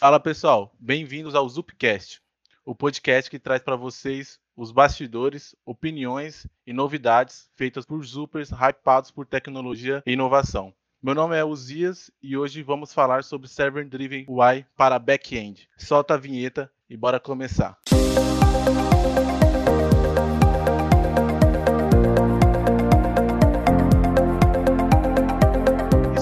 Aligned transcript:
Fala 0.00 0.18
pessoal, 0.18 0.74
bem-vindos 0.80 1.34
ao 1.34 1.46
Zupcast, 1.46 2.22
o 2.64 2.74
podcast 2.74 3.30
que 3.30 3.38
traz 3.38 3.62
para 3.62 3.76
vocês 3.76 4.40
os 4.56 4.72
bastidores, 4.72 5.54
opiniões 5.62 6.46
e 6.66 6.72
novidades 6.72 7.50
feitas 7.54 7.84
por 7.84 8.02
Zupers 8.02 8.48
hypados 8.50 9.10
por 9.10 9.26
tecnologia 9.26 10.02
e 10.06 10.12
inovação. 10.12 10.72
Meu 11.02 11.14
nome 11.14 11.36
é 11.36 11.44
Uzias 11.44 12.10
e 12.22 12.34
hoje 12.34 12.62
vamos 12.62 12.94
falar 12.94 13.24
sobre 13.24 13.46
Server 13.46 13.86
Driven 13.86 14.24
UI 14.26 14.64
para 14.74 14.98
back-end. 14.98 15.68
Solta 15.76 16.14
a 16.14 16.16
vinheta 16.16 16.72
e 16.88 16.96
bora 16.96 17.20
começar. 17.20 17.78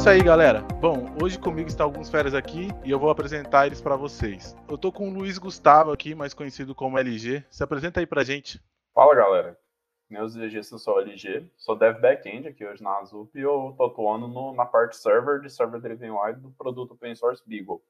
Isso 0.08 0.14
aí, 0.14 0.22
galera. 0.22 0.62
Bom, 0.80 1.04
hoje 1.22 1.38
comigo 1.38 1.68
está 1.68 1.84
alguns 1.84 2.08
férias 2.08 2.32
aqui 2.32 2.68
e 2.82 2.90
eu 2.90 2.98
vou 2.98 3.10
apresentar 3.10 3.66
eles 3.66 3.78
para 3.78 3.94
vocês. 3.94 4.56
Eu 4.66 4.78
tô 4.78 4.90
com 4.90 5.06
o 5.06 5.12
Luiz 5.12 5.36
Gustavo 5.36 5.92
aqui, 5.92 6.14
mais 6.14 6.32
conhecido 6.32 6.74
como 6.74 6.98
LG. 6.98 7.44
Se 7.50 7.62
apresenta 7.62 8.00
aí 8.00 8.06
pra 8.06 8.24
gente. 8.24 8.58
Fala, 8.94 9.14
galera. 9.14 9.58
Meus 10.08 10.32
DGs 10.32 10.72
eu 10.72 10.78
sou 10.78 10.98
LG, 10.98 11.50
sou 11.58 11.76
dev 11.76 12.00
backend 12.00 12.48
aqui 12.48 12.64
hoje 12.64 12.82
na 12.82 12.96
Azup 13.00 13.38
e 13.38 13.42
eu 13.42 13.74
tô 13.76 13.84
atuando 13.84 14.26
no, 14.28 14.54
na 14.54 14.64
parte 14.64 14.96
server 14.96 15.42
de 15.42 15.50
Server 15.50 15.78
Driven 15.78 16.12
UI 16.12 16.32
do 16.36 16.52
produto 16.52 16.92
open 16.92 17.14
source 17.14 17.42
Beagle. 17.46 17.82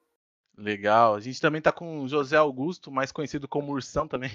Legal. 0.56 1.14
A 1.14 1.20
gente 1.20 1.40
também 1.40 1.62
tá 1.62 1.70
com 1.70 2.00
o 2.00 2.08
José 2.08 2.36
Augusto, 2.36 2.90
mais 2.90 3.12
conhecido 3.12 3.46
como 3.46 3.70
Ursão 3.70 4.08
também. 4.08 4.32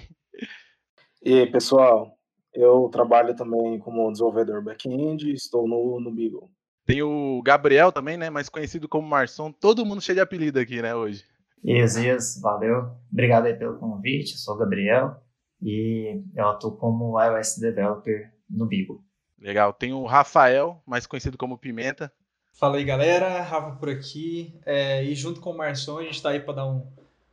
E 1.22 1.38
aí, 1.40 1.52
pessoal, 1.52 2.16
eu 2.54 2.88
trabalho 2.90 3.36
também 3.36 3.78
como 3.78 4.10
desenvolvedor 4.10 4.62
back-end 4.62 5.28
e 5.28 5.34
estou 5.34 5.68
no, 5.68 6.00
no 6.00 6.10
Beagle. 6.10 6.50
Tem 6.86 7.02
o 7.02 7.40
Gabriel 7.42 7.90
também, 7.90 8.16
né? 8.16 8.28
Mais 8.28 8.48
conhecido 8.48 8.88
como 8.88 9.08
Marçom. 9.08 9.50
Todo 9.50 9.86
mundo 9.86 10.02
cheio 10.02 10.16
de 10.16 10.20
apelido 10.20 10.58
aqui, 10.58 10.82
né, 10.82 10.94
hoje. 10.94 11.24
Isso, 11.62 11.98
isso. 12.00 12.40
Valeu. 12.42 12.90
Obrigado 13.10 13.46
aí 13.46 13.54
pelo 13.54 13.78
convite. 13.78 14.32
Eu 14.32 14.38
sou 14.38 14.54
o 14.54 14.58
Gabriel 14.58 15.16
e 15.62 16.20
eu 16.36 16.48
atuo 16.48 16.76
como 16.76 17.18
iOS 17.20 17.56
Developer 17.58 18.30
no 18.50 18.66
Bigo. 18.66 19.02
Legal. 19.40 19.72
Tem 19.72 19.92
o 19.92 20.04
Rafael, 20.04 20.82
mais 20.86 21.06
conhecido 21.06 21.38
como 21.38 21.58
Pimenta. 21.58 22.12
Fala 22.52 22.76
aí, 22.76 22.84
galera. 22.84 23.40
Rafa 23.40 23.72
por 23.76 23.88
aqui. 23.88 24.54
É, 24.66 25.02
e 25.02 25.14
junto 25.14 25.40
com 25.40 25.52
o 25.52 25.56
Marçom, 25.56 25.98
a 25.98 26.02
gente 26.02 26.16
está 26.16 26.30
aí 26.30 26.40
para 26.40 26.54
dar 26.54 26.66
um, 26.66 26.86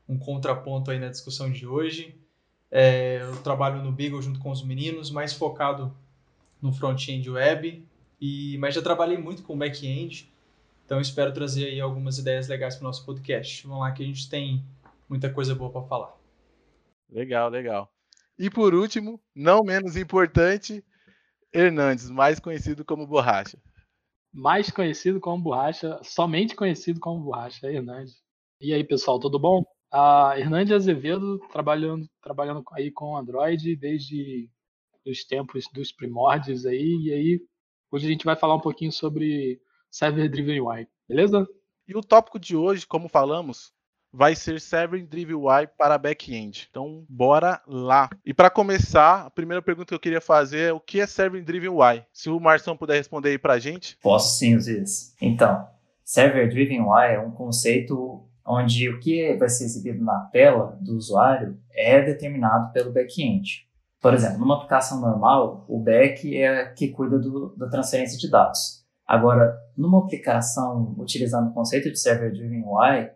um, 0.07 0.17
contraponto 0.17 0.91
aí 0.91 0.99
na 0.99 1.09
discussão 1.09 1.51
de 1.51 1.67
hoje. 1.67 2.17
É, 2.71 3.19
eu 3.21 3.35
trabalho 3.43 3.83
no 3.83 3.91
Beagle 3.91 4.21
junto 4.21 4.39
com 4.39 4.49
os 4.49 4.65
meninos, 4.65 5.11
mais 5.11 5.33
focado 5.33 5.93
no 6.61 6.71
front-end 6.71 7.29
web, 7.29 7.85
e, 8.21 8.55
mas 8.59 8.75
já 8.75 8.81
trabalhei 8.83 9.17
muito 9.17 9.41
com 9.41 9.57
back-end, 9.57 10.31
então 10.85 11.01
espero 11.01 11.33
trazer 11.33 11.65
aí 11.65 11.81
algumas 11.81 12.19
ideias 12.19 12.47
legais 12.47 12.75
para 12.75 12.83
o 12.83 12.87
nosso 12.87 13.03
podcast. 13.05 13.65
Vamos 13.65 13.81
lá 13.81 13.91
que 13.91 14.03
a 14.03 14.05
gente 14.05 14.29
tem 14.29 14.63
muita 15.09 15.33
coisa 15.33 15.55
boa 15.55 15.71
para 15.71 15.81
falar. 15.81 16.13
Legal, 17.09 17.49
legal. 17.49 17.91
E 18.37 18.49
por 18.49 18.73
último, 18.73 19.19
não 19.35 19.61
menos 19.63 19.95
importante, 19.95 20.83
Hernandes, 21.53 22.09
mais 22.09 22.39
conhecido 22.39 22.85
como 22.85 23.07
Borracha. 23.07 23.57
Mais 24.33 24.69
conhecido 24.69 25.19
como 25.19 25.41
Borracha, 25.41 25.99
somente 26.03 26.55
conhecido 26.55 26.99
como 26.99 27.23
Borracha, 27.23 27.71
Hernandes. 27.71 28.21
E 28.59 28.73
aí, 28.73 28.83
pessoal, 28.83 29.19
tudo 29.19 29.39
bom? 29.39 29.63
A 29.91 30.35
Hernandes 30.37 30.73
Azevedo 30.73 31.39
trabalhando, 31.51 32.07
trabalhando 32.21 32.63
aí 32.71 32.91
com 32.91 33.17
Android 33.17 33.75
desde 33.75 34.49
os 35.05 35.23
tempos 35.25 35.65
dos 35.73 35.91
primórdios 35.91 36.65
aí, 36.65 36.97
e 37.01 37.11
aí 37.11 37.50
Hoje 37.91 38.07
a 38.07 38.09
gente 38.09 38.23
vai 38.23 38.37
falar 38.37 38.55
um 38.55 38.61
pouquinho 38.61 38.91
sobre 38.91 39.59
Server 39.89 40.29
Driven 40.29 40.61
UI, 40.61 40.87
beleza? 41.09 41.45
E 41.85 41.93
o 41.93 41.99
tópico 41.99 42.39
de 42.39 42.55
hoje, 42.55 42.87
como 42.87 43.09
falamos, 43.09 43.73
vai 44.13 44.33
ser 44.33 44.61
Server 44.61 45.05
Driven 45.05 45.35
UI 45.35 45.67
para 45.77 45.97
back-end. 45.97 46.69
Então, 46.71 47.05
bora 47.09 47.61
lá. 47.67 48.09
E 48.25 48.33
para 48.33 48.49
começar, 48.49 49.25
a 49.25 49.29
primeira 49.29 49.61
pergunta 49.61 49.89
que 49.89 49.93
eu 49.93 49.99
queria 49.99 50.21
fazer 50.21 50.69
é 50.69 50.73
o 50.73 50.79
que 50.79 51.01
é 51.01 51.05
Server 51.05 51.43
Driven 51.43 51.71
UI? 51.71 52.05
Se 52.13 52.29
o 52.29 52.39
Marção 52.39 52.77
puder 52.77 52.95
responder 52.95 53.31
aí 53.31 53.37
para 53.37 53.55
a 53.55 53.59
gente. 53.59 53.97
Posso 54.01 54.39
sim, 54.39 54.57
Ziz. 54.57 55.13
Então, 55.21 55.67
Server 56.01 56.49
Driven 56.49 56.83
UI 56.83 57.15
é 57.15 57.19
um 57.19 57.31
conceito 57.31 58.25
onde 58.45 58.87
o 58.87 59.01
que 59.01 59.33
vai 59.35 59.49
ser 59.49 59.65
exibido 59.65 60.01
na 60.01 60.29
tela 60.31 60.77
do 60.79 60.95
usuário 60.95 61.59
é 61.73 62.01
determinado 62.01 62.71
pelo 62.71 62.93
back-end. 62.93 63.69
Por 64.01 64.13
exemplo, 64.15 64.39
numa 64.39 64.55
aplicação 64.55 64.99
normal, 64.99 65.63
o 65.69 65.79
back 65.79 66.35
é 66.35 66.65
que 66.73 66.89
cuida 66.89 67.19
do, 67.19 67.55
da 67.55 67.69
transferência 67.69 68.17
de 68.17 68.29
dados. 68.29 68.83
Agora, 69.07 69.55
numa 69.77 69.99
aplicação 69.99 70.95
utilizando 70.97 71.49
o 71.49 71.53
conceito 71.53 71.91
de 71.91 71.99
Server 71.99 72.31
Driven 72.31 72.63
UI, 72.65 73.11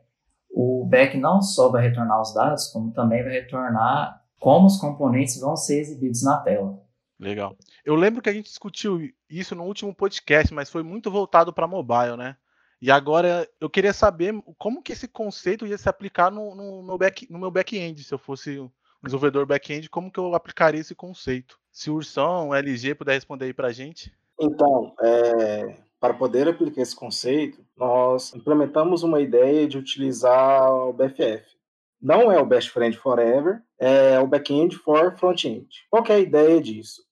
o 0.52 0.86
back 0.86 1.18
não 1.18 1.42
só 1.42 1.70
vai 1.70 1.88
retornar 1.88 2.22
os 2.22 2.34
dados, 2.34 2.68
como 2.68 2.94
também 2.94 3.24
vai 3.24 3.34
retornar 3.34 4.22
como 4.40 4.68
os 4.68 4.78
componentes 4.78 5.40
vão 5.40 5.56
ser 5.56 5.80
exibidos 5.80 6.24
na 6.24 6.38
tela. 6.38 6.80
Legal. 7.20 7.58
Eu 7.84 7.96
lembro 7.96 8.22
que 8.22 8.30
a 8.30 8.34
gente 8.34 8.46
discutiu 8.46 9.00
isso 9.30 9.56
no 9.56 9.64
último 9.64 9.96
podcast, 9.96 10.54
mas 10.54 10.70
foi 10.70 10.84
muito 10.84 11.10
voltado 11.10 11.52
para 11.52 11.68
mobile, 11.68 12.18
né? 12.18 12.36
E 12.82 12.92
agora 12.92 13.50
eu 13.60 13.70
queria 13.70 13.94
saber 13.94 14.36
como 14.58 14.84
que 14.84 14.92
esse 14.92 15.08
conceito 15.08 15.66
ia 15.66 15.78
se 15.78 15.90
aplicar 15.90 16.30
no, 16.30 16.54
no 16.54 16.84
meu 16.84 16.98
back 16.98 17.32
no 17.32 17.40
meu 17.40 17.50
back-end, 17.50 18.04
se 18.04 18.14
eu 18.14 18.20
fosse 18.20 18.60
desenvolvedor 19.06 19.46
back-end, 19.46 19.90
como 19.90 20.12
que 20.12 20.20
eu 20.20 20.34
aplicaria 20.36 20.82
esse 20.82 20.96
conceito? 20.96 21.60
Se 21.72 21.90
o 21.90 21.96
Ursão, 21.96 22.50
o 22.50 22.56
LG 22.56 22.96
puder 22.96 23.14
responder 23.14 23.46
aí 23.46 23.54
para 23.54 23.68
a 23.68 23.72
gente. 23.72 24.14
Então, 24.40 24.94
é, 25.02 25.78
para 26.00 26.14
poder 26.14 26.48
aplicar 26.48 26.82
esse 26.82 26.96
conceito, 26.96 27.64
nós 27.78 28.34
implementamos 28.36 29.04
uma 29.04 29.22
ideia 29.22 29.68
de 29.68 29.78
utilizar 29.78 30.72
o 30.72 30.94
BFF. 30.94 31.44
Não 32.02 32.32
é 32.32 32.40
o 32.40 32.46
Best 32.46 32.70
Friend 32.70 32.96
Forever, 32.98 33.62
é 33.80 34.20
o 34.20 34.28
Backend 34.28 34.76
for 34.78 35.18
Frontend. 35.18 35.68
Qual 35.90 36.04
é 36.08 36.14
a 36.14 36.20
ideia 36.20 36.62
disso? 36.62 37.06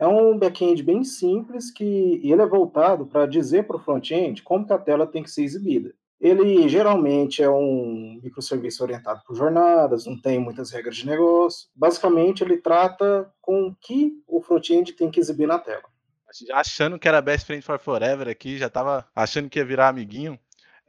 É 0.00 0.08
um 0.08 0.38
back-end 0.38 0.82
bem 0.82 1.04
simples 1.04 1.70
que 1.70 2.20
ele 2.24 2.40
é 2.40 2.46
voltado 2.46 3.04
para 3.04 3.26
dizer 3.26 3.66
para 3.66 3.76
o 3.76 3.80
front-end 3.80 4.42
como 4.42 4.66
que 4.66 4.72
a 4.72 4.78
tela 4.78 5.06
tem 5.06 5.22
que 5.22 5.30
ser 5.30 5.42
exibida. 5.42 5.94
Ele 6.20 6.68
geralmente 6.68 7.42
é 7.42 7.48
um 7.48 8.20
microserviço 8.22 8.82
orientado 8.82 9.22
por 9.26 9.34
jornadas, 9.34 10.04
não 10.04 10.20
tem 10.20 10.38
muitas 10.38 10.70
regras 10.70 10.96
de 10.96 11.06
negócio. 11.06 11.68
Basicamente, 11.74 12.44
ele 12.44 12.58
trata 12.58 13.32
com 13.40 13.68
o 13.68 13.74
que 13.74 14.12
o 14.28 14.42
front-end 14.42 14.92
tem 14.92 15.10
que 15.10 15.18
exibir 15.18 15.46
na 15.46 15.58
tela. 15.58 15.84
Achando 16.52 16.98
que 16.98 17.08
era 17.08 17.22
Best 17.22 17.46
Friend 17.46 17.62
for 17.62 17.78
Forever 17.78 18.28
aqui, 18.28 18.58
já 18.58 18.66
estava 18.66 19.08
achando 19.16 19.48
que 19.48 19.58
ia 19.58 19.64
virar 19.64 19.88
amiguinho. 19.88 20.38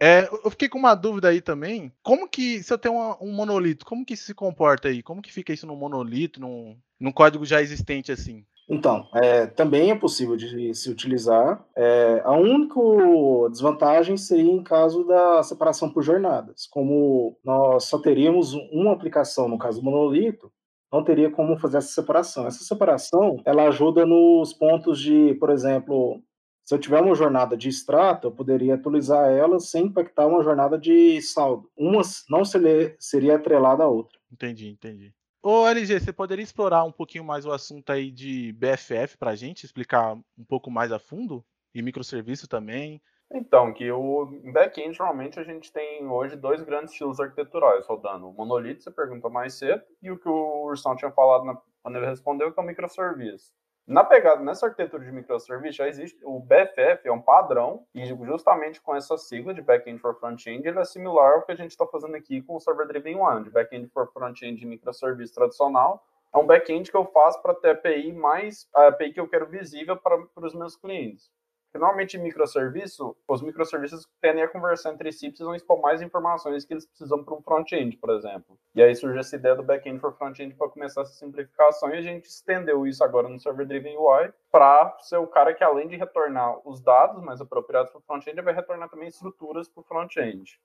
É, 0.04 0.28
eu 0.44 0.50
fiquei 0.50 0.68
com 0.68 0.80
uma 0.80 0.96
dúvida 0.96 1.30
aí 1.30 1.42
também. 1.42 1.94
Como 2.04 2.28
que, 2.28 2.62
se 2.62 2.74
eu 2.74 2.78
tenho 2.78 2.96
uma, 2.96 3.24
um 3.24 3.32
monolito, 3.32 3.86
como 3.86 4.04
que 4.04 4.16
isso 4.16 4.26
se 4.26 4.34
comporta 4.34 4.88
aí? 4.88 5.02
Como 5.02 5.22
que 5.22 5.32
fica 5.32 5.54
isso 5.54 5.68
num 5.68 5.76
monolito, 5.76 6.42
num, 6.42 6.76
num 7.00 7.12
código 7.12 7.46
já 7.46 7.62
existente 7.62 8.12
assim? 8.12 8.44
Então, 8.74 9.06
é, 9.14 9.48
também 9.48 9.92
é 9.92 9.96
possível 9.96 10.38
de 10.38 10.74
se 10.74 10.90
utilizar. 10.90 11.62
É, 11.76 12.22
a 12.24 12.32
única 12.32 12.80
desvantagem 13.50 14.16
seria 14.16 14.50
em 14.50 14.64
caso 14.64 15.04
da 15.04 15.44
separação 15.44 15.90
por 15.90 16.02
jornadas. 16.02 16.68
Como 16.68 17.38
nós 17.44 17.84
só 17.84 18.00
teríamos 18.00 18.54
uma 18.72 18.94
aplicação, 18.94 19.50
no 19.50 19.58
caso 19.58 19.82
do 19.82 19.84
monolito, 19.84 20.50
não 20.90 21.04
teria 21.04 21.30
como 21.30 21.58
fazer 21.58 21.80
essa 21.80 21.90
separação. 21.90 22.48
Essa 22.48 22.64
separação, 22.64 23.42
ela 23.44 23.68
ajuda 23.68 24.06
nos 24.06 24.54
pontos 24.54 25.02
de, 25.02 25.34
por 25.34 25.50
exemplo, 25.50 26.24
se 26.64 26.74
eu 26.74 26.80
tiver 26.80 27.02
uma 27.02 27.14
jornada 27.14 27.58
de 27.58 27.68
extrato, 27.68 28.28
eu 28.28 28.32
poderia 28.32 28.76
atualizar 28.76 29.30
ela 29.30 29.60
sem 29.60 29.88
impactar 29.88 30.28
uma 30.28 30.42
jornada 30.44 30.80
de 30.80 31.22
saldo. 31.22 31.70
Uma 31.76 32.02
não 32.30 32.46
seria, 32.46 33.36
atrelada 33.36 33.84
à 33.84 33.88
outra. 33.90 34.18
Entendi, 34.32 34.70
entendi. 34.70 35.14
Ô, 35.44 35.68
LG, 35.68 36.00
você 36.00 36.14
poderia 36.14 36.44
explorar 36.44 36.84
um 36.84 36.92
pouquinho 36.92 37.24
mais 37.24 37.48
o 37.48 37.52
assunto 37.52 37.92
aí 37.92 38.12
de 38.12 38.54
BFF 38.54 39.18
para 39.18 39.32
a 39.32 39.36
gente, 39.36 39.66
explicar 39.66 40.14
um 40.14 40.46
pouco 40.48 40.70
mais 40.70 40.92
a 40.92 41.00
fundo? 41.00 41.44
E 41.74 41.82
microserviço 41.82 42.48
também? 42.48 43.02
Então, 43.34 43.74
que 43.74 43.90
o 43.92 44.26
back-end, 44.52 45.00
normalmente, 45.00 45.40
a 45.40 45.44
gente 45.44 45.72
tem 45.72 46.06
hoje 46.06 46.36
dois 46.36 46.62
grandes 46.62 46.92
estilos 46.92 47.20
arquiteturais 47.20 47.88
rodando. 47.88 48.28
O 48.28 48.34
monolito, 48.34 48.84
você 48.84 48.92
perguntou 48.92 49.32
mais 49.32 49.56
cedo, 49.56 49.82
e 50.02 50.12
o 50.12 50.20
que 50.20 50.28
o 50.30 50.66
Ursão 50.66 50.96
tinha 50.96 51.12
falado 51.12 51.46
na, 51.46 51.58
quando 51.82 51.96
ele 51.96 52.06
respondeu, 52.06 52.54
que 52.54 52.60
é 52.60 52.64
o 52.64 52.66
microserviço. 52.66 53.52
Na 53.88 54.04
pegada, 54.04 54.42
nessa 54.42 54.68
arquitetura 54.68 55.04
de 55.04 55.12
microserviço, 55.12 55.78
já 55.78 55.88
existe 55.88 56.20
o 56.24 56.40
BFF, 56.40 57.08
é 57.08 57.12
um 57.12 57.22
padrão, 57.22 57.86
e 57.94 58.06
justamente 58.06 58.80
com 58.80 58.96
essa 58.96 59.18
sigla 59.18 59.54
de 59.54 59.62
Backend 59.62 60.00
for 60.00 60.18
Frontend, 60.20 60.66
ele 60.66 60.80
é 60.80 60.86
similar 60.86 61.34
ao 61.34 61.42
que 61.42 61.52
a 61.52 61.56
gente 61.56 61.72
está 61.72 61.86
fazendo 61.86 62.16
aqui 62.16 62.42
com 62.42 62.56
o 62.56 62.60
Server 62.60 62.88
Driven 62.88 63.18
One, 63.18 63.44
de 63.44 63.50
Backend 63.50 63.90
for 63.90 64.08
Frontend 64.14 64.60
de 64.60 64.66
microserviço 64.66 65.34
tradicional. 65.34 66.06
É 66.34 66.38
um 66.38 66.46
backend 66.46 66.90
que 66.90 66.96
eu 66.96 67.06
faço 67.06 67.42
para 67.42 67.54
ter 67.54 67.72
API 67.72 68.14
mais 68.14 68.70
a 68.74 68.88
API 68.88 69.12
que 69.12 69.20
eu 69.20 69.28
quero 69.28 69.48
visível 69.48 69.98
para, 69.98 70.18
para 70.28 70.46
os 70.46 70.54
meus 70.54 70.78
clientes. 70.78 71.30
Normalmente 71.74 72.18
em 72.18 72.22
microserviço, 72.22 73.16
os 73.28 73.42
microserviços 73.42 74.08
tendem 74.20 74.44
a 74.44 74.48
conversar 74.48 74.94
entre 74.94 75.12
si, 75.12 75.30
precisam 75.30 75.56
expor 75.56 75.80
mais 75.80 76.02
informações 76.02 76.66
que 76.66 76.74
eles 76.74 76.86
precisam 76.86 77.24
para 77.24 77.34
um 77.34 77.42
front-end, 77.42 77.96
por 77.98 78.10
exemplo. 78.10 78.60
E 78.76 78.82
aí 78.82 78.94
surge 78.94 79.20
essa 79.20 79.36
ideia 79.36 79.56
do 79.56 79.64
back-end 79.64 80.00
for 80.00 80.14
front-end 80.18 80.54
para 80.56 80.70
começar 80.70 81.02
essa 81.02 81.14
simplificação 81.14 81.90
e 81.90 81.98
a 81.98 82.02
gente 82.02 82.26
estendeu 82.26 82.86
isso 82.86 83.04
agora 83.04 83.30
no 83.30 83.40
Server 83.40 83.66
Driven 83.66 83.98
UI 83.98 84.34
para 84.52 84.98
ser 85.00 85.18
o 85.18 85.28
cara 85.28 85.54
que 85.54 85.64
além 85.64 85.88
de 85.88 85.96
retornar 85.96 86.60
os 86.68 86.82
dados 86.82 87.24
mais 87.24 87.40
apropriados 87.40 87.92
para 87.92 88.00
o 88.00 88.04
front-end, 88.04 88.42
vai 88.42 88.54
retornar 88.54 88.90
também 88.90 89.08
estruturas 89.08 89.70
para 89.70 89.82
o 89.82 89.84
front-end. 89.84 90.60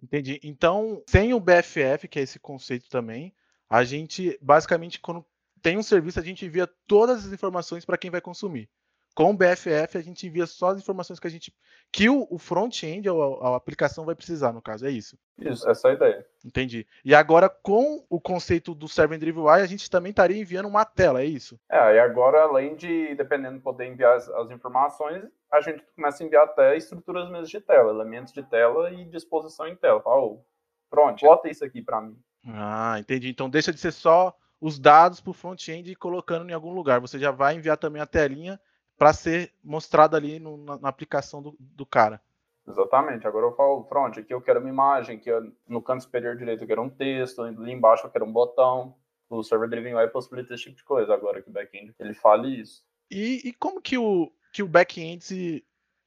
Entendi. 0.00 0.40
Então, 0.42 1.02
sem 1.06 1.34
o 1.34 1.40
BFF, 1.40 2.08
que 2.08 2.18
é 2.18 2.22
esse 2.22 2.38
conceito 2.38 2.88
também, 2.88 3.34
a 3.68 3.84
gente 3.84 4.38
basicamente 4.40 5.00
quando 5.00 5.24
tem 5.60 5.78
um 5.78 5.82
serviço 5.82 6.18
a 6.18 6.22
gente 6.22 6.44
envia 6.44 6.68
todas 6.86 7.26
as 7.26 7.32
informações 7.32 7.84
para 7.84 7.98
quem 7.98 8.10
vai 8.10 8.20
consumir. 8.20 8.68
Com 9.14 9.30
o 9.30 9.36
BFF, 9.36 9.98
a 9.98 10.00
gente 10.00 10.26
envia 10.26 10.46
só 10.46 10.70
as 10.70 10.78
informações 10.78 11.20
que 11.20 11.26
a 11.26 11.30
gente. 11.30 11.54
que 11.92 12.08
o, 12.08 12.26
o 12.30 12.38
front-end, 12.38 13.08
ou 13.10 13.42
a, 13.42 13.50
a, 13.50 13.56
aplicação, 13.56 14.06
vai 14.06 14.14
precisar, 14.14 14.52
no 14.52 14.62
caso, 14.62 14.86
é 14.86 14.90
isso. 14.90 15.18
Isso, 15.38 15.68
essa 15.68 15.88
é 15.88 15.90
a 15.90 15.94
ideia. 15.94 16.26
Entendi. 16.42 16.86
E 17.04 17.14
agora, 17.14 17.48
com 17.48 18.04
o 18.08 18.18
conceito 18.18 18.74
do 18.74 18.88
Server 18.88 19.18
Driven 19.18 19.42
UI, 19.42 19.60
a 19.60 19.66
gente 19.66 19.90
também 19.90 20.10
estaria 20.10 20.40
enviando 20.40 20.66
uma 20.66 20.86
tela, 20.86 21.20
é 21.20 21.26
isso? 21.26 21.60
É, 21.70 21.96
e 21.96 21.98
agora, 21.98 22.42
além 22.42 22.74
de, 22.74 23.14
dependendo 23.14 23.56
de 23.56 23.62
poder 23.62 23.86
enviar 23.86 24.16
as, 24.16 24.28
as 24.30 24.50
informações, 24.50 25.24
a 25.52 25.60
gente 25.60 25.84
começa 25.94 26.22
a 26.22 26.26
enviar 26.26 26.44
até 26.44 26.74
estruturas 26.76 27.30
mesmo 27.30 27.46
de 27.46 27.60
tela, 27.60 27.92
elementos 27.92 28.32
de 28.32 28.42
tela 28.42 28.90
e 28.90 29.04
disposição 29.04 29.68
em 29.68 29.76
tela. 29.76 30.00
Fala, 30.00 30.22
oh, 30.22 30.42
pronto, 30.88 31.20
bota 31.20 31.50
isso 31.50 31.62
aqui 31.62 31.82
para 31.82 32.00
mim. 32.00 32.16
Ah, 32.48 32.96
entendi. 32.98 33.28
Então 33.28 33.50
deixa 33.50 33.72
de 33.72 33.78
ser 33.78 33.92
só 33.92 34.34
os 34.58 34.78
dados 34.78 35.20
para 35.20 35.30
o 35.30 35.34
front-end 35.34 35.90
e 35.90 35.96
colocando 35.96 36.48
em 36.48 36.54
algum 36.54 36.72
lugar. 36.72 37.00
Você 37.00 37.18
já 37.18 37.30
vai 37.30 37.54
enviar 37.54 37.76
também 37.76 38.00
a 38.00 38.06
telinha 38.06 38.58
para 39.02 39.12
ser 39.12 39.52
mostrado 39.64 40.14
ali 40.14 40.38
no, 40.38 40.56
na, 40.56 40.78
na, 40.78 40.88
aplicação 40.88 41.42
do, 41.42 41.56
do, 41.58 41.84
cara. 41.84 42.22
Exatamente. 42.68 43.26
Agora 43.26 43.46
eu 43.46 43.56
falo, 43.56 43.82
front, 43.88 44.16
aqui 44.16 44.32
eu 44.32 44.40
quero 44.40 44.60
uma 44.60 44.68
imagem, 44.68 45.16
aqui 45.16 45.28
no 45.66 45.82
canto 45.82 46.04
superior 46.04 46.36
direito 46.36 46.62
eu 46.62 46.68
quero 46.68 46.82
um 46.82 46.88
texto, 46.88 47.42
ali 47.42 47.72
embaixo 47.72 48.06
eu 48.06 48.10
quero 48.12 48.24
um 48.24 48.32
botão. 48.32 48.94
O 49.28 49.42
server 49.42 49.68
driven 49.68 49.96
UI 49.96 50.06
possibilita 50.06 50.54
esse 50.54 50.62
tipo 50.62 50.76
de 50.76 50.84
coisa. 50.84 51.12
Agora 51.12 51.42
que 51.42 51.50
o 51.50 51.52
back-end 51.52 51.92
ele 51.98 52.14
fale 52.14 52.60
isso. 52.60 52.84
E, 53.10 53.48
e, 53.48 53.52
como 53.54 53.82
que 53.82 53.98
o, 53.98 54.30
que 54.52 54.62
o 54.62 54.68
back-end 54.68 55.24
se, 55.24 55.64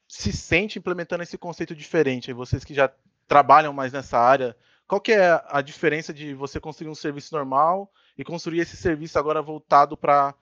se 0.08 0.32
sente 0.32 0.80
implementando 0.80 1.22
esse 1.22 1.38
conceito 1.38 1.76
diferente? 1.76 2.32
Vocês 2.32 2.64
que 2.64 2.74
já 2.74 2.90
trabalham 3.28 3.74
mais 3.74 3.92
nessa 3.92 4.18
área, 4.18 4.56
qual 4.88 5.02
que 5.02 5.12
é 5.12 5.44
a 5.50 5.60
diferença 5.60 6.14
de 6.14 6.34
você 6.34 6.62
construir 6.62 6.90
um 6.90 6.96
serviço 6.96 7.36
normal 7.36 7.92
e 8.18 8.24
construir 8.24 8.62
esse 8.62 8.78
serviço 8.78 9.20
agora 9.20 9.42
voltado 9.42 9.98
para 9.98 10.34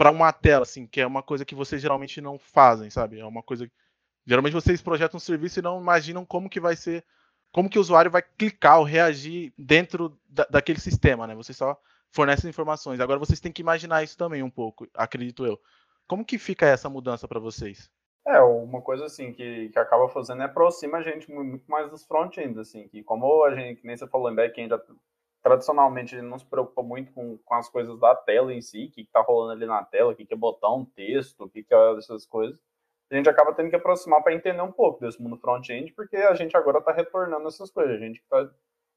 para 0.00 0.10
uma 0.10 0.32
tela, 0.32 0.62
assim, 0.62 0.86
que 0.86 0.98
é 0.98 1.06
uma 1.06 1.22
coisa 1.22 1.44
que 1.44 1.54
vocês 1.54 1.82
geralmente 1.82 2.22
não 2.22 2.38
fazem, 2.38 2.88
sabe? 2.88 3.20
É 3.20 3.26
uma 3.26 3.42
coisa. 3.42 3.70
Geralmente 4.24 4.54
vocês 4.54 4.80
projetam 4.80 5.18
um 5.18 5.20
serviço 5.20 5.58
e 5.58 5.62
não 5.62 5.78
imaginam 5.78 6.24
como 6.24 6.48
que 6.48 6.58
vai 6.58 6.74
ser, 6.74 7.04
como 7.52 7.68
que 7.68 7.76
o 7.76 7.82
usuário 7.82 8.10
vai 8.10 8.22
clicar 8.22 8.78
ou 8.78 8.84
reagir 8.84 9.52
dentro 9.58 10.18
da, 10.26 10.46
daquele 10.48 10.80
sistema, 10.80 11.26
né? 11.26 11.34
Vocês 11.34 11.54
só 11.54 11.78
fornecem 12.10 12.48
informações. 12.48 12.98
Agora 12.98 13.18
vocês 13.18 13.40
têm 13.40 13.52
que 13.52 13.60
imaginar 13.60 14.02
isso 14.02 14.16
também 14.16 14.42
um 14.42 14.48
pouco, 14.48 14.88
acredito 14.94 15.44
eu. 15.44 15.60
Como 16.08 16.24
que 16.24 16.38
fica 16.38 16.64
essa 16.64 16.88
mudança 16.88 17.28
para 17.28 17.38
vocês? 17.38 17.90
É, 18.26 18.40
uma 18.40 18.80
coisa 18.80 19.04
assim 19.04 19.34
que, 19.34 19.68
que 19.68 19.78
acaba 19.78 20.08
fazendo 20.08 20.40
é 20.40 20.46
aproxima 20.46 20.96
a 20.96 21.02
gente 21.02 21.30
muito 21.30 21.70
mais 21.70 21.90
dos 21.90 22.06
front-ends, 22.06 22.56
assim, 22.56 22.88
que 22.88 23.02
como 23.02 23.44
a 23.44 23.54
gente, 23.54 23.82
que 23.82 23.86
nem 23.86 23.98
você 23.98 24.06
falou 24.06 24.32
em 24.32 24.34
back-end, 24.34 24.72
tradicionalmente 25.42 26.14
ele 26.14 26.26
não 26.26 26.38
se 26.38 26.44
preocupa 26.44 26.82
muito 26.82 27.12
com, 27.12 27.38
com 27.38 27.54
as 27.54 27.68
coisas 27.68 27.98
da 27.98 28.14
tela 28.14 28.52
em 28.52 28.60
si, 28.60 28.86
o 28.86 28.90
que 28.90 29.02
está 29.02 29.20
rolando 29.20 29.52
ali 29.52 29.66
na 29.66 29.84
tela, 29.84 30.12
o 30.12 30.14
que, 30.14 30.26
que 30.26 30.34
é 30.34 30.36
botão, 30.36 30.84
texto, 30.94 31.44
o 31.44 31.48
que, 31.48 31.62
que 31.62 31.74
é 31.74 31.96
essas 31.96 32.26
coisas. 32.26 32.58
A 33.10 33.16
gente 33.16 33.28
acaba 33.28 33.52
tendo 33.52 33.70
que 33.70 33.76
aproximar 33.76 34.22
para 34.22 34.34
entender 34.34 34.62
um 34.62 34.70
pouco 34.70 35.00
desse 35.00 35.20
mundo 35.20 35.36
front-end, 35.36 35.92
porque 35.94 36.16
a 36.16 36.34
gente 36.34 36.56
agora 36.56 36.78
está 36.78 36.92
retornando 36.92 37.48
essas 37.48 37.70
coisas. 37.70 37.96
A 37.96 37.98
gente, 37.98 38.22
tá, 38.28 38.48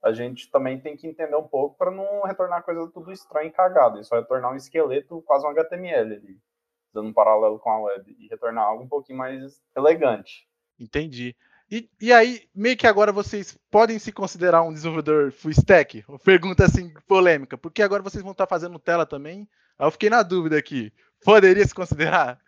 a 0.03 0.13
gente 0.13 0.51
também 0.51 0.79
tem 0.79 0.95
que 0.95 1.07
entender 1.07 1.35
um 1.35 1.47
pouco 1.47 1.75
para 1.77 1.89
não 1.89 2.21
retornar 2.21 2.63
coisa 2.63 2.87
tudo 2.91 3.11
estranha 3.11 3.47
e 3.47 3.51
cagada, 3.51 3.99
e 3.99 4.03
só 4.03 4.15
retornar 4.15 4.53
um 4.53 4.55
esqueleto, 4.55 5.23
quase 5.23 5.47
um 5.47 5.49
HTML 5.49 6.15
ali, 6.15 6.39
dando 6.93 7.09
um 7.09 7.13
paralelo 7.13 7.57
com 7.57 7.71
a 7.71 7.79
web, 7.83 8.15
e 8.19 8.27
retornar 8.27 8.65
algo 8.65 8.83
um 8.83 8.87
pouquinho 8.87 9.17
mais 9.17 9.59
elegante. 9.75 10.47
Entendi. 10.79 11.35
E, 11.73 11.89
e 11.99 12.13
aí, 12.13 12.47
meio 12.53 12.77
que 12.77 12.85
agora 12.85 13.11
vocês 13.11 13.57
podem 13.71 13.97
se 13.97 14.11
considerar 14.11 14.61
um 14.61 14.71
desenvolvedor 14.71 15.31
full 15.31 15.49
stack? 15.49 16.05
Pergunta 16.23 16.65
assim, 16.65 16.93
polêmica, 17.07 17.57
porque 17.57 17.81
agora 17.81 18.03
vocês 18.03 18.21
vão 18.21 18.31
estar 18.31 18.45
fazendo 18.45 18.77
tela 18.77 19.07
também. 19.07 19.49
Aí 19.79 19.87
eu 19.87 19.89
fiquei 19.89 20.07
na 20.07 20.21
dúvida 20.21 20.55
aqui. 20.55 20.93
Poderia 21.25 21.65
se 21.65 21.73
considerar? 21.73 22.39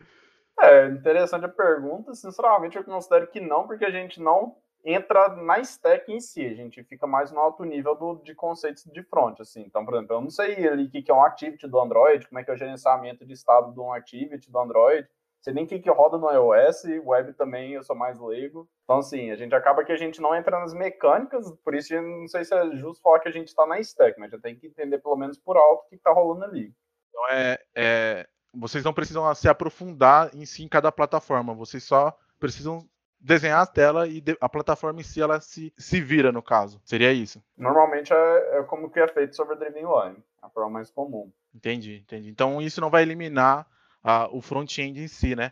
É, 0.60 0.89
interessante 0.89 1.44
a 1.44 1.50
pergunta. 1.50 2.13
Sinceramente, 2.13 2.77
eu 2.77 2.83
considero 2.83 3.25
que 3.25 3.39
não, 3.39 3.66
porque 3.66 3.83
a 3.83 3.89
gente 3.89 4.22
não 4.22 4.57
entra 4.83 5.30
na 5.30 5.57
stack 5.57 6.13
em 6.13 6.19
si, 6.19 6.45
a 6.45 6.54
gente 6.54 6.83
fica 6.83 7.07
mais 7.07 7.31
no 7.31 7.39
alto 7.39 7.63
nível 7.63 7.95
do, 7.95 8.21
de 8.24 8.36
conceitos 8.36 8.83
de 8.83 9.01
front, 9.01 9.39
assim. 9.39 9.62
Então, 9.62 9.83
por 9.83 9.95
exemplo, 9.95 10.18
eu 10.18 10.21
não 10.21 10.30
sei 10.30 10.68
ali 10.68 10.86
o 10.86 10.92
que 10.92 11.10
é 11.10 11.13
um 11.13 11.25
activity 11.25 11.68
do 11.68 11.80
Android, 11.80 12.28
como 12.28 12.38
é 12.38 12.44
que 12.44 12.51
é 12.51 12.54
o 12.54 12.57
gerenciamento 12.57 13.25
de 13.25 13.33
estado 13.33 13.74
de 13.74 13.80
um 13.80 13.92
activity 13.92 14.51
do 14.51 14.60
Android, 14.60 15.10
sei 15.45 15.53
nem 15.53 15.63
o 15.63 15.68
que, 15.68 15.77
que 15.77 15.92
roda 15.92 16.18
no 16.18 16.31
iOS, 16.31 16.86
web 17.06 17.31
também 17.33 17.74
eu 17.74 17.83
sou 17.83 17.95
mais 17.95 18.19
leigo. 18.19 18.68
Então, 18.83 18.97
assim, 18.97 19.30
a 19.30 19.36
gente 19.36 19.53
acaba 19.53 19.86
que 19.86 19.92
a 19.92 19.95
gente 19.95 20.19
não 20.19 20.36
entra 20.36 20.59
nas 20.59 20.74
mecânicas, 20.74 21.51
por 21.63 21.75
isso 21.75 21.94
não 22.01 22.27
sei 22.27 22.44
se 22.44 22.56
é 22.56 22.75
justo 22.75 23.03
falar 23.03 23.19
que 23.19 23.30
a 23.30 23.31
gente 23.31 23.50
está 23.50 23.63
na 23.68 23.80
stack, 23.80 24.19
mas 24.19 24.31
já 24.31 24.39
tem 24.39 24.56
que 24.56 24.65
entender 24.65 24.97
pelo 24.97 25.15
menos 25.15 25.38
por 25.38 25.56
alto 25.56 25.86
o 25.86 25.89
que 25.89 25.95
está 25.97 26.12
rolando 26.12 26.45
ali. 26.45 26.74
Então, 27.09 27.30
é, 27.30 27.59
é, 27.75 28.27
vocês 28.56 28.83
não 28.83 28.92
precisam 28.92 29.36
se 29.36 29.47
aprofundar 29.47 30.31
em 30.33 30.47
si 30.47 30.63
em 30.63 30.68
cada 30.68 30.92
plataforma, 30.92 31.53
vocês 31.53 31.83
só 31.83 32.18
precisam 32.39 32.83
desenhar 33.19 33.62
a 33.62 33.68
tela 33.68 34.07
e 34.07 34.24
a 34.42 34.50
plataforma 34.50 35.00
em 35.00 35.03
si 35.03 35.21
ela 35.21 35.39
se, 35.39 35.71
se 35.77 36.01
vira, 36.01 36.31
no 36.31 36.42
caso. 36.42 36.81
Seria 36.83 37.13
isso? 37.13 37.39
Normalmente 37.56 38.12
é, 38.12 38.57
é 38.57 38.63
como 38.63 38.89
que 38.89 39.00
é 39.00 39.07
feito 39.07 39.36
sobre 39.36 39.53
a 39.53 39.57
Driven 39.59 39.83
Line, 39.83 40.24
a 40.42 40.50
forma 40.50 40.71
mais 40.71 40.89
comum. 40.89 41.31
Entendi, 41.53 41.97
entendi. 41.97 42.30
Então 42.31 42.59
isso 42.59 42.81
não 42.81 42.89
vai 42.89 43.03
eliminar 43.03 43.68
a, 44.06 44.30
o 44.31 44.40
front-end 44.40 45.02
em 45.02 45.07
si, 45.07 45.36
né? 45.36 45.52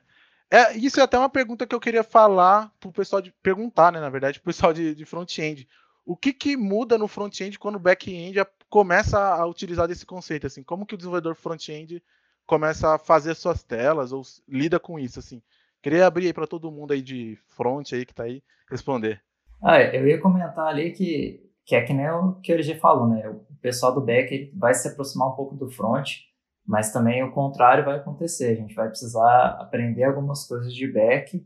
É, 0.50 0.78
isso 0.78 1.00
é 1.00 1.04
até 1.04 1.18
uma 1.18 1.30
pergunta 1.30 1.66
que 1.66 1.74
eu 1.74 1.80
queria 1.80 2.04
falar 2.04 2.72
para 2.80 2.88
o 2.88 2.94
pessoal 2.94 3.20
de 3.20 3.32
perguntar, 3.42 3.92
né? 3.92 4.00
Na 4.00 4.12
verdade, 4.12 4.40
para 4.40 4.48
o 4.48 4.54
pessoal 4.54 4.72
de, 4.72 4.94
de 4.94 5.04
front-end. 5.04 5.68
O 6.06 6.16
que, 6.16 6.32
que 6.32 6.56
muda 6.56 6.96
no 6.96 7.08
front-end 7.08 7.58
quando 7.58 7.78
o 7.78 7.80
back-end 7.80 8.40
começa 8.70 9.18
a 9.20 9.44
utilizar 9.48 9.88
desse 9.88 10.06
conceito? 10.06 10.46
Assim, 10.46 10.62
como 10.62 10.86
que 10.86 10.94
o 10.94 10.98
desenvolvedor 10.98 11.34
front-end 11.34 12.04
começa 12.46 12.94
a 12.94 13.00
fazer 13.00 13.34
suas 13.34 13.64
telas 13.64 14.12
ou 14.12 14.22
lida 14.48 14.80
com 14.80 15.00
isso? 15.00 15.18
Assim, 15.18 15.42
queria 15.82 16.06
abrir 16.06 16.28
aí 16.28 16.34
para 16.34 16.46
todo 16.46 16.72
mundo 16.72 16.94
aí 16.94 17.02
de 17.02 17.36
front 17.48 17.92
aí 17.92 18.06
que 18.06 18.12
está 18.12 18.24
aí 18.24 18.44
responder. 18.70 19.20
Ah, 19.64 19.82
eu 19.82 20.08
ia 20.08 20.22
comentar 20.22 20.68
ali 20.68 20.92
que, 20.92 21.42
que 21.66 21.76
é 21.76 21.82
que 21.82 21.94
nem 21.94 22.08
o 22.12 22.34
que 22.36 22.52
ele 22.52 22.62
já 22.62 22.76
falou, 22.76 23.08
né? 23.08 23.28
O 23.28 23.56
pessoal 23.60 23.96
do 23.96 24.02
back 24.02 24.52
vai 24.56 24.76
se 24.76 24.88
aproximar 24.88 25.30
um 25.30 25.36
pouco 25.36 25.56
do 25.56 25.72
front 25.72 26.18
mas 26.66 26.92
também 26.92 27.24
o 27.24 27.32
contrário 27.32 27.84
vai 27.84 27.98
acontecer. 27.98 28.52
A 28.52 28.56
gente 28.56 28.74
vai 28.74 28.88
precisar 28.88 29.58
aprender 29.60 30.04
algumas 30.04 30.48
coisas 30.48 30.74
de 30.74 30.88
back. 30.88 31.46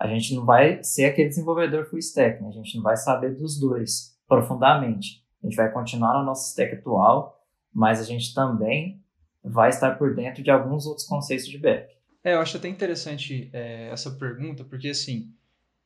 A 0.00 0.08
gente 0.08 0.34
não 0.34 0.44
vai 0.44 0.82
ser 0.82 1.04
aquele 1.06 1.28
desenvolvedor 1.28 1.84
full 1.86 1.98
stack, 1.98 2.42
né? 2.42 2.48
a 2.48 2.52
gente 2.52 2.76
não 2.76 2.82
vai 2.82 2.96
saber 2.96 3.34
dos 3.34 3.58
dois 3.58 4.18
profundamente. 4.26 5.24
A 5.42 5.46
gente 5.46 5.56
vai 5.56 5.70
continuar 5.70 6.18
no 6.18 6.24
nosso 6.24 6.48
stack 6.48 6.76
atual, 6.76 7.38
mas 7.72 8.00
a 8.00 8.04
gente 8.04 8.34
também 8.34 9.02
vai 9.42 9.68
estar 9.68 9.98
por 9.98 10.14
dentro 10.14 10.42
de 10.42 10.50
alguns 10.50 10.86
outros 10.86 11.06
conceitos 11.06 11.46
de 11.46 11.58
back. 11.58 11.94
É, 12.22 12.32
eu 12.32 12.40
acho 12.40 12.56
até 12.56 12.68
interessante 12.68 13.50
é, 13.52 13.90
essa 13.90 14.10
pergunta, 14.12 14.64
porque 14.64 14.88
assim, 14.88 15.30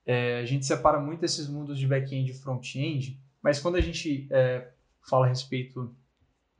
é, 0.07 0.39
a 0.39 0.45
gente 0.45 0.65
separa 0.65 1.01
muito 1.01 1.25
esses 1.25 1.49
mundos 1.49 1.77
de 1.79 1.87
back-end 1.87 2.31
e 2.31 2.35
front-end, 2.35 3.21
mas 3.43 3.59
quando 3.59 3.75
a 3.75 3.81
gente 3.81 4.29
é, 4.31 4.69
fala 5.09 5.27
a 5.27 5.29
respeito 5.29 5.93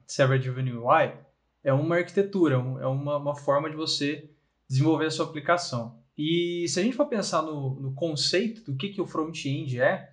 de 0.05 0.13
server-driven 0.13 0.73
UI, 0.73 1.13
é 1.63 1.73
uma 1.73 1.97
arquitetura, 1.97 2.55
é 2.55 2.87
uma, 2.87 3.17
uma 3.17 3.35
forma 3.35 3.69
de 3.69 3.77
você 3.77 4.31
desenvolver 4.69 5.07
a 5.07 5.11
sua 5.11 5.27
aplicação. 5.27 5.99
E 6.17 6.67
se 6.69 6.81
a 6.81 6.83
gente 6.83 6.97
for 6.97 7.07
pensar 7.07 7.43
no, 7.43 7.81
no 7.81 7.95
conceito 7.95 8.65
do 8.65 8.77
que, 8.77 8.89
que 8.89 9.01
o 9.01 9.07
front-end 9.07 9.81
é, 9.81 10.13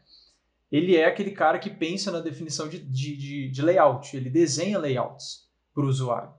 ele 0.72 0.96
é 0.96 1.06
aquele 1.06 1.32
cara 1.32 1.60
que 1.60 1.70
pensa 1.70 2.12
na 2.12 2.20
definição 2.20 2.68
de, 2.68 2.80
de, 2.80 3.16
de, 3.16 3.50
de 3.50 3.62
layout, 3.62 4.16
ele 4.16 4.30
desenha 4.30 4.80
layouts 4.80 5.50
para 5.74 5.84
o 5.84 5.88
usuário. 5.88 6.32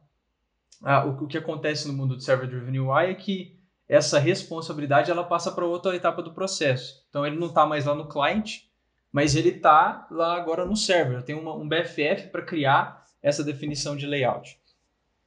Ah, 0.83 1.05
o, 1.05 1.25
o, 1.25 1.27
que 1.27 1.39
acontece 1.39 1.89
no 1.89 1.95
mundo 1.95 2.17
do 2.17 2.23
Server 2.23 2.49
Driven 2.49 2.79
UI 2.79 3.07
é 3.07 3.15
que 3.15 3.59
essa 3.89 4.19
responsabilidade 4.19 5.11
ela 5.11 5.25
passa 5.25 5.51
para 5.51 5.65
outra 5.65 5.95
etapa 5.95 6.23
do 6.23 6.35
processo. 6.35 7.05
Então 7.09 7.27
ele 7.27 7.37
não 7.37 7.49
está 7.49 7.65
mais 7.65 7.87
lá 7.87 7.95
no 7.95 8.09
client, 8.09 8.63
mas 9.11 9.35
ele 9.35 9.51
está 9.51 10.07
lá 10.11 10.37
agora 10.37 10.65
no 10.65 10.77
server. 10.77 11.23
Tem 11.23 11.35
uma, 11.35 11.55
um 11.55 11.69
BFF 11.69 12.29
para 12.31 12.43
criar 12.43 13.07
essa 13.23 13.43
definição 13.43 13.97
de 13.97 14.07
layout. 14.07 14.61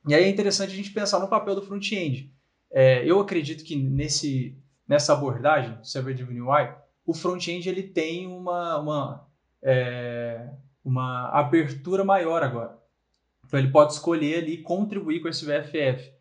E 0.09 0.15
aí 0.15 0.23
é 0.23 0.27
interessante 0.27 0.73
a 0.73 0.75
gente 0.75 0.89
pensar 0.89 1.19
no 1.19 1.27
papel 1.27 1.53
do 1.53 1.61
front-end. 1.61 2.33
É, 2.71 3.05
eu 3.05 3.19
acredito 3.19 3.63
que 3.63 3.75
nesse, 3.75 4.57
nessa 4.87 5.13
abordagem, 5.13 5.77
Server 5.83 6.15
Driven 6.15 6.41
UI, 6.41 6.73
o 7.05 7.13
front-end 7.13 7.69
ele 7.69 7.83
tem 7.83 8.25
uma, 8.25 8.79
uma, 8.79 9.27
é, 9.61 10.49
uma 10.83 11.29
abertura 11.29 12.03
maior 12.03 12.41
agora. 12.41 12.75
Então 13.45 13.59
ele 13.59 13.69
pode 13.69 13.93
escolher 13.93 14.39
ali 14.39 14.57
contribuir 14.57 15.19
com 15.19 15.27
esse 15.27 15.45
VFF. 15.45 16.11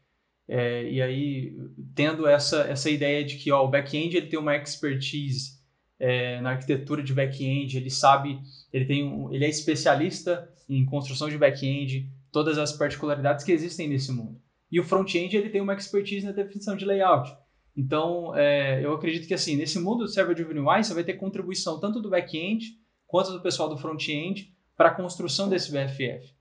É, 0.47 0.90
e 0.90 1.00
aí, 1.00 1.57
tendo 1.95 2.26
essa, 2.26 2.64
essa 2.64 2.90
ideia 2.90 3.25
de 3.25 3.37
que 3.37 3.50
ó, 3.50 3.64
o 3.64 3.68
back-end 3.68 4.14
ele 4.14 4.26
tem 4.26 4.38
uma 4.38 4.54
expertise 4.54 5.59
é, 5.99 6.42
na 6.42 6.50
arquitetura 6.50 7.02
de 7.02 7.14
back-end, 7.14 7.78
ele 7.78 7.90
sabe, 7.90 8.38
ele, 8.71 8.85
tem 8.85 9.02
um, 9.02 9.33
ele 9.33 9.47
é 9.47 9.49
especialista 9.49 10.47
em 10.68 10.85
construção 10.85 11.30
de 11.30 11.38
back-end, 11.38 12.11
todas 12.33 12.59
as 12.59 12.73
particularidades 12.73 13.45
que 13.45 13.53
existem 13.53 13.89
nesse 13.89 14.13
mundo. 14.13 14.41
E 14.71 14.79
o 14.79 14.85
front-end 14.85 15.37
ele 15.37 15.51
tem 15.51 15.61
uma 15.61 15.75
expertise 15.75 16.27
na 16.27 16.33
definição 16.33 16.77
de 16.77 16.85
layout. 16.85 17.35
Então, 17.77 18.35
é, 18.37 18.85
eu 18.85 18.93
acredito 18.93 19.27
que 19.27 19.35
assim, 19.35 19.57
nesse 19.57 19.79
mundo 19.79 20.05
do 20.05 20.09
server 20.09 20.35
driven 20.35 20.59
UI, 20.59 20.83
você 20.83 20.93
vai 20.93 21.05
ter 21.05 21.15
contribuição 21.15 21.79
tanto 21.79 22.01
do 22.01 22.11
back-end 22.11 22.77
quanto 23.07 23.33
do 23.33 23.41
pessoal 23.41 23.69
do 23.69 23.79
front-end 23.79 24.53
para 24.77 24.89
a 24.89 24.95
construção 24.95 25.49
desse 25.49 25.71
BFF, 25.71 26.35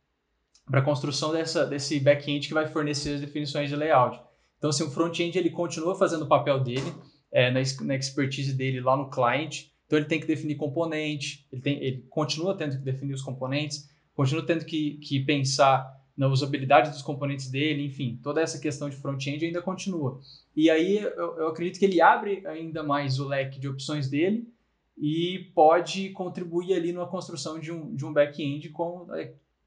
para 0.65 0.79
a 0.79 0.83
construção 0.83 1.31
dessa, 1.31 1.65
desse 1.65 1.99
back-end 1.99 2.47
que 2.47 2.53
vai 2.53 2.67
fornecer 2.67 3.15
as 3.15 3.21
definições 3.21 3.69
de 3.69 3.75
layout. 3.75 4.19
Então, 4.57 4.69
assim, 4.69 4.83
o 4.83 4.89
front-end 4.89 5.37
ele 5.37 5.49
continua 5.49 5.95
fazendo 5.95 6.23
o 6.23 6.27
papel 6.27 6.59
dele, 6.59 6.91
é, 7.31 7.51
na, 7.51 7.59
na 7.81 7.95
expertise 7.95 8.53
dele 8.53 8.81
lá 8.81 8.97
no 8.97 9.09
client, 9.09 9.67
então 9.85 9.97
ele 9.97 10.07
tem 10.07 10.19
que 10.19 10.27
definir 10.27 10.55
componente, 10.55 11.47
ele, 11.51 11.61
tem, 11.61 11.83
ele 11.83 12.05
continua 12.09 12.57
tendo 12.57 12.77
que 12.77 12.83
definir 12.83 13.13
os 13.13 13.21
componentes, 13.21 13.89
continua 14.17 14.43
tendo 14.43 14.65
que, 14.65 14.97
que 14.97 15.19
pensar 15.19 15.95
na 16.17 16.27
usabilidade 16.27 16.89
dos 16.89 17.03
componentes 17.03 17.51
dele, 17.51 17.85
enfim, 17.85 18.19
toda 18.23 18.41
essa 18.41 18.59
questão 18.59 18.89
de 18.89 18.95
front-end 18.95 19.45
ainda 19.45 19.61
continua. 19.61 20.19
E 20.55 20.71
aí 20.71 20.97
eu, 20.97 21.37
eu, 21.37 21.47
acredito 21.47 21.77
que 21.77 21.85
ele 21.85 22.01
abre 22.01 22.45
ainda 22.47 22.81
mais 22.81 23.19
o 23.19 23.27
leque 23.27 23.59
de 23.59 23.69
opções 23.69 24.09
dele 24.09 24.51
e 24.97 25.51
pode 25.53 26.09
contribuir 26.09 26.73
ali 26.73 26.91
na 26.91 27.05
construção 27.05 27.59
de 27.59 27.71
um, 27.71 27.95
de 27.95 28.03
um 28.03 28.11
back-end 28.11 28.69
com 28.69 29.07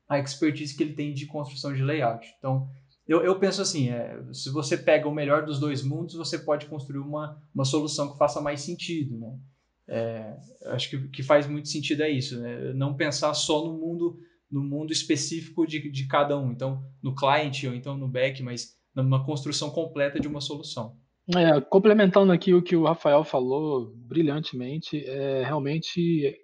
a 0.08 0.18
expertise 0.18 0.76
que 0.76 0.82
ele 0.82 0.94
tem 0.94 1.14
de 1.14 1.26
construção 1.26 1.72
de 1.72 1.84
layout. 1.84 2.26
Então, 2.36 2.68
eu, 3.06 3.22
eu 3.22 3.38
penso 3.38 3.62
assim, 3.62 3.90
é, 3.90 4.20
se 4.32 4.50
você 4.50 4.76
pega 4.76 5.08
o 5.08 5.14
melhor 5.14 5.44
dos 5.44 5.60
dois 5.60 5.84
mundos, 5.84 6.16
você 6.16 6.36
pode 6.36 6.66
construir 6.66 6.98
uma, 6.98 7.40
uma 7.54 7.64
solução 7.64 8.10
que 8.10 8.18
faça 8.18 8.40
mais 8.40 8.62
sentido, 8.62 9.16
né? 9.16 9.38
É, 9.86 10.36
acho 10.66 10.90
que, 10.90 11.08
que 11.08 11.22
faz 11.22 11.46
muito 11.46 11.68
sentido 11.68 12.02
é 12.02 12.10
isso, 12.10 12.40
né? 12.40 12.72
Não 12.72 12.94
pensar 12.94 13.32
só 13.34 13.64
no 13.64 13.78
mundo 13.78 14.18
no 14.50 14.62
mundo 14.62 14.92
específico 14.92 15.66
de, 15.66 15.90
de 15.90 16.06
cada 16.06 16.38
um. 16.38 16.50
Então, 16.50 16.82
no 17.02 17.14
client 17.14 17.64
ou 17.64 17.74
então 17.74 17.96
no 17.96 18.08
back, 18.08 18.42
mas 18.42 18.76
numa 18.94 19.24
construção 19.24 19.70
completa 19.70 20.18
de 20.18 20.26
uma 20.26 20.40
solução. 20.40 20.96
É, 21.36 21.60
complementando 21.60 22.32
aqui 22.32 22.52
o 22.52 22.62
que 22.62 22.74
o 22.74 22.84
Rafael 22.84 23.22
falou 23.22 23.92
brilhantemente, 23.94 25.04
é, 25.06 25.44
realmente 25.44 26.36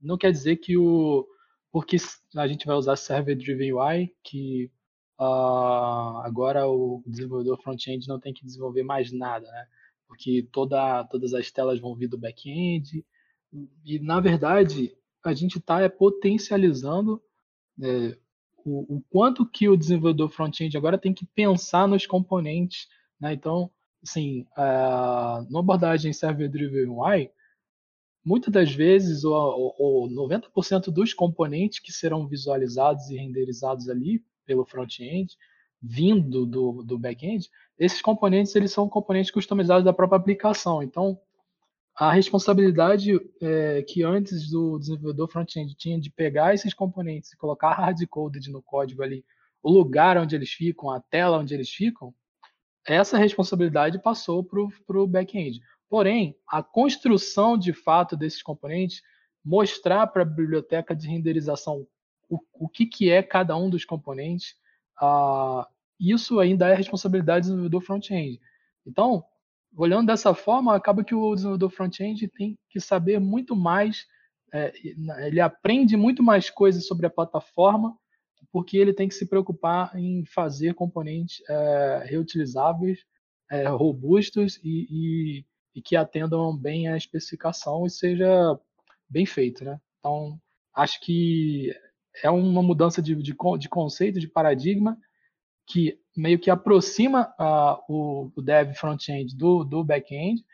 não 0.00 0.18
quer 0.18 0.30
dizer 0.30 0.56
que 0.56 0.76
o 0.76 1.26
porque 1.72 1.96
a 2.36 2.48
gente 2.48 2.66
vai 2.66 2.76
usar 2.76 2.96
Server 2.96 3.36
Driven 3.36 3.72
UI, 3.72 4.12
que 4.24 4.70
uh, 5.20 6.18
agora 6.24 6.66
o 6.66 7.02
desenvolvedor 7.06 7.60
front-end 7.62 8.08
não 8.08 8.18
tem 8.18 8.32
que 8.32 8.44
desenvolver 8.44 8.82
mais 8.82 9.12
nada, 9.12 9.46
né? 9.46 9.66
Porque 10.08 10.48
toda, 10.50 11.04
todas 11.04 11.32
as 11.32 11.50
telas 11.52 11.78
vão 11.78 11.94
vir 11.94 12.08
do 12.08 12.18
back-end. 12.18 13.04
E, 13.84 14.00
na 14.00 14.20
verdade, 14.20 14.92
a 15.24 15.32
gente 15.32 15.58
está 15.58 15.80
é, 15.80 15.88
potencializando 15.88 17.22
é, 17.82 18.16
o, 18.64 18.96
o, 18.96 19.02
quanto 19.10 19.46
que 19.46 19.68
o 19.68 19.76
desenvolvedor 19.76 20.28
front-end 20.30 20.76
agora 20.76 20.98
tem 20.98 21.14
que 21.14 21.26
pensar 21.26 21.88
nos 21.88 22.06
componentes, 22.06 22.88
né? 23.20 23.32
Então, 23.32 23.70
assim, 24.02 24.46
uh, 24.56 25.46
no 25.50 25.58
abordagem 25.58 26.12
Server-Driven 26.12 26.88
UI, 26.88 27.30
muitas 28.24 28.52
das 28.52 28.72
vezes, 28.72 29.24
o 29.24 30.08
90% 30.10 30.90
dos 30.90 31.14
componentes 31.14 31.78
que 31.78 31.92
serão 31.92 32.26
visualizados 32.26 33.10
e 33.10 33.16
renderizados 33.16 33.88
ali 33.88 34.22
pelo 34.46 34.64
front-end, 34.64 35.36
vindo 35.82 36.44
do, 36.44 36.82
do 36.82 36.98
back-end, 36.98 37.48
esses 37.78 38.02
componentes 38.02 38.54
eles 38.54 38.72
são 38.72 38.88
componentes 38.88 39.30
customizados 39.30 39.84
da 39.84 39.92
própria 39.92 40.18
aplicação. 40.18 40.82
Então, 40.82 41.18
a 42.00 42.10
responsabilidade 42.10 43.20
é, 43.42 43.82
que 43.82 44.02
antes 44.02 44.48
do 44.48 44.78
desenvolvedor 44.78 45.28
front-end 45.28 45.74
tinha 45.74 46.00
de 46.00 46.08
pegar 46.10 46.54
esses 46.54 46.72
componentes 46.72 47.30
e 47.30 47.36
colocar 47.36 47.74
hard-coded 47.74 48.50
no 48.50 48.62
código 48.62 49.02
ali, 49.02 49.22
o 49.62 49.70
lugar 49.70 50.16
onde 50.16 50.34
eles 50.34 50.50
ficam, 50.50 50.88
a 50.88 50.98
tela 50.98 51.36
onde 51.36 51.52
eles 51.52 51.68
ficam, 51.68 52.14
essa 52.86 53.18
responsabilidade 53.18 53.98
passou 54.02 54.42
para 54.42 54.98
o 54.98 55.06
back-end. 55.06 55.60
Porém, 55.90 56.34
a 56.48 56.62
construção 56.62 57.58
de 57.58 57.74
fato 57.74 58.16
desses 58.16 58.42
componentes, 58.42 59.02
mostrar 59.44 60.06
para 60.06 60.22
a 60.22 60.24
biblioteca 60.24 60.96
de 60.96 61.06
renderização 61.06 61.86
o, 62.30 62.38
o 62.54 62.66
que, 62.66 62.86
que 62.86 63.10
é 63.10 63.22
cada 63.22 63.54
um 63.58 63.68
dos 63.68 63.84
componentes, 63.84 64.54
uh, 65.02 65.66
isso 66.00 66.40
ainda 66.40 66.66
é 66.66 66.74
responsabilidade 66.74 67.40
do 67.40 67.50
desenvolvedor 67.50 67.82
front-end. 67.82 68.40
Então, 68.86 69.22
olhando 69.76 70.06
dessa 70.06 70.34
forma, 70.34 70.74
acaba 70.74 71.04
que 71.04 71.14
o 71.14 71.34
desenvolvedor 71.34 71.70
front-end 71.70 72.28
tem 72.28 72.58
que 72.68 72.80
saber 72.80 73.18
muito 73.18 73.54
mais, 73.54 74.06
é, 74.52 74.72
ele 75.26 75.40
aprende 75.40 75.96
muito 75.96 76.22
mais 76.22 76.50
coisas 76.50 76.86
sobre 76.86 77.06
a 77.06 77.10
plataforma, 77.10 77.96
porque 78.52 78.76
ele 78.76 78.92
tem 78.92 79.08
que 79.08 79.14
se 79.14 79.26
preocupar 79.26 79.96
em 79.96 80.24
fazer 80.24 80.74
componentes 80.74 81.40
é, 81.48 82.04
reutilizáveis, 82.06 82.98
é, 83.50 83.68
robustos 83.68 84.58
e, 84.62 84.86
e, 84.90 85.44
e, 85.74 85.82
que 85.82 85.96
atendam 85.96 86.56
bem 86.56 86.88
à 86.88 86.96
especificação 86.96 87.86
e 87.86 87.90
seja 87.90 88.58
bem 89.08 89.26
feito, 89.26 89.64
né? 89.64 89.78
Então, 89.98 90.40
acho 90.74 91.00
que 91.00 91.72
é 92.22 92.30
uma 92.30 92.62
mudança 92.62 93.00
de, 93.02 93.14
de, 93.14 93.34
de 93.58 93.68
conceito, 93.68 94.18
de 94.18 94.28
paradigma, 94.28 94.98
que 95.66 95.99
meio 96.16 96.38
que 96.38 96.50
aproxima 96.50 97.32
uh, 97.38 97.82
o, 97.88 98.32
o, 98.34 98.42
dev 98.42 98.74
front-end 98.74 99.36
do, 99.36 99.64
do 99.64 99.84
back-end, 99.84 100.44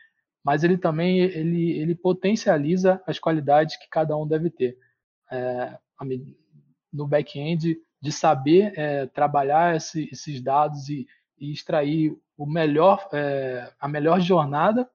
mas 0.43 0.63
ele 0.63 0.77
também 0.77 1.19
ele, 1.19 1.71
ele 1.71 1.95
potencializa 1.95 3.01
as 3.05 3.19
qualidades 3.19 3.75
que 3.75 3.89
cada 3.89 4.15
um 4.15 4.27
deve 4.27 4.49
ter. 4.49 4.77
É, 5.31 5.77
no 6.93 7.07
back-end, 7.07 7.77
de 8.01 8.11
saber 8.11 8.73
é, 8.77 9.07
trabalhar 9.07 9.75
esse, 9.75 10.07
esses 10.11 10.41
dados 10.41 10.87
e, 10.89 11.07
e, 11.37 11.51
extrair 11.51 12.15
o 12.37 12.45
melhor, 12.45 13.09
é, 13.11 13.71
a 13.79 13.87
melhor 13.87 14.19
jornada 14.21 14.89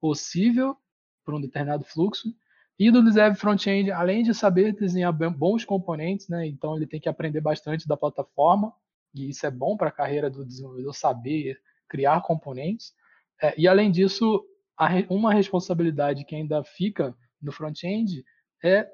possível 0.00 0.76
para 1.24 1.36
um 1.36 1.40
determinado 1.40 1.84
fluxo. 1.84 2.34
E 2.78 2.90
do 2.90 3.02
dev 3.02 3.36
front-end, 3.36 3.90
além 3.92 4.24
de 4.24 4.34
saber 4.34 4.74
desenhar 4.74 5.12
bons 5.12 5.64
componentes, 5.64 6.28
né, 6.28 6.46
então 6.46 6.76
ele 6.76 6.86
tem 6.86 7.00
que 7.00 7.08
aprender 7.08 7.40
bastante 7.40 7.86
da 7.86 7.96
plataforma, 7.96 8.72
e 9.14 9.28
isso 9.28 9.46
é 9.46 9.50
bom 9.50 9.76
para 9.76 9.88
a 9.88 9.92
carreira 9.92 10.28
do 10.28 10.44
desenvolvedor 10.44 10.94
saber 10.94 11.60
criar 11.88 12.20
componentes. 12.22 12.92
É, 13.40 13.54
e 13.58 13.68
além 13.68 13.90
disso, 13.90 14.44
uma 15.08 15.32
responsabilidade 15.32 16.24
que 16.24 16.34
ainda 16.34 16.64
fica 16.64 17.16
no 17.40 17.52
front-end 17.52 18.24
é 18.62 18.88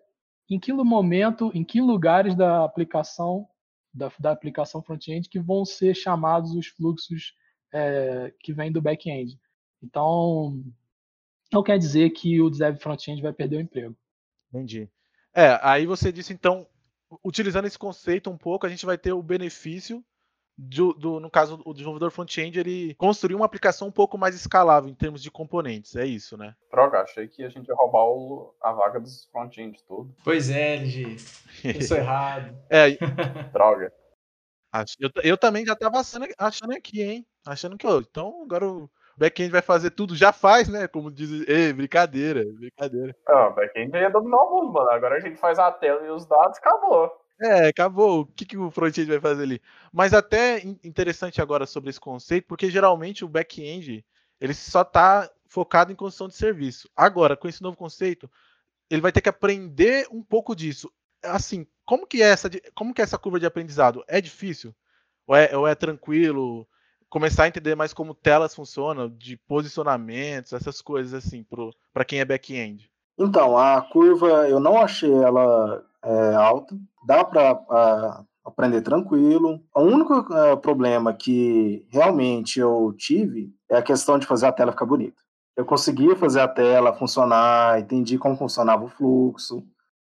em 0.48 0.58
que 0.58 0.72
momento, 0.72 1.50
em 1.54 1.64
que 1.64 1.80
lugares 1.80 2.34
da 2.34 2.64
aplicação 2.64 3.48
da, 3.92 4.10
da 4.18 4.30
aplicação 4.30 4.82
front-end 4.82 5.28
que 5.28 5.40
vão 5.40 5.64
ser 5.64 5.94
chamados 5.94 6.52
os 6.54 6.66
fluxos 6.66 7.34
é, 7.72 8.32
que 8.40 8.52
vêm 8.52 8.70
do 8.70 8.82
back-end. 8.82 9.38
Então, 9.82 10.62
não 11.52 11.62
quer 11.62 11.78
dizer 11.78 12.10
que 12.10 12.40
o 12.40 12.50
dev 12.50 12.76
front-end 12.78 13.22
vai 13.22 13.32
perder 13.32 13.56
o 13.56 13.60
emprego. 13.60 13.96
Entendi. 14.48 14.88
É, 15.34 15.58
aí 15.62 15.86
você 15.86 16.12
disse 16.12 16.32
então, 16.32 16.66
utilizando 17.24 17.66
esse 17.66 17.78
conceito 17.78 18.30
um 18.30 18.36
pouco, 18.36 18.66
a 18.66 18.68
gente 18.68 18.84
vai 18.84 18.98
ter 18.98 19.12
o 19.12 19.22
benefício 19.22 20.04
do, 20.60 20.92
do, 20.92 21.20
no 21.20 21.30
caso, 21.30 21.60
o 21.64 21.72
desenvolvedor 21.72 22.10
front-end, 22.10 22.58
ele 22.58 22.94
construiu 22.96 23.38
uma 23.38 23.46
aplicação 23.46 23.88
um 23.88 23.92
pouco 23.92 24.18
mais 24.18 24.34
escalável 24.34 24.90
em 24.90 24.94
termos 24.94 25.22
de 25.22 25.30
componentes. 25.30 25.96
É 25.96 26.04
isso, 26.04 26.36
né? 26.36 26.54
Droga, 26.70 27.00
achei 27.00 27.26
que 27.26 27.42
a 27.42 27.48
gente 27.48 27.68
ia 27.68 27.74
roubar 27.74 28.04
o, 28.04 28.54
a 28.60 28.72
vaga 28.72 29.00
dos 29.00 29.24
front-end 29.32 29.82
tudo. 29.88 30.14
Pois 30.22 30.50
é, 30.50 30.76
LG. 30.76 31.16
Isso 31.64 31.94
errado. 31.94 32.54
É. 32.68 32.90
Droga. 33.52 33.92
Eu, 35.00 35.10
eu 35.24 35.38
também 35.38 35.64
já 35.64 35.74
tava 35.74 35.98
achando, 35.98 36.26
achando 36.38 36.72
aqui, 36.72 37.02
hein? 37.02 37.26
Achando 37.44 37.76
que, 37.76 37.86
ó, 37.86 37.98
então 37.98 38.42
agora 38.42 38.68
o 38.68 38.88
back-end 39.16 39.50
vai 39.50 39.62
fazer 39.62 39.90
tudo, 39.90 40.14
já 40.14 40.32
faz, 40.32 40.68
né? 40.68 40.86
Como 40.86 41.10
diz, 41.10 41.48
ei, 41.48 41.72
brincadeira, 41.72 42.44
brincadeira. 42.52 43.16
Não, 43.26 43.48
o 43.48 43.54
back-end 43.54 43.96
ia 43.96 44.10
dominar 44.10 44.42
o 44.44 44.50
mundo, 44.50 44.72
mano. 44.72 44.90
Agora 44.90 45.16
a 45.16 45.20
gente 45.20 45.36
faz 45.36 45.58
a 45.58 45.72
tela 45.72 46.06
e 46.06 46.10
os 46.10 46.26
dados, 46.26 46.58
acabou. 46.58 47.10
É, 47.40 47.68
acabou. 47.68 48.20
O 48.20 48.26
que, 48.26 48.44
que 48.44 48.59
o 48.59 48.70
front-end 48.70 49.09
vai 49.09 49.20
fazer 49.20 49.42
ali? 49.42 49.62
Mas 49.92 50.12
até 50.12 50.62
interessante 50.85 51.40
agora 51.40 51.64
sobre 51.64 51.88
esse 51.88 52.00
conceito, 52.00 52.47
porque 52.47 52.70
geralmente 52.70 53.25
o 53.25 53.28
back-end 53.28 54.04
ele 54.38 54.54
só 54.54 54.82
está 54.82 55.30
focado 55.47 55.90
em 55.90 55.97
construção 55.97 56.28
de 56.28 56.35
serviço. 56.35 56.88
Agora, 56.94 57.37
com 57.37 57.49
esse 57.49 57.62
novo 57.62 57.76
conceito, 57.76 58.30
ele 58.90 59.00
vai 59.00 59.11
ter 59.11 59.20
que 59.20 59.28
aprender 59.28 60.06
um 60.11 60.23
pouco 60.23 60.54
disso. 60.54 60.90
Assim, 61.23 61.66
como 61.85 62.06
que 62.06 62.23
é 62.23 62.28
essa, 62.28 62.50
como 62.75 62.94
que 62.94 63.00
é 63.00 63.04
essa 63.04 63.18
curva 63.18 63.40
de 63.40 63.47
aprendizado? 63.47 64.04
É 64.06 64.20
difícil? 64.20 64.75
Ou 65.26 65.35
é, 65.35 65.56
ou 65.56 65.66
é 65.66 65.75
tranquilo? 65.75 66.66
Começar 67.09 67.44
a 67.44 67.49
entender 67.49 67.75
mais 67.75 67.92
como 67.92 68.14
telas 68.14 68.54
funcionam, 68.54 69.09
de 69.09 69.37
posicionamentos, 69.37 70.52
essas 70.52 70.80
coisas 70.80 71.12
assim, 71.12 71.44
para 71.92 72.04
quem 72.04 72.20
é 72.20 72.25
back-end. 72.25 72.90
Então, 73.18 73.59
a 73.59 73.82
curva 73.82 74.49
eu 74.49 74.61
não 74.61 74.78
achei 74.78 75.12
ela 75.12 75.85
é, 76.04 76.35
alta, 76.35 76.76
dá 77.07 77.25
para 77.25 78.25
aprender 78.45 78.83
tranquilo. 78.83 79.61
O 79.75 79.83
único 79.83 80.21
uh, 80.21 80.57
problema 80.57 81.12
que 81.12 81.87
realmente 81.90 82.61
eu 82.61 82.95
tive 82.97 83.52
é 83.69 83.76
a 83.76 83.83
questão 83.83 84.19
de 84.19 84.26
fazer 84.26 84.47
a 84.47 84.52
tela 84.52 84.73
ficar 84.73 84.87
bonita. 84.87 85.21
Eu 85.57 85.64
conseguia 85.64 86.16
fazer 86.16 86.40
a 86.40 86.49
tela 86.49 86.92
funcionar, 86.92 87.80
entendi 87.80 88.16
como 88.16 88.37
funcionava 88.37 88.85
o 88.85 88.88
fluxo, 88.88 89.62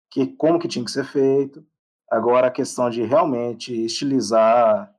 que 0.09 0.27
como 0.27 0.59
que 0.59 0.67
tinha 0.67 0.85
que 0.85 0.91
ser 0.91 1.05
feito. 1.05 1.65
Agora 2.09 2.47
a 2.47 2.51
questão 2.51 2.89
de 2.89 3.03
realmente 3.03 3.73
estilizar, 3.73 4.91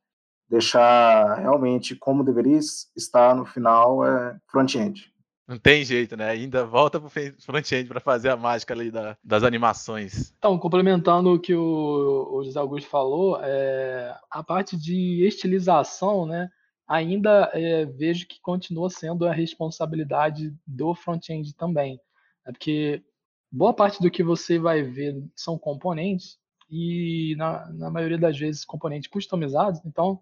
deixar 0.49 1.35
realmente 1.35 1.95
como 1.95 2.25
deveria 2.25 2.59
estar 2.97 3.35
no 3.35 3.45
final 3.45 4.05
é 4.05 4.39
front-end. 4.49 5.12
Não 5.53 5.59
tem 5.59 5.85
jeito, 5.85 6.17
né? 6.17 6.31
Ainda 6.31 6.65
volta 6.65 6.99
pro 6.99 7.11
front-end 7.11 7.87
para 7.87 8.01
fazer 8.01 8.31
a 8.31 8.37
mágica 8.39 8.73
ali 8.73 8.91
da, 8.91 9.19
das 9.23 9.43
animações. 9.43 10.33
Então, 10.39 10.59
complementando 10.59 11.35
o 11.35 11.39
que 11.39 11.55
o, 11.55 12.29
o 12.33 12.43
José 12.43 12.59
Augusto 12.59 12.89
falou, 12.89 13.39
é, 13.43 14.17
a 14.31 14.43
parte 14.43 14.79
de 14.79 15.23
estilização, 15.27 16.25
né? 16.25 16.49
Ainda 16.89 17.51
é, 17.53 17.85
vejo 17.85 18.27
que 18.27 18.41
continua 18.41 18.89
sendo 18.89 19.27
a 19.27 19.33
responsabilidade 19.33 20.55
do 20.67 20.95
front-end 20.95 21.55
também. 21.55 22.01
É 22.47 22.51
porque 22.51 23.03
boa 23.51 23.75
parte 23.75 24.01
do 24.01 24.11
que 24.11 24.23
você 24.23 24.59
vai 24.59 24.83
ver 24.83 25.23
são 25.37 25.59
componentes 25.59 26.39
e 26.71 27.35
na, 27.37 27.71
na 27.75 27.91
maioria 27.91 28.19
das 28.19 28.39
vezes 28.39 28.65
componentes 28.65 29.11
customizados. 29.11 29.83
Então, 29.85 30.19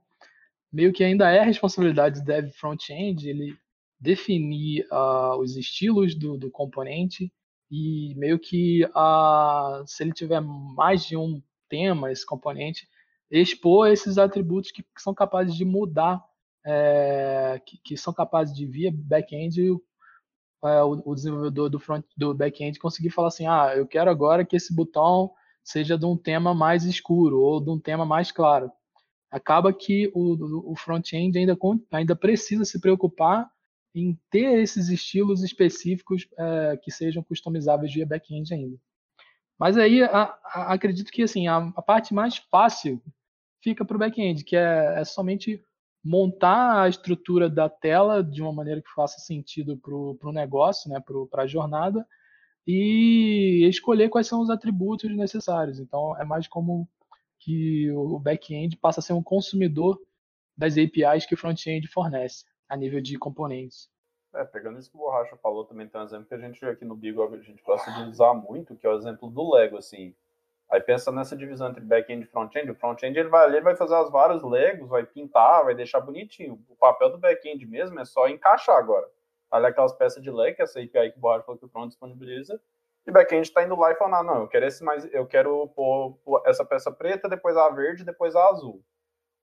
meio 0.72 0.92
que 0.92 1.04
ainda 1.04 1.30
é 1.30 1.40
responsabilidade 1.40 2.18
do 2.18 2.26
dev 2.26 2.50
front-end 2.50 3.28
ele 3.28 3.56
definir 4.00 4.86
uh, 4.90 5.38
os 5.38 5.56
estilos 5.56 6.14
do, 6.14 6.38
do, 6.38 6.50
componente 6.50 7.32
e 7.70 8.14
meio 8.16 8.38
que 8.38 8.84
uh, 8.86 9.84
se 9.86 10.02
ele 10.02 10.12
tiver 10.12 10.40
mais 10.40 11.04
de 11.04 11.16
um 11.16 11.42
tema, 11.68 12.10
esse 12.10 12.24
componente, 12.24 12.88
expor 13.30 13.88
esses 13.88 14.18
atributos 14.18 14.72
que, 14.72 14.82
que 14.82 15.02
são 15.02 15.14
capazes 15.14 15.54
de 15.54 15.64
mudar, 15.64 16.24
é, 16.66 17.60
que, 17.64 17.78
que, 17.78 17.96
são 17.96 18.12
capazes 18.12 18.54
de 18.54 18.66
via 18.66 18.90
back-end 18.92 19.78
é, 20.62 20.82
o, 20.82 21.02
o, 21.06 21.14
desenvolvedor 21.14 21.70
do 21.70 21.78
front 21.78 22.04
do 22.16 22.34
back-end 22.34 22.78
conseguir 22.78 23.10
falar 23.10 23.28
assim, 23.28 23.46
ah, 23.46 23.72
eu 23.74 23.86
quero 23.86 24.10
agora 24.10 24.44
que 24.44 24.56
esse 24.56 24.74
botão 24.74 25.30
seja 25.64 25.96
de 25.96 26.04
um 26.04 26.16
tema 26.16 26.52
mais 26.54 26.84
escuro 26.84 27.40
ou 27.40 27.62
de 27.62 27.70
um 27.70 27.78
tema 27.78 28.04
mais 28.04 28.32
claro. 28.32 28.70
Acaba 29.30 29.72
que 29.72 30.10
o, 30.12 30.72
o 30.72 30.76
front-end 30.76 31.38
ainda, 31.38 31.56
ainda 31.92 32.16
precisa 32.16 32.64
se 32.64 32.80
preocupar 32.80 33.48
em 33.94 34.18
ter 34.30 34.60
esses 34.60 34.88
estilos 34.88 35.42
específicos 35.42 36.26
é, 36.38 36.76
que 36.76 36.90
sejam 36.90 37.22
customizáveis 37.22 37.92
via 37.92 38.06
back-end 38.06 38.52
ainda. 38.54 38.76
Mas 39.58 39.76
aí 39.76 40.02
a, 40.02 40.22
a, 40.44 40.72
acredito 40.72 41.10
que 41.10 41.22
assim 41.22 41.48
a, 41.48 41.56
a, 41.76 41.82
parte 41.82 42.14
mais 42.14 42.36
fácil 42.36 43.02
fica 43.62 43.84
para 43.84 43.96
o 43.96 43.98
back-end, 43.98 44.44
que 44.44 44.56
é, 44.56 45.00
é, 45.00 45.04
somente 45.04 45.62
montar 46.02 46.82
a 46.82 46.88
estrutura 46.88 47.50
da 47.50 47.68
tela 47.68 48.24
de 48.24 48.40
uma 48.40 48.52
maneira 48.52 48.80
que 48.80 48.90
faça 48.94 49.20
sentido 49.20 49.76
para 49.76 49.94
o 49.94 50.32
negócio, 50.32 50.88
né, 50.88 50.98
para 51.30 51.42
a 51.42 51.46
jornada, 51.46 52.06
e 52.66 53.66
escolher 53.68 54.08
quais 54.08 54.26
são 54.26 54.40
os 54.40 54.48
atributos 54.48 55.14
necessários. 55.14 55.78
Então 55.78 56.16
é 56.18 56.24
mais 56.24 56.48
como 56.48 56.88
que 57.38 57.90
o 57.90 58.18
back-end 58.18 58.76
passa 58.76 59.00
a 59.00 59.02
ser 59.02 59.12
um 59.12 59.22
consumidor 59.22 60.00
das 60.56 60.74
APIs 60.78 61.26
que 61.26 61.34
o 61.34 61.38
front-end 61.38 61.86
fornece 61.88 62.44
a 62.70 62.76
nível 62.76 63.00
de 63.00 63.18
componentes. 63.18 63.90
É, 64.32 64.44
pegando 64.44 64.78
isso 64.78 64.88
que 64.88 64.96
o 64.96 65.00
Borracha 65.00 65.36
falou, 65.36 65.64
também 65.64 65.88
tem 65.88 66.00
um 66.00 66.04
exemplo 66.04 66.26
que 66.26 66.34
a 66.34 66.38
gente 66.38 66.64
aqui 66.64 66.84
no 66.84 66.94
Beagle 66.94 67.34
a 67.34 67.38
gente 67.38 67.60
gosta 67.64 67.90
de 67.90 68.04
usar 68.04 68.32
muito, 68.32 68.76
que 68.76 68.86
é 68.86 68.90
o 68.90 68.96
exemplo 68.96 69.28
do 69.28 69.52
Lego, 69.52 69.76
assim. 69.76 70.14
Aí 70.70 70.80
pensa 70.80 71.10
nessa 71.10 71.36
divisão 71.36 71.68
entre 71.68 71.80
back-end 71.80 72.22
e 72.22 72.28
front-end. 72.28 72.70
O 72.70 72.76
front-end 72.76 73.18
ele 73.18 73.28
vai 73.28 73.44
ali, 73.44 73.60
vai 73.60 73.74
fazer 73.74 73.96
as 73.96 74.08
vários 74.08 74.40
Legos, 74.44 74.88
vai 74.88 75.04
pintar, 75.04 75.64
vai 75.64 75.74
deixar 75.74 75.98
bonitinho. 75.98 76.64
O 76.68 76.76
papel 76.76 77.10
do 77.10 77.18
back-end 77.18 77.66
mesmo 77.66 77.98
é 77.98 78.04
só 78.04 78.28
encaixar 78.28 78.76
agora. 78.76 79.08
Olha 79.50 79.68
aquelas 79.68 79.92
peças 79.92 80.22
de 80.22 80.30
Lego, 80.30 80.62
essa 80.62 80.78
API 80.78 81.10
que 81.10 81.18
o 81.18 81.20
Borracha 81.20 81.44
falou 81.44 81.58
que 81.58 81.66
o 81.66 81.68
front 81.68 81.88
disponibiliza, 81.88 82.60
e 83.04 83.10
o 83.10 83.12
back-end 83.12 83.48
está 83.48 83.64
indo 83.64 83.74
lá 83.74 83.90
e 83.90 83.96
falando, 83.96 84.14
ah, 84.14 84.22
não, 84.22 84.42
eu 84.42 84.48
quero 84.48 84.64
esse 84.64 84.84
mais, 84.84 85.12
eu 85.12 85.26
quero 85.26 85.66
pôr 85.74 86.16
essa 86.46 86.64
peça 86.64 86.92
preta, 86.92 87.28
depois 87.28 87.56
a 87.56 87.68
verde, 87.70 88.04
depois 88.04 88.36
a 88.36 88.46
azul 88.46 88.80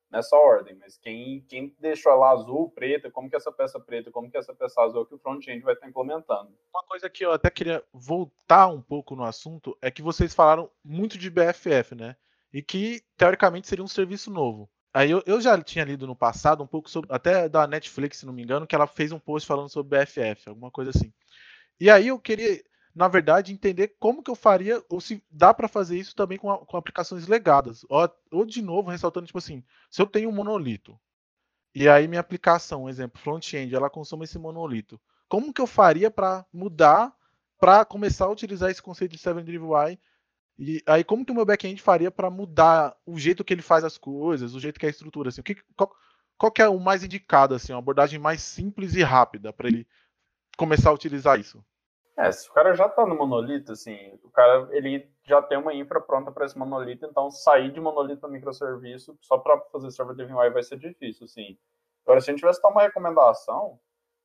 nessa 0.09 0.35
ordem, 0.35 0.75
mas 0.75 0.97
quem, 0.97 1.41
quem 1.49 1.75
deixou 1.79 2.11
ela 2.11 2.31
azul, 2.31 2.69
preta, 2.71 3.11
como 3.11 3.29
que 3.29 3.35
essa 3.35 3.51
peça 3.51 3.79
preta, 3.79 4.11
como 4.11 4.29
que 4.29 4.37
essa 4.37 4.53
peça 4.53 4.81
azul 4.81 5.05
que 5.05 5.15
o 5.15 5.19
front-end 5.19 5.61
vai 5.61 5.73
estar 5.73 5.87
implementando. 5.87 6.57
Uma 6.73 6.83
coisa 6.83 7.09
que 7.09 7.25
eu 7.25 7.31
até 7.31 7.49
queria 7.49 7.83
voltar 7.91 8.67
um 8.67 8.81
pouco 8.81 9.15
no 9.15 9.23
assunto 9.23 9.77
é 9.81 9.91
que 9.91 10.01
vocês 10.01 10.33
falaram 10.33 10.69
muito 10.83 11.17
de 11.17 11.29
BFF, 11.29 11.95
né? 11.95 12.15
E 12.53 12.61
que 12.61 13.01
teoricamente 13.17 13.67
seria 13.67 13.83
um 13.83 13.87
serviço 13.87 14.31
novo. 14.31 14.69
Aí 14.93 15.11
eu, 15.11 15.21
eu 15.25 15.39
já 15.41 15.61
tinha 15.61 15.85
lido 15.85 16.07
no 16.07 16.15
passado 16.15 16.63
um 16.63 16.67
pouco 16.67 16.89
sobre, 16.89 17.13
até 17.13 17.47
da 17.49 17.67
Netflix, 17.67 18.17
se 18.17 18.25
não 18.25 18.33
me 18.33 18.41
engano, 18.41 18.65
que 18.65 18.73
ela 18.73 18.87
fez 18.87 19.11
um 19.11 19.19
post 19.19 19.47
falando 19.47 19.69
sobre 19.69 19.99
BFF, 19.99 20.49
alguma 20.49 20.71
coisa 20.71 20.91
assim. 20.91 21.13
E 21.79 21.89
aí 21.89 22.07
eu 22.07 22.17
queria 22.17 22.63
na 22.97 23.07
verdade, 23.07 23.53
entender 23.53 23.95
como 23.99 24.23
que 24.23 24.31
eu 24.31 24.35
faria, 24.35 24.83
ou 24.89 24.99
se 24.99 25.23
dá 25.29 25.53
para 25.53 25.67
fazer 25.67 25.99
isso 25.99 26.15
também 26.15 26.39
com, 26.39 26.51
a, 26.51 26.65
com 26.65 26.77
aplicações 26.77 27.27
legadas. 27.27 27.85
Ou, 27.87 28.09
ou, 28.31 28.43
de 28.43 28.59
novo, 28.59 28.89
ressaltando, 28.89 29.27
tipo 29.27 29.37
assim, 29.37 29.63
se 29.87 30.01
eu 30.01 30.07
tenho 30.07 30.29
um 30.29 30.33
monolito, 30.33 30.99
e 31.75 31.87
aí 31.87 32.07
minha 32.07 32.19
aplicação, 32.19 32.89
exemplo, 32.89 33.21
front-end, 33.21 33.75
ela 33.75 33.87
consome 33.87 34.23
esse 34.23 34.39
monolito, 34.39 34.99
como 35.29 35.53
que 35.53 35.61
eu 35.61 35.67
faria 35.67 36.09
para 36.09 36.43
mudar, 36.51 37.13
para 37.59 37.85
começar 37.85 38.25
a 38.25 38.31
utilizar 38.31 38.71
esse 38.71 38.81
conceito 38.81 39.11
de 39.11 39.19
Seven 39.19 39.45
Drive 39.45 39.61
UI? 39.61 39.99
E 40.57 40.81
aí, 40.87 41.03
como 41.03 41.23
que 41.23 41.31
o 41.31 41.35
meu 41.35 41.45
back-end 41.45 41.79
faria 41.79 42.09
para 42.09 42.31
mudar 42.31 42.97
o 43.05 43.19
jeito 43.19 43.43
que 43.43 43.53
ele 43.53 43.61
faz 43.61 43.83
as 43.83 43.95
coisas, 43.95 44.55
o 44.55 44.59
jeito 44.59 44.79
que 44.79 44.87
é 44.87 44.89
a 44.89 44.91
estrutura? 44.91 45.29
Assim, 45.29 45.41
o 45.41 45.43
que, 45.43 45.55
qual, 45.75 45.95
qual 46.35 46.51
que 46.51 46.63
é 46.63 46.67
o 46.67 46.79
mais 46.79 47.03
indicado, 47.03 47.53
assim, 47.53 47.73
uma 47.73 47.79
abordagem 47.79 48.17
mais 48.17 48.41
simples 48.41 48.95
e 48.95 49.03
rápida 49.03 49.53
para 49.53 49.67
ele 49.67 49.87
começar 50.57 50.89
a 50.89 50.93
utilizar 50.93 51.39
isso? 51.39 51.63
É, 52.17 52.31
se 52.31 52.49
o 52.49 52.53
cara 52.53 52.73
já 52.73 52.89
tá 52.89 53.05
no 53.05 53.15
monolito, 53.15 53.73
assim, 53.73 54.19
o 54.23 54.31
cara 54.31 54.67
ele 54.71 55.07
já 55.23 55.39
tem 55.39 55.57
uma 55.57 55.73
infra 55.73 56.01
pronta 56.01 56.31
para 56.31 56.45
esse 56.45 56.57
monolito, 56.57 57.05
então 57.05 57.29
sair 57.29 57.71
de 57.71 57.79
monolito 57.79 58.21
para 58.21 58.29
microserviço 58.29 59.15
só 59.21 59.37
para 59.37 59.59
fazer 59.71 59.91
server 59.91 60.35
UI 60.35 60.49
vai 60.49 60.63
ser 60.63 60.79
difícil, 60.79 61.25
assim. 61.25 61.57
Agora, 62.03 62.19
se 62.19 62.29
a 62.29 62.33
gente 62.33 62.39
tivesse 62.39 62.59
uma 62.65 62.81
recomendação, 62.81 63.79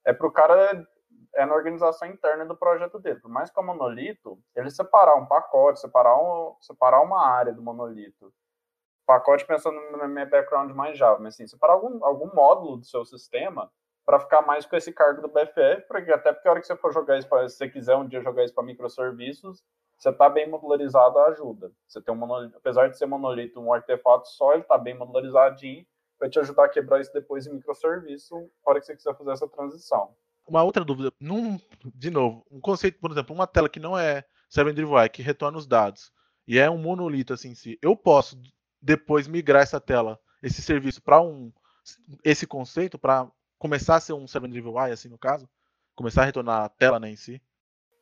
é 0.06 0.12
para 0.12 0.26
o 0.26 0.32
cara 0.32 0.86
é 1.34 1.46
na 1.46 1.54
organização 1.54 2.08
interna 2.08 2.44
do 2.46 2.56
projeto 2.56 2.98
dele. 2.98 3.20
Por 3.20 3.30
mais 3.30 3.50
que 3.50 3.58
o 3.58 3.62
monolito, 3.62 4.38
ele 4.54 4.70
separar 4.70 5.16
um 5.16 5.26
pacote, 5.26 5.80
separar, 5.80 6.16
um, 6.16 6.54
separar 6.60 7.00
uma 7.02 7.26
área 7.26 7.52
do 7.52 7.62
monolito. 7.62 8.32
Pacote 9.06 9.46
pensando 9.46 9.80
no 9.90 10.08
meu 10.08 10.30
background 10.30 10.70
mais 10.72 10.96
Java, 10.96 11.18
mas 11.18 11.34
assim, 11.34 11.46
separar 11.46 11.74
algum, 11.74 12.04
algum 12.04 12.34
módulo 12.34 12.78
do 12.78 12.84
seu 12.84 13.04
sistema 13.04 13.70
para 14.04 14.20
ficar 14.20 14.42
mais 14.42 14.66
com 14.66 14.76
esse 14.76 14.92
cargo 14.92 15.22
do 15.22 15.28
BFF, 15.28 15.86
porque 15.86 16.10
até 16.10 16.32
porque 16.32 16.48
a 16.48 16.50
hora 16.50 16.60
que 16.60 16.66
você 16.66 16.76
for 16.76 16.92
jogar 16.92 17.18
isso, 17.18 17.28
pra, 17.28 17.48
se 17.48 17.56
você 17.56 17.68
quiser 17.68 17.96
um 17.96 18.06
dia 18.06 18.20
jogar 18.20 18.44
isso 18.44 18.54
para 18.54 18.64
microserviços, 18.64 19.62
você 19.96 20.10
está 20.10 20.28
bem 20.28 20.48
modularizado, 20.48 21.18
ajuda. 21.20 21.70
Você 21.86 22.00
tem 22.00 22.12
um 22.12 22.18
monolito, 22.18 22.56
apesar 22.56 22.88
de 22.88 22.98
ser 22.98 23.06
monolito, 23.06 23.60
um 23.60 23.72
artefato 23.72 24.26
só, 24.28 24.52
ele 24.52 24.62
está 24.62 24.76
bem 24.76 24.98
modularizadinho, 24.98 25.86
vai 26.18 26.28
te 26.28 26.38
ajudar 26.40 26.64
a 26.64 26.68
quebrar 26.68 27.00
isso 27.00 27.12
depois 27.12 27.46
em 27.46 27.54
microserviço, 27.54 28.34
na 28.34 28.46
hora 28.64 28.80
que 28.80 28.86
você 28.86 28.96
quiser 28.96 29.16
fazer 29.16 29.30
essa 29.30 29.48
transição. 29.48 30.14
Uma 30.46 30.64
outra 30.64 30.84
dúvida, 30.84 31.12
num, 31.20 31.56
de 31.94 32.10
novo, 32.10 32.44
um 32.50 32.60
conceito, 32.60 32.98
por 32.98 33.12
exemplo, 33.12 33.32
uma 33.32 33.46
tela 33.46 33.68
que 33.68 33.78
não 33.78 33.96
é 33.96 34.24
Seven 34.48 34.74
Drive 34.74 35.10
que 35.10 35.22
retorna 35.22 35.56
os 35.56 35.66
dados, 35.68 36.12
e 36.46 36.58
é 36.58 36.68
um 36.68 36.78
monolito 36.78 37.32
assim 37.32 37.50
em 37.50 37.54
si, 37.54 37.78
eu 37.80 37.96
posso 37.96 38.36
depois 38.80 39.28
migrar 39.28 39.62
essa 39.62 39.80
tela, 39.80 40.18
esse 40.42 40.60
serviço 40.60 41.00
para 41.00 41.20
um 41.20 41.52
esse 42.24 42.46
conceito 42.46 42.98
para 42.98 43.28
começar 43.62 43.94
a 43.94 44.00
ser 44.00 44.12
um 44.12 44.26
Seven 44.26 44.50
Drive 44.50 44.66
UI, 44.66 44.90
assim, 44.90 45.08
no 45.08 45.16
caso? 45.16 45.48
Começar 45.94 46.22
a 46.22 46.24
retornar 46.24 46.64
a 46.64 46.68
tela 46.68 46.98
né, 46.98 47.10
em 47.10 47.14
si? 47.14 47.40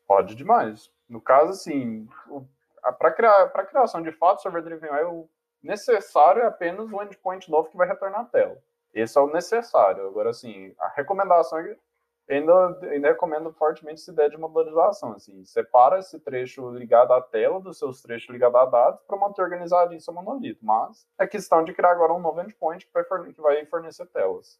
Pode 0.08 0.34
demais. 0.34 0.90
No 1.06 1.20
caso, 1.20 1.50
assim, 1.50 2.08
para 2.98 3.12
criar, 3.12 3.46
criação 3.66 4.00
de 4.00 4.10
fato, 4.10 4.40
Server 4.40 4.62
Driven 4.62 4.90
UI, 4.90 5.04
o 5.04 5.28
necessário 5.62 6.40
é 6.40 6.46
apenas 6.46 6.90
o 6.90 7.02
endpoint 7.02 7.50
novo 7.50 7.68
que 7.68 7.76
vai 7.76 7.86
retornar 7.86 8.22
a 8.22 8.24
tela. 8.24 8.56
Esse 8.94 9.18
é 9.18 9.20
o 9.20 9.30
necessário. 9.30 10.06
Agora, 10.06 10.30
assim, 10.30 10.74
a 10.78 10.88
recomendação 10.88 11.58
é 11.58 11.76
ainda, 12.26 12.78
ainda 12.90 13.08
recomendo 13.08 13.52
fortemente 13.52 14.00
essa 14.00 14.12
ideia 14.12 14.30
de 14.30 14.38
modularização. 14.38 15.12
Assim, 15.12 15.44
separa 15.44 15.98
esse 15.98 16.18
trecho 16.20 16.70
ligado 16.70 17.12
à 17.12 17.20
tela 17.20 17.60
dos 17.60 17.78
seus 17.78 18.00
trechos 18.00 18.30
ligados 18.30 18.58
a 18.58 18.64
dados 18.64 19.00
para 19.06 19.18
manter 19.18 19.42
organizado 19.42 19.92
em 19.92 20.00
seu 20.00 20.14
monolito. 20.14 20.64
Mas 20.64 21.06
é 21.18 21.26
questão 21.26 21.62
de 21.62 21.74
criar 21.74 21.90
agora 21.90 22.14
um 22.14 22.18
novo 22.18 22.40
endpoint 22.40 22.86
que 22.86 23.42
vai 23.42 23.66
fornecer 23.66 24.06
telas. 24.06 24.58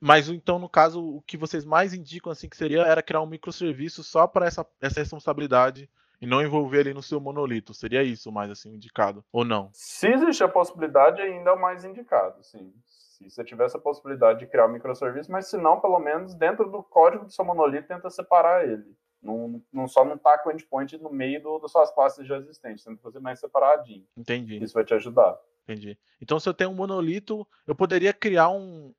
Mas 0.00 0.28
então, 0.28 0.58
no 0.58 0.68
caso, 0.68 1.02
o 1.02 1.22
que 1.22 1.36
vocês 1.36 1.64
mais 1.64 1.94
indicam 1.94 2.32
assim 2.32 2.48
que 2.48 2.56
seria 2.56 2.82
era 2.82 3.02
criar 3.02 3.20
um 3.20 3.26
microserviço 3.26 4.02
só 4.02 4.26
para 4.26 4.46
essa, 4.46 4.66
essa 4.80 5.00
responsabilidade 5.00 5.88
e 6.20 6.26
não 6.26 6.40
envolver 6.40 6.80
ali 6.80 6.94
no 6.94 7.02
seu 7.02 7.20
monolito. 7.20 7.74
Seria 7.74 8.02
isso 8.02 8.30
mais 8.30 8.50
assim 8.50 8.74
indicado 8.74 9.24
ou 9.32 9.44
não? 9.44 9.70
Se 9.72 10.06
existe 10.06 10.44
a 10.44 10.48
possibilidade, 10.48 11.20
ainda 11.20 11.50
é 11.50 11.52
o 11.52 11.60
mais 11.60 11.84
indicado, 11.84 12.42
sim. 12.44 12.72
Se 12.86 13.28
você 13.28 13.44
tivesse 13.44 13.76
a 13.76 13.80
possibilidade 13.80 14.38
de 14.38 14.46
criar 14.46 14.66
um 14.66 14.72
microserviço, 14.72 15.30
mas 15.30 15.48
se 15.48 15.56
não, 15.56 15.80
pelo 15.80 15.98
menos 15.98 16.34
dentro 16.34 16.70
do 16.70 16.82
código 16.82 17.24
do 17.24 17.32
seu 17.32 17.44
monolito, 17.44 17.88
tenta 17.88 18.08
separar 18.08 18.66
ele. 18.66 18.96
Não, 19.20 19.62
não 19.72 19.86
só 19.86 20.04
não 20.04 20.18
tá 20.18 20.38
com 20.38 20.48
o 20.48 20.52
endpoint 20.52 20.98
no 20.98 21.10
meio 21.10 21.40
do, 21.42 21.58
das 21.58 21.70
suas 21.70 21.92
classes 21.92 22.26
já 22.26 22.36
existentes, 22.38 22.84
tenta 22.84 23.00
fazer 23.00 23.20
mais 23.20 23.38
separadinho. 23.38 24.04
Entendi. 24.16 24.62
Isso 24.62 24.74
vai 24.74 24.84
te 24.84 24.94
ajudar. 24.94 25.38
Entendi. 25.64 25.96
Então, 26.20 26.40
se 26.40 26.48
eu 26.48 26.54
tenho 26.54 26.70
um 26.70 26.74
monolito, 26.74 27.46
eu 27.66 27.74
poderia 27.74 28.12
criar 28.12 28.48
um, 28.48 28.92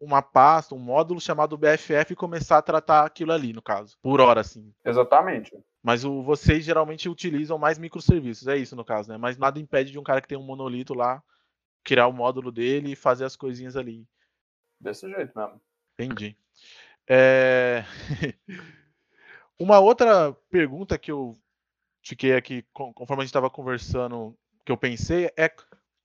uma 0.00 0.22
pasta, 0.22 0.74
um 0.74 0.78
módulo 0.78 1.20
chamado 1.20 1.58
BFF 1.58 2.12
e 2.12 2.16
começar 2.16 2.58
a 2.58 2.62
tratar 2.62 3.04
aquilo 3.04 3.32
ali, 3.32 3.52
no 3.52 3.60
caso, 3.60 3.98
por 4.02 4.20
hora, 4.20 4.40
assim. 4.40 4.72
Exatamente. 4.84 5.52
Mas 5.82 6.04
o, 6.04 6.22
vocês 6.22 6.64
geralmente 6.64 7.08
utilizam 7.08 7.58
mais 7.58 7.78
microserviços, 7.78 8.48
é 8.48 8.56
isso 8.56 8.74
no 8.74 8.84
caso, 8.84 9.10
né? 9.10 9.18
Mas 9.18 9.36
nada 9.36 9.58
impede 9.60 9.92
de 9.92 9.98
um 9.98 10.02
cara 10.02 10.20
que 10.20 10.28
tem 10.28 10.38
um 10.38 10.42
monolito 10.42 10.94
lá 10.94 11.22
criar 11.84 12.06
o 12.06 12.12
módulo 12.12 12.50
dele 12.50 12.92
e 12.92 12.96
fazer 12.96 13.24
as 13.24 13.36
coisinhas 13.36 13.76
ali. 13.76 14.06
Desse 14.80 15.08
jeito 15.08 15.36
mesmo. 15.36 15.60
Entendi. 15.98 16.36
É... 17.06 17.84
Uma 19.58 19.78
outra 19.78 20.32
pergunta 20.50 20.98
que 20.98 21.12
eu 21.12 21.38
fiquei 22.02 22.34
aqui, 22.34 22.64
conforme 22.72 23.22
a 23.22 23.24
gente 23.24 23.30
estava 23.30 23.50
conversando, 23.50 24.34
que 24.64 24.72
eu 24.72 24.76
pensei, 24.76 25.30
é 25.36 25.50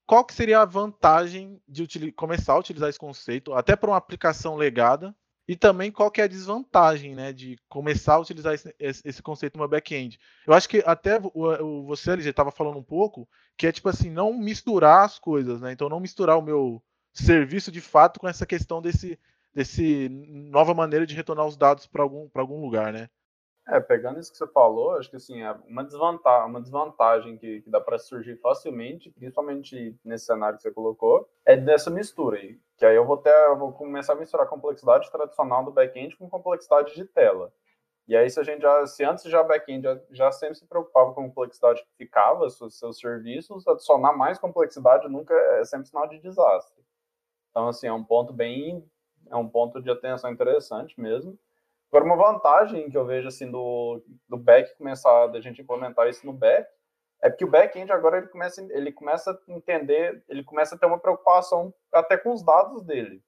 qual 0.06 0.24
que 0.24 0.34
seria 0.34 0.62
a 0.62 0.66
vantagem 0.66 1.62
de 1.68 2.12
começar 2.12 2.54
a 2.54 2.60
utilizar 2.60 2.90
esse 2.90 3.00
conceito, 3.00 3.54
até 3.54 3.76
para 3.76 3.90
uma 3.90 3.98
aplicação 3.98 4.56
legada, 4.56 5.16
e 5.48 5.56
também 5.56 5.92
qual 5.92 6.10
que 6.10 6.22
é 6.22 6.24
a 6.24 6.28
desvantagem, 6.28 7.14
né, 7.14 7.32
de 7.32 7.58
começar 7.70 8.16
a 8.16 8.20
utilizar 8.20 8.54
esse, 8.54 8.74
esse 8.80 9.22
conceito 9.22 9.58
no 9.58 9.68
back-end. 9.68 10.20
Eu 10.46 10.54
acho 10.54 10.68
que 10.68 10.84
até 10.86 11.20
o, 11.20 11.32
o 11.34 11.86
você, 11.86 12.12
LG, 12.12 12.30
estava 12.30 12.52
falando 12.52 12.80
um 12.80 12.84
pouco, 12.84 13.28
que 13.58 13.68
é 13.68 13.72
tipo 13.72 13.88
assim, 13.88 14.10
não 14.10 14.34
misturar 14.34 15.06
as 15.06 15.20
coisas, 15.20 15.62
né? 15.62 15.72
Então 15.72 15.88
não 15.88 16.00
misturar 16.00 16.38
o 16.38 16.42
meu 16.42 16.84
serviço 17.14 17.72
de 17.72 17.80
fato 17.80 18.20
com 18.20 18.28
essa 18.28 18.46
questão 18.46 18.82
desse, 18.82 19.20
desse 19.54 20.10
nova 20.10 20.74
maneira 20.74 21.06
de 21.06 21.16
retornar 21.16 21.46
os 21.46 21.56
dados 21.56 21.86
para 21.86 22.02
algum, 22.02 22.28
algum 22.34 22.60
lugar, 22.60 22.92
né? 22.92 23.08
É, 23.68 23.80
pegando 23.80 24.20
isso 24.20 24.32
que 24.32 24.38
você 24.38 24.46
falou, 24.48 24.92
acho 24.92 25.10
que 25.10 25.16
assim, 25.16 25.42
é 25.42 25.52
uma 25.68 25.84
desvantagem, 25.84 26.50
uma 26.50 26.62
desvantagem 26.62 27.36
que, 27.38 27.62
que 27.62 27.70
dá 27.70 27.82
para 27.82 27.98
surgir 27.98 28.38
facilmente, 28.38 29.10
principalmente 29.10 29.98
nesse 30.06 30.26
cenário 30.26 30.58
que 30.58 30.62
você 30.62 30.72
colocou, 30.72 31.28
é 31.44 31.58
dessa 31.58 31.90
mistura 31.90 32.38
aí. 32.38 32.60
Que 32.78 32.86
aí 32.86 32.96
eu 32.96 33.06
vou 33.06 33.18
ter, 33.18 33.56
vou 33.56 33.72
começar 33.72 34.14
a 34.14 34.18
misturar 34.18 34.46
a 34.46 34.50
complexidade 34.50 35.10
tradicional 35.10 35.66
do 35.66 35.72
back-end 35.72 36.16
com 36.16 36.30
complexidade 36.30 36.94
de 36.94 37.06
tela. 37.06 37.52
E 38.08 38.16
aí, 38.16 38.30
se 38.30 38.40
a 38.40 38.44
gente 38.44 38.62
já, 38.62 38.86
se 38.86 39.04
antes 39.04 39.24
já 39.24 39.42
back-end 39.42 39.84
já, 39.84 40.00
já, 40.12 40.32
sempre 40.32 40.56
se 40.56 40.68
preocupava 40.68 41.12
com 41.14 41.22
a 41.22 41.24
complexidade 41.26 41.82
que 41.82 42.06
ficava, 42.06 42.48
seus, 42.52 42.78
seus 42.78 43.00
serviços, 43.00 43.68
adicionar 43.68 44.14
mais 44.14 44.38
complexidade 44.38 45.10
nunca 45.10 45.34
é, 45.34 45.62
é 45.62 45.66
sempre 45.66 45.88
sinal 45.88 46.08
de 46.08 46.20
desastre. 46.20 46.84
Então, 47.50 47.68
assim, 47.68 47.88
é 47.88 47.94
um 47.94 48.04
ponto 48.04 48.32
bem, 48.32 48.88
é 49.28 49.36
um 49.36 49.50
ponto 49.50 49.82
de 49.82 49.90
atenção 49.90 50.32
interessante 50.32 51.00
mesmo. 51.00 51.40
Agora, 51.92 52.06
uma 52.06 52.18
vantagem 52.18 52.90
que 52.90 52.98
eu 52.98 53.06
vejo 53.06 53.28
assim 53.28 53.50
do, 53.50 54.04
do 54.28 54.38
back 54.38 54.76
começar, 54.78 55.28
da 55.28 55.40
gente 55.40 55.62
implementar 55.62 56.08
isso 56.10 56.26
no 56.26 56.34
back, 56.34 56.68
é 57.22 57.30
porque 57.30 57.46
o 57.46 57.50
back-end 57.50 57.92
agora 57.92 58.18
ele 58.18 58.28
começa, 58.28 58.62
ele 58.72 58.92
começa 58.92 59.32
a 59.32 59.52
entender, 59.52 60.24
ele 60.28 60.44
começa 60.44 60.76
a 60.76 60.78
ter 60.78 60.86
uma 60.86 61.00
preocupação 61.00 61.74
até 61.92 62.18
com 62.18 62.32
os 62.32 62.44
dados 62.44 62.84
dele. 62.84 63.24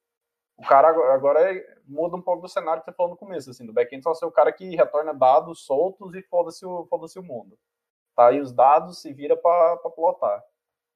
O 0.56 0.62
cara 0.66 0.88
agora 1.12 1.52
é, 1.52 1.76
muda 1.86 2.16
um 2.16 2.22
pouco 2.22 2.42
do 2.42 2.48
cenário 2.48 2.82
que 2.82 2.90
você 2.90 2.96
falou 2.96 3.12
no 3.12 3.18
começo, 3.18 3.50
assim, 3.50 3.64
do 3.66 3.72
back-end 3.72 4.02
só 4.02 4.12
ser 4.14 4.26
o 4.26 4.30
cara 4.30 4.52
que 4.52 4.76
retorna 4.76 5.14
dados 5.14 5.64
soltos 5.64 6.14
e 6.14 6.22
foda-se 6.22 6.66
o, 6.66 6.84
foda 6.86 7.06
o 7.16 7.22
mundo. 7.22 7.58
Tá? 8.14 8.32
E 8.32 8.40
os 8.40 8.52
dados 8.52 9.00
se 9.00 9.12
vira 9.12 9.36
para 9.36 9.76
plotar. 9.90 10.44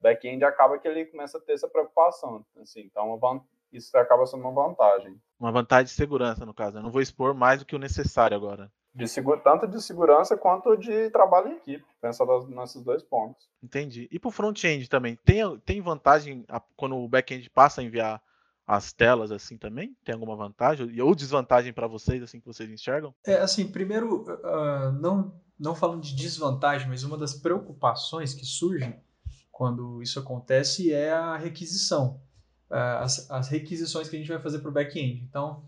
Back-end 0.01 0.45
acaba 0.45 0.79
que 0.79 0.87
ele 0.87 1.07
começa 1.07 1.39
a 1.39 1.41
ter 1.41 1.53
essa 1.53 1.69
preocupação. 1.69 2.45
Assim, 2.61 2.81
então, 2.81 3.19
isso 3.73 3.97
acaba 3.97 4.27
sendo 4.27 4.43
uma 4.43 4.69
vantagem. 4.69 5.21
Uma 5.39 5.51
vantagem 5.51 5.87
de 5.87 5.93
segurança, 5.93 6.45
no 6.45 6.55
caso. 6.55 6.79
Eu 6.79 6.83
não 6.83 6.91
vou 6.91 7.01
expor 7.01 7.35
mais 7.35 7.61
do 7.61 7.67
que 7.67 7.75
o 7.75 7.79
necessário 7.79 8.37
agora. 8.37 8.71
De 8.95 9.07
tanto 9.43 9.67
de 9.67 9.83
segurança 9.83 10.37
quanto 10.37 10.77
de 10.77 11.09
trabalho 11.09 11.49
em 11.49 11.57
equipe, 11.57 11.85
pensando 12.01 12.47
nesses 12.49 12.83
dois 12.83 13.03
pontos. 13.03 13.49
Entendi. 13.63 14.07
E 14.13 14.19
para 14.19 14.29
o 14.29 14.33
front-end 14.33 14.89
também, 14.89 15.17
tem, 15.25 15.59
tem 15.61 15.81
vantagem 15.81 16.45
a, 16.47 16.61
quando 16.77 16.97
o 16.97 17.09
back-end 17.09 17.49
passa 17.49 17.81
a 17.81 17.85
enviar 17.85 18.23
as 18.67 18.93
telas 18.93 19.33
assim 19.33 19.57
também? 19.57 19.97
Tem 20.05 20.13
alguma 20.13 20.37
vantagem 20.37 21.01
ou 21.01 21.15
desvantagem 21.15 21.73
para 21.73 21.87
vocês, 21.87 22.23
assim, 22.23 22.39
que 22.39 22.47
vocês 22.47 22.69
enxergam? 22.71 23.15
É, 23.27 23.37
assim, 23.37 23.67
primeiro, 23.67 24.25
uh, 24.25 24.93
não, 25.01 25.35
não 25.59 25.75
falando 25.75 26.03
de 26.03 26.15
desvantagem, 26.15 26.87
mas 26.87 27.03
uma 27.03 27.17
das 27.17 27.33
preocupações 27.33 28.35
que 28.35 28.45
surge 28.45 28.95
quando 29.51 30.03
isso 30.03 30.19
acontece 30.21 30.93
é 30.93 31.13
a 31.13 31.37
requisição 31.37 32.21
as, 32.73 33.31
as 33.31 33.49
requisições 33.49 34.09
que 34.09 34.17
a 34.17 34.19
gente 34.19 34.29
vai 34.29 34.41
fazer 34.41 34.61
para 34.61 34.71
o 34.71 34.73
back-end. 34.73 35.23
Então, 35.29 35.63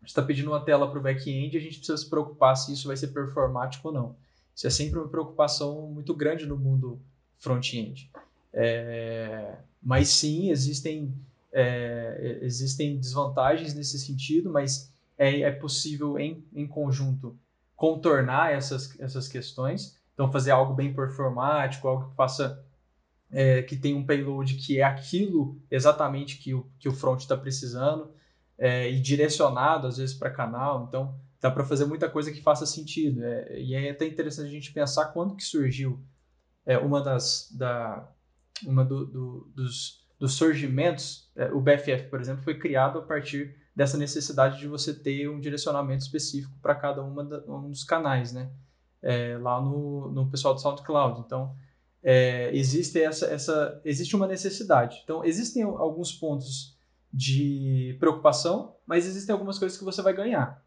gente 0.00 0.10
está 0.10 0.22
pedindo 0.22 0.50
uma 0.50 0.64
tela 0.64 0.88
para 0.90 0.98
o 0.98 1.02
back-end 1.02 1.56
e 1.56 1.58
a 1.58 1.62
gente 1.62 1.78
precisa 1.78 1.96
se 1.96 2.08
preocupar 2.08 2.56
se 2.56 2.72
isso 2.72 2.86
vai 2.86 2.96
ser 2.96 3.08
performático 3.08 3.88
ou 3.88 3.94
não. 3.94 4.16
Isso 4.54 4.66
é 4.66 4.70
sempre 4.70 4.98
uma 4.98 5.08
preocupação 5.08 5.88
muito 5.88 6.14
grande 6.14 6.46
no 6.46 6.56
mundo 6.56 7.00
front-end. 7.38 8.10
É, 8.52 9.56
mas 9.82 10.08
sim, 10.08 10.50
existem, 10.50 11.12
é, 11.52 12.38
existem 12.42 12.98
desvantagens 12.98 13.74
nesse 13.74 13.98
sentido, 13.98 14.50
mas 14.50 14.92
é, 15.18 15.40
é 15.40 15.50
possível, 15.50 16.18
em, 16.18 16.44
em 16.54 16.66
conjunto, 16.66 17.36
contornar 17.74 18.52
essas, 18.52 18.98
essas 19.00 19.26
questões. 19.26 19.98
Então, 20.14 20.30
fazer 20.30 20.52
algo 20.52 20.74
bem 20.74 20.94
performático, 20.94 21.88
algo 21.88 22.10
que 22.10 22.14
faça 22.14 22.64
é, 23.34 23.62
que 23.62 23.76
tem 23.76 23.96
um 23.96 24.06
payload 24.06 24.54
que 24.54 24.78
é 24.78 24.84
aquilo 24.84 25.60
exatamente 25.68 26.38
que 26.38 26.54
o, 26.54 26.70
que 26.78 26.88
o 26.88 26.92
front 26.92 27.18
está 27.18 27.36
precisando 27.36 28.12
é, 28.56 28.88
e 28.88 29.00
direcionado 29.00 29.88
às 29.88 29.96
vezes 29.96 30.14
para 30.14 30.30
canal. 30.30 30.86
Então 30.86 31.18
dá 31.40 31.50
para 31.50 31.64
fazer 31.64 31.84
muita 31.84 32.08
coisa 32.08 32.30
que 32.30 32.40
faça 32.40 32.64
sentido. 32.64 33.24
É, 33.24 33.60
e 33.60 33.74
é 33.74 33.90
até 33.90 34.06
interessante 34.06 34.46
a 34.46 34.52
gente 34.52 34.72
pensar 34.72 35.06
quando 35.06 35.34
que 35.34 35.42
surgiu 35.42 36.00
é, 36.64 36.78
uma 36.78 37.02
das 37.02 37.50
da, 37.50 38.08
uma 38.64 38.84
do, 38.84 39.04
do, 39.04 39.52
dos, 39.52 40.06
dos 40.16 40.34
surgimentos. 40.34 41.28
É, 41.34 41.52
o 41.52 41.60
BFF, 41.60 42.04
por 42.08 42.20
exemplo, 42.20 42.44
foi 42.44 42.56
criado 42.56 43.00
a 43.00 43.02
partir 43.02 43.56
dessa 43.74 43.98
necessidade 43.98 44.60
de 44.60 44.68
você 44.68 44.94
ter 44.94 45.28
um 45.28 45.40
direcionamento 45.40 46.04
específico 46.04 46.56
para 46.62 46.76
cada 46.76 47.02
uma 47.02 47.24
da, 47.24 47.38
um 47.52 47.68
dos 47.68 47.82
canais, 47.82 48.32
né? 48.32 48.48
É, 49.02 49.36
lá 49.38 49.60
no, 49.60 50.12
no 50.12 50.30
pessoal 50.30 50.54
do 50.54 50.60
SoundCloud. 50.60 51.20
Então, 51.20 51.54
é, 52.04 52.54
existe 52.54 53.00
essa, 53.00 53.26
essa 53.26 53.80
existe 53.82 54.14
uma 54.14 54.26
necessidade. 54.26 55.00
Então 55.02 55.24
existem 55.24 55.62
alguns 55.62 56.12
pontos 56.12 56.76
de 57.10 57.96
preocupação, 57.98 58.76
mas 58.86 59.06
existem 59.06 59.32
algumas 59.32 59.58
coisas 59.58 59.78
que 59.78 59.84
você 59.84 60.02
vai 60.02 60.12
ganhar. 60.12 60.62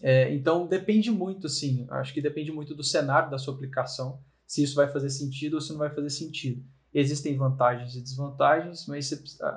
É, 0.00 0.34
então 0.34 0.66
depende 0.66 1.10
muito, 1.10 1.46
assim, 1.46 1.86
acho 1.90 2.14
que 2.14 2.22
depende 2.22 2.50
muito 2.50 2.74
do 2.74 2.82
cenário 2.82 3.30
da 3.30 3.38
sua 3.38 3.54
aplicação, 3.54 4.18
se 4.46 4.62
isso 4.62 4.74
vai 4.74 4.90
fazer 4.90 5.10
sentido 5.10 5.54
ou 5.54 5.60
se 5.60 5.70
não 5.70 5.78
vai 5.78 5.90
fazer 5.90 6.10
sentido. 6.10 6.64
Existem 6.92 7.36
vantagens 7.36 7.94
e 7.94 8.00
desvantagens, 8.00 8.86
mas 8.86 9.12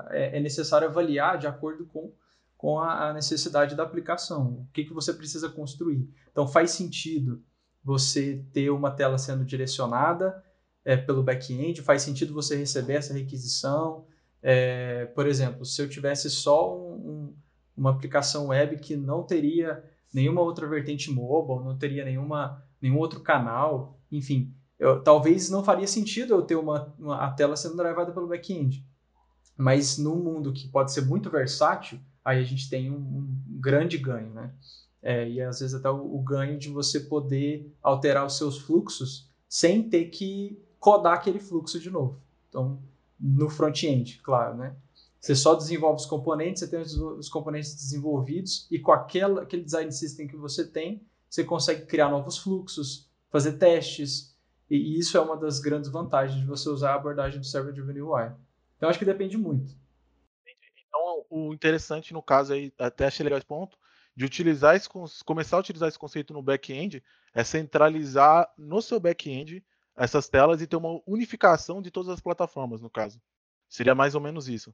é, 0.09 0.37
é 0.37 0.39
necessário 0.41 0.87
avaliar 0.87 1.37
de 1.37 1.47
acordo 1.47 1.85
com, 1.85 2.11
com 2.57 2.79
a 2.79 3.13
necessidade 3.13 3.75
da 3.75 3.83
aplicação. 3.83 4.47
O 4.53 4.67
que, 4.73 4.83
que 4.83 4.93
você 4.93 5.13
precisa 5.13 5.47
construir. 5.47 6.09
Então 6.31 6.47
faz 6.47 6.71
sentido 6.71 7.43
você 7.83 8.43
ter 8.51 8.69
uma 8.71 8.91
tela 8.91 9.17
sendo 9.17 9.45
direcionada 9.45 10.43
é, 10.87 10.95
pelo 10.95 11.21
back-end, 11.21 11.81
faz 11.81 12.01
sentido 12.01 12.33
você 12.33 12.55
receber 12.55 12.93
essa 12.93 13.13
requisição. 13.13 14.05
É, 14.41 15.05
por 15.07 15.27
exemplo, 15.27 15.65
se 15.65 15.81
eu 15.81 15.89
tivesse 15.89 16.29
só 16.29 16.73
um, 16.73 16.93
um, 16.93 17.33
uma 17.75 17.89
aplicação 17.89 18.47
web 18.47 18.77
que 18.77 18.95
não 18.95 19.21
teria 19.21 19.83
nenhuma 20.13 20.39
outra 20.39 20.65
vertente 20.65 21.11
mobile, 21.11 21.65
não 21.65 21.77
teria 21.77 22.05
nenhuma, 22.05 22.63
nenhum 22.81 22.97
outro 22.99 23.19
canal, 23.19 23.99
enfim, 24.09 24.55
eu, 24.79 25.03
talvez 25.03 25.49
não 25.49 25.61
faria 25.61 25.85
sentido 25.85 26.33
eu 26.33 26.41
ter 26.41 26.55
uma, 26.55 26.95
uma 26.97 27.17
a 27.17 27.31
tela 27.31 27.57
sendo 27.57 27.75
drivada 27.75 28.13
pelo 28.13 28.29
back-end. 28.29 28.81
Mas 29.57 29.97
num 29.97 30.15
mundo 30.15 30.53
que 30.53 30.69
pode 30.69 30.93
ser 30.93 31.01
muito 31.01 31.29
versátil, 31.29 31.99
aí 32.23 32.39
a 32.39 32.45
gente 32.45 32.69
tem 32.69 32.89
um, 32.89 32.95
um 32.95 33.59
grande 33.59 33.97
ganho, 33.97 34.33
né? 34.33 34.53
É, 35.01 35.29
e 35.29 35.41
às 35.41 35.59
vezes 35.59 35.75
até 35.75 35.89
o, 35.89 36.15
o 36.15 36.21
ganho 36.21 36.57
de 36.57 36.69
você 36.69 37.01
poder 37.01 37.75
alterar 37.83 38.25
os 38.25 38.37
seus 38.37 38.57
fluxos 38.57 39.29
sem 39.49 39.89
ter 39.89 40.05
que 40.05 40.65
codar 40.79 41.13
aquele 41.13 41.39
fluxo 41.39 41.79
de 41.79 41.89
novo. 41.89 42.21
Então, 42.49 42.79
no 43.19 43.49
front-end, 43.49 44.21
claro, 44.23 44.55
né? 44.55 44.75
Você 45.19 45.35
só 45.35 45.55
desenvolve 45.55 45.99
os 45.99 46.05
componentes, 46.05 46.61
você 46.61 46.69
tem 46.69 46.79
os, 46.79 47.27
componentes 47.29 47.73
desenvolvidos 47.75 48.67
e 48.71 48.79
com 48.79 48.91
aquela, 48.91 49.41
aquele 49.41 49.63
design 49.63 49.91
system 49.91 50.27
que 50.27 50.37
você 50.37 50.65
tem, 50.65 51.01
você 51.29 51.43
consegue 51.43 51.85
criar 51.85 52.09
novos 52.09 52.37
fluxos, 52.37 53.09
fazer 53.29 53.53
testes, 53.53 54.35
e 54.69 54.97
isso 54.97 55.17
é 55.17 55.21
uma 55.21 55.35
das 55.35 55.59
grandes 55.59 55.89
vantagens 55.89 56.39
de 56.39 56.45
você 56.45 56.69
usar 56.69 56.91
a 56.91 56.95
abordagem 56.95 57.39
do 57.39 57.45
Server 57.45 57.73
Driven 57.73 58.01
UI. 58.01 58.31
Então, 58.77 58.89
acho 58.89 58.99
que 58.99 59.05
depende 59.05 59.37
muito. 59.37 59.75
Então, 60.87 61.25
o 61.29 61.53
interessante 61.53 62.13
no 62.13 62.21
caso 62.21 62.53
aí, 62.53 62.71
até 62.77 63.07
achei 63.07 63.23
legal 63.23 63.37
esse 63.37 63.47
ponto, 63.47 63.77
de 64.15 64.25
utilizar 64.25 64.75
esse, 64.75 64.89
começar 65.25 65.57
a 65.57 65.59
utilizar 65.59 65.89
esse 65.89 65.99
conceito 65.99 66.33
no 66.33 66.41
back-end 66.41 67.03
é 67.33 67.43
centralizar 67.43 68.51
no 68.57 68.81
seu 68.81 68.99
back-end 68.99 69.63
essas 69.97 70.29
telas 70.29 70.61
e 70.61 70.67
ter 70.67 70.75
uma 70.75 71.01
unificação 71.07 71.81
de 71.81 71.89
todas 71.89 72.09
as 72.09 72.21
plataformas, 72.21 72.81
no 72.81 72.89
caso. 72.89 73.19
Seria 73.67 73.95
mais 73.95 74.15
ou 74.15 74.21
menos 74.21 74.47
isso. 74.47 74.73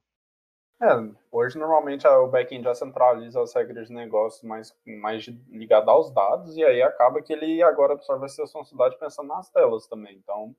É, 0.82 0.88
hoje 1.30 1.56
normalmente 1.56 2.06
o 2.06 2.26
back-end 2.26 2.64
já 2.64 2.74
centraliza 2.74 3.40
as 3.40 3.54
regras 3.54 3.88
de 3.88 3.94
negócio 3.94 4.46
mais, 4.46 4.76
mais 4.84 5.24
ligado 5.48 5.88
aos 5.88 6.10
dados, 6.12 6.56
e 6.56 6.64
aí 6.64 6.82
acaba 6.82 7.22
que 7.22 7.32
ele 7.32 7.62
agora 7.62 7.94
absorve 7.94 8.26
essa 8.26 8.46
funcionalidade 8.46 9.00
pensando 9.00 9.28
nas 9.28 9.48
telas 9.48 9.86
também. 9.86 10.16
Então, 10.16 10.54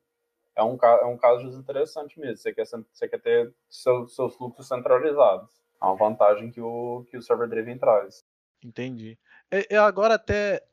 é 0.56 0.64
um, 0.64 0.78
é 0.82 1.06
um 1.06 1.18
caso 1.18 1.48
interessante 1.50 2.20
mesmo. 2.20 2.38
Você 2.38 2.54
quer, 2.54 2.66
você 2.66 3.08
quer 3.08 3.22
ter 3.22 3.54
seu, 3.70 4.08
seus 4.08 4.36
fluxos 4.36 4.68
centralizados. 4.68 5.62
É 5.82 5.86
uma 5.86 5.98
vantagem 5.98 6.50
que 6.50 6.62
o, 6.62 7.06
que 7.10 7.18
o 7.18 7.22
Server 7.22 7.48
Driven 7.48 7.78
traz. 7.78 8.26
Entendi. 8.64 9.20
É, 9.52 9.76
é 9.76 9.78
agora 9.78 10.16
até 10.16 10.66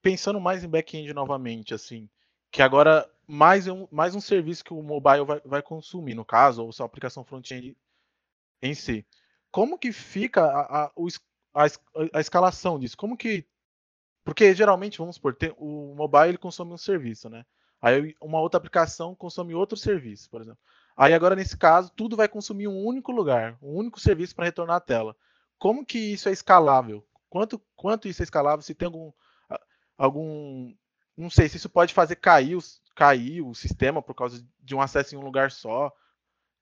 pensando 0.00 0.40
mais 0.40 0.64
em 0.64 0.68
back-end 0.68 1.12
novamente, 1.12 1.74
assim, 1.74 2.08
que 2.56 2.62
agora 2.62 3.06
mais 3.28 3.68
um, 3.68 3.86
mais 3.92 4.14
um 4.14 4.20
serviço 4.20 4.64
que 4.64 4.72
o 4.72 4.82
mobile 4.82 5.26
vai, 5.26 5.40
vai 5.44 5.62
consumir, 5.62 6.14
no 6.14 6.24
caso, 6.24 6.64
ou 6.64 6.72
sua 6.72 6.86
aplicação 6.86 7.22
front-end 7.22 7.76
em 8.62 8.72
si. 8.74 9.06
Como 9.50 9.78
que 9.78 9.92
fica 9.92 10.42
a, 10.42 10.84
a, 10.84 10.90
a, 11.54 11.66
a, 12.14 12.20
escalação 12.20 12.78
disso? 12.78 12.96
Como 12.96 13.14
que 13.14 13.46
porque 14.24 14.54
geralmente, 14.54 14.96
vamos 14.96 15.16
supor, 15.16 15.34
tem, 15.36 15.54
o 15.58 15.94
mobile 15.94 16.30
ele 16.30 16.38
consome 16.38 16.72
um 16.72 16.78
serviço, 16.78 17.28
né? 17.28 17.44
Aí 17.78 18.16
uma 18.22 18.40
outra 18.40 18.56
aplicação 18.56 19.14
consome 19.14 19.54
outro 19.54 19.76
serviço, 19.76 20.30
por 20.30 20.40
exemplo. 20.40 20.58
Aí 20.96 21.12
agora, 21.12 21.36
nesse 21.36 21.58
caso, 21.58 21.92
tudo 21.94 22.16
vai 22.16 22.26
consumir 22.26 22.68
um 22.68 22.86
único 22.86 23.12
lugar, 23.12 23.58
um 23.60 23.76
único 23.76 24.00
serviço 24.00 24.34
para 24.34 24.46
retornar 24.46 24.76
à 24.76 24.80
tela. 24.80 25.14
Como 25.58 25.84
que 25.84 25.98
isso 25.98 26.26
é 26.30 26.32
escalável? 26.32 27.06
Quanto, 27.28 27.60
quanto 27.76 28.08
isso 28.08 28.22
é 28.22 28.24
escalável? 28.24 28.62
Se 28.62 28.74
tem 28.74 28.86
algum, 28.86 29.12
algum. 29.98 30.74
Não 31.16 31.30
sei 31.30 31.48
se 31.48 31.56
isso 31.56 31.68
pode 31.68 31.94
fazer 31.94 32.16
cair, 32.16 32.58
cair 32.94 33.42
o 33.42 33.54
sistema 33.54 34.02
por 34.02 34.14
causa 34.14 34.44
de 34.62 34.74
um 34.74 34.80
acesso 34.80 35.14
em 35.14 35.18
um 35.18 35.24
lugar 35.24 35.50
só. 35.50 35.92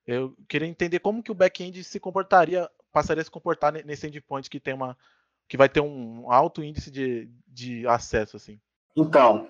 Eu 0.06 0.36
queria 0.48 0.68
entender 0.68 1.00
como 1.00 1.22
que 1.22 1.32
o 1.32 1.34
back-end 1.34 1.82
se 1.82 1.98
comportaria, 1.98 2.70
passaria 2.92 3.22
a 3.22 3.24
se 3.24 3.30
comportar 3.30 3.72
nesse 3.72 4.06
endpoint 4.06 4.48
que 4.48 4.60
tem 4.60 4.74
uma. 4.74 4.96
que 5.48 5.56
vai 5.56 5.68
ter 5.68 5.80
um 5.80 6.30
alto 6.30 6.62
índice 6.62 6.90
de, 6.90 7.28
de 7.46 7.86
acesso, 7.86 8.36
assim. 8.36 8.60
Então, 8.96 9.48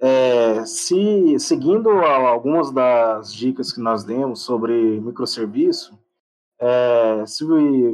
é, 0.00 0.66
se 0.66 1.38
seguindo 1.38 1.88
algumas 1.88 2.70
das 2.70 3.32
dicas 3.32 3.72
que 3.72 3.80
nós 3.80 4.04
demos 4.04 4.42
sobre 4.42 5.00
microserviço, 5.00 5.98
é, 6.60 7.24
se 7.26 7.44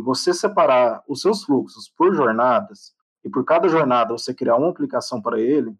você 0.00 0.34
separar 0.34 1.02
os 1.06 1.20
seus 1.20 1.44
fluxos 1.44 1.88
por 1.88 2.14
jornadas 2.14 2.92
e 3.24 3.30
por 3.30 3.44
cada 3.44 3.68
jornada 3.68 4.12
você 4.12 4.34
criar 4.34 4.56
uma 4.56 4.70
aplicação 4.70 5.20
para 5.20 5.40
ele, 5.40 5.74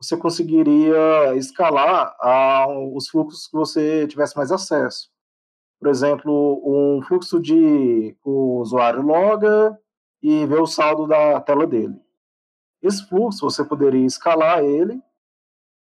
você 0.00 0.16
conseguiria 0.16 1.36
escalar 1.36 2.16
a, 2.18 2.66
os 2.68 3.08
fluxos 3.08 3.46
que 3.46 3.52
você 3.52 4.06
tivesse 4.06 4.36
mais 4.36 4.50
acesso. 4.50 5.10
Por 5.78 5.88
exemplo, 5.88 6.62
um 6.64 7.02
fluxo 7.02 7.38
de 7.38 8.16
o 8.24 8.60
usuário 8.60 9.02
loga 9.02 9.78
e 10.22 10.46
vê 10.46 10.56
o 10.56 10.66
saldo 10.66 11.06
da 11.06 11.40
tela 11.40 11.66
dele. 11.66 12.00
Esse 12.82 13.06
fluxo 13.06 13.42
você 13.42 13.62
poderia 13.62 14.04
escalar 14.06 14.64
ele 14.64 15.02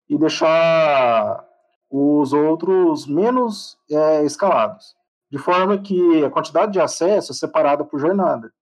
e 0.09 0.17
deixar 0.17 1.45
os 1.91 2.33
outros 2.33 3.07
menos 3.07 3.79
é, 3.91 4.25
escalados, 4.25 4.97
de 5.31 5.39
forma 5.39 5.79
que 5.79 6.25
a 6.25 6.31
quantidade 6.31 6.73
de 6.73 6.81
acesso 6.81 7.33
é 7.33 7.35
separada 7.35 7.85
por 7.85 7.99
jornada. 7.99 8.53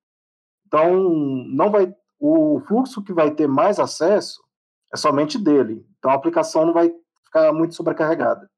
Então, 0.66 0.98
não 1.00 1.70
vai 1.70 1.94
o 2.18 2.60
fluxo 2.66 3.02
que 3.02 3.12
vai 3.12 3.30
ter 3.32 3.48
mais 3.48 3.78
acesso 3.78 4.42
é 4.92 4.96
somente 4.96 5.38
dele. 5.38 5.86
Então, 5.98 6.10
a 6.10 6.14
aplicação 6.14 6.66
não 6.66 6.72
vai 6.72 6.92
ficar 7.24 7.52
muito 7.52 7.74
sobrecarregada. 7.74 8.48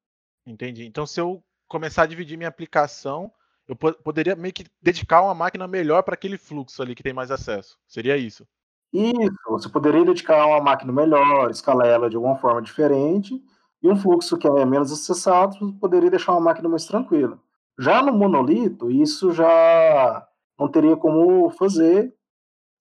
Entendi. 0.45 0.85
Então, 0.85 1.05
se 1.05 1.19
eu 1.19 1.43
começar 1.67 2.03
a 2.03 2.07
dividir 2.07 2.37
minha 2.37 2.49
aplicação, 2.49 3.31
eu 3.67 3.75
poderia 3.75 4.35
meio 4.35 4.53
que 4.53 4.65
dedicar 4.81 5.21
uma 5.21 5.33
máquina 5.33 5.67
melhor 5.67 6.03
para 6.03 6.13
aquele 6.13 6.37
fluxo 6.37 6.81
ali 6.81 6.93
que 6.93 7.03
tem 7.03 7.13
mais 7.13 7.31
acesso. 7.31 7.77
Seria 7.87 8.17
isso? 8.17 8.45
Isso, 8.93 9.35
você 9.49 9.67
poderia 9.67 10.05
dedicar 10.05 10.45
uma 10.45 10.61
máquina 10.61 10.93
melhor, 10.93 11.49
escalar 11.49 11.87
ela 11.87 12.09
de 12.09 12.15
alguma 12.15 12.37
forma 12.37 12.61
diferente, 12.61 13.43
e 13.81 13.89
um 13.89 13.95
fluxo 13.95 14.37
que 14.37 14.47
é 14.47 14.65
menos 14.65 14.91
acessado, 14.91 15.73
poderia 15.79 16.09
deixar 16.09 16.31
uma 16.33 16.41
máquina 16.41 16.69
mais 16.69 16.85
tranquila. 16.85 17.39
Já 17.77 18.01
no 18.01 18.13
monolito, 18.13 18.89
isso 18.89 19.33
já 19.33 20.27
não 20.57 20.69
teria 20.69 20.95
como 20.95 21.49
fazer 21.51 22.15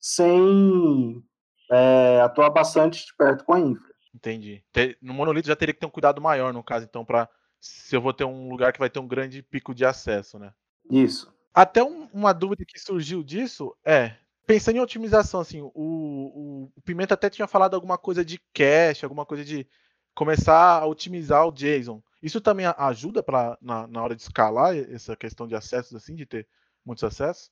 sem 0.00 1.24
é, 1.70 2.20
atuar 2.20 2.50
bastante 2.50 3.07
de 3.07 3.14
perto 3.14 3.44
com 3.44 3.55
a 3.55 3.61
infra. 3.61 3.94
Entendi. 4.14 4.62
No 5.03 5.12
monolito 5.12 5.48
já 5.48 5.57
teria 5.57 5.74
que 5.74 5.81
ter 5.81 5.87
um 5.87 5.90
cuidado 5.90 6.20
maior, 6.20 6.53
no 6.53 6.62
caso, 6.62 6.85
então, 6.85 7.05
para 7.05 7.29
se 7.61 7.96
eu 7.96 8.00
vou 8.00 8.12
ter 8.12 8.24
um 8.24 8.48
lugar 8.50 8.72
que 8.72 8.79
vai 8.79 8.90
ter 8.90 8.98
um 8.98 9.09
grande 9.09 9.42
pico 9.42 9.74
de 9.74 9.85
acesso, 9.85 10.38
né? 10.38 10.53
Isso. 10.90 11.33
Até 11.53 11.83
um, 11.83 12.09
uma 12.12 12.33
dúvida 12.33 12.64
que 12.66 12.79
surgiu 12.79 13.22
disso 13.22 13.74
é, 13.85 14.16
pensando 14.46 14.77
em 14.77 14.81
otimização, 14.81 15.40
assim, 15.40 15.61
o, 15.62 15.72
o, 15.74 16.72
o, 16.77 16.83
Pimenta 16.83 17.14
até 17.14 17.31
tinha 17.31 17.46
falado 17.46 17.74
alguma 17.74 17.96
coisa 17.96 18.24
de 18.24 18.38
cache, 18.53 19.05
alguma 19.05 19.24
coisa 19.24 19.44
de 19.44 19.66
começar 20.14 20.81
a 20.81 20.87
otimizar 20.87 21.46
o 21.46 21.53
JSON. 21.53 22.03
Isso 22.22 22.40
também 22.40 22.66
ajuda 22.66 23.22
para 23.22 23.59
na, 23.61 23.87
na, 23.87 24.03
hora 24.03 24.14
de 24.14 24.22
escalar 24.22 24.77
essa 24.77 25.16
questão 25.16 25.46
de 25.46 25.55
acessos, 25.55 25.94
assim, 25.94 26.14
de 26.14 26.24
ter 26.24 26.46
muitos 26.85 27.05
acessos? 27.05 27.50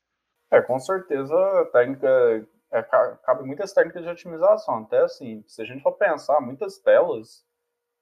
É, 0.51 0.61
com 0.61 0.79
certeza 0.79 1.35
a 1.35 1.65
técnica 1.67 2.47
é, 2.73 2.83
cabe 2.83 3.45
muitas 3.45 3.73
técnicas 3.73 4.03
de 4.03 4.11
otimização. 4.11 4.79
Até 4.79 5.01
assim, 5.01 5.45
se 5.47 5.63
a 5.63 5.65
gente 5.65 5.83
for 5.83 5.93
pensar, 5.93 6.41
muitas 6.41 6.79
telas, 6.79 7.47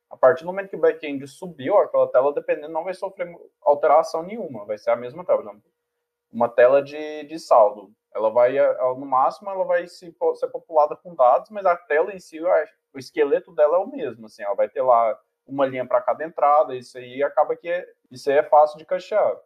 a 0.09 0.17
partir 0.17 0.45
do 0.45 0.47
momento 0.47 0.71
que 0.71 0.77
o 0.77 0.81
back-end 0.81 1.27
subiu, 1.27 1.77
aquela 1.79 2.09
tela, 2.09 2.33
dependendo, 2.33 2.73
não 2.73 2.85
vai 2.85 2.95
sofrer 2.95 3.29
alteração 3.61 4.23
nenhuma. 4.23 4.65
Vai 4.65 4.79
ser 4.79 4.91
a 4.91 4.97
mesma 4.97 5.25
tela. 5.25 5.41
Exemplo, 5.43 5.63
uma 6.33 6.49
tela 6.49 6.83
de, 6.83 7.25
de 7.25 7.39
saldo 7.39 7.93
ela 8.15 8.31
vai, 8.31 8.57
ela, 8.57 8.95
no 8.95 9.07
máximo, 9.07 9.51
ela 9.51 9.65
vai 9.65 9.87
se, 9.87 10.15
ser 10.35 10.49
populada 10.49 10.97
com 10.97 11.15
dados, 11.15 11.51
mas 11.51 11.65
a 11.65 11.77
tela 11.77 12.13
em 12.13 12.19
si, 12.19 12.41
o 12.41 12.99
esqueleto 12.99 13.53
dela 13.53 13.77
é 13.77 13.81
o 13.81 13.87
mesmo, 13.87 14.27
assim, 14.27 14.43
ela 14.43 14.55
vai 14.55 14.69
ter 14.69 14.83
lá 14.83 15.19
uma 15.47 15.67
linha 15.67 15.87
para 15.87 16.01
cada 16.01 16.25
entrada, 16.25 16.75
isso 16.75 16.99
aí 16.99 17.23
acaba 17.23 17.57
que 17.57 17.69
é, 17.69 17.87
isso 18.11 18.31
aí 18.31 18.39
é 18.39 18.43
fácil 18.43 18.79
de 18.79 18.85
cachear, 18.85 19.37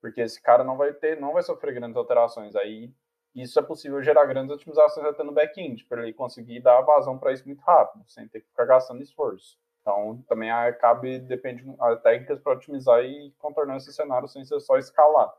porque 0.00 0.20
esse 0.20 0.40
cara 0.40 0.64
não 0.64 0.76
vai 0.76 0.92
ter, 0.92 1.20
não 1.20 1.34
vai 1.34 1.42
sofrer 1.42 1.74
grandes 1.74 1.96
alterações, 1.96 2.56
aí 2.56 2.92
isso 3.34 3.58
é 3.58 3.62
possível 3.62 4.02
gerar 4.02 4.24
grandes 4.26 4.54
otimizações 4.54 5.06
até 5.06 5.22
no 5.22 5.32
back-end, 5.32 5.84
para 5.84 6.02
ele 6.02 6.12
conseguir 6.12 6.60
dar 6.60 6.80
vazão 6.82 7.18
para 7.18 7.32
isso 7.32 7.46
muito 7.46 7.62
rápido, 7.62 8.04
sem 8.06 8.26
ter 8.28 8.40
que 8.40 8.48
ficar 8.48 8.64
gastando 8.64 9.02
esforço. 9.02 9.58
Então, 9.80 10.22
também 10.28 10.50
cabe, 10.78 11.18
depende, 11.20 11.64
as 11.80 12.00
técnicas 12.02 12.38
para 12.40 12.52
otimizar 12.52 13.02
e 13.02 13.32
contornar 13.38 13.76
esse 13.76 13.92
cenário 13.92 14.28
sem 14.28 14.44
ser 14.44 14.60
só 14.60 14.76
escalar 14.76 15.32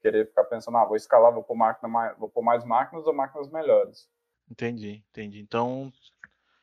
querer 0.00 0.26
ficar 0.26 0.44
pensando, 0.44 0.76
ah, 0.78 0.84
vou 0.84 0.96
escalar, 0.96 1.32
vou 1.32 1.42
pôr, 1.42 1.56
máquina 1.56 1.88
mais, 1.88 2.16
vou 2.18 2.28
pôr 2.28 2.42
mais 2.42 2.64
máquinas 2.64 3.06
ou 3.06 3.12
máquinas 3.12 3.50
melhores. 3.50 4.08
Entendi, 4.50 5.04
entendi. 5.10 5.40
Então, 5.40 5.92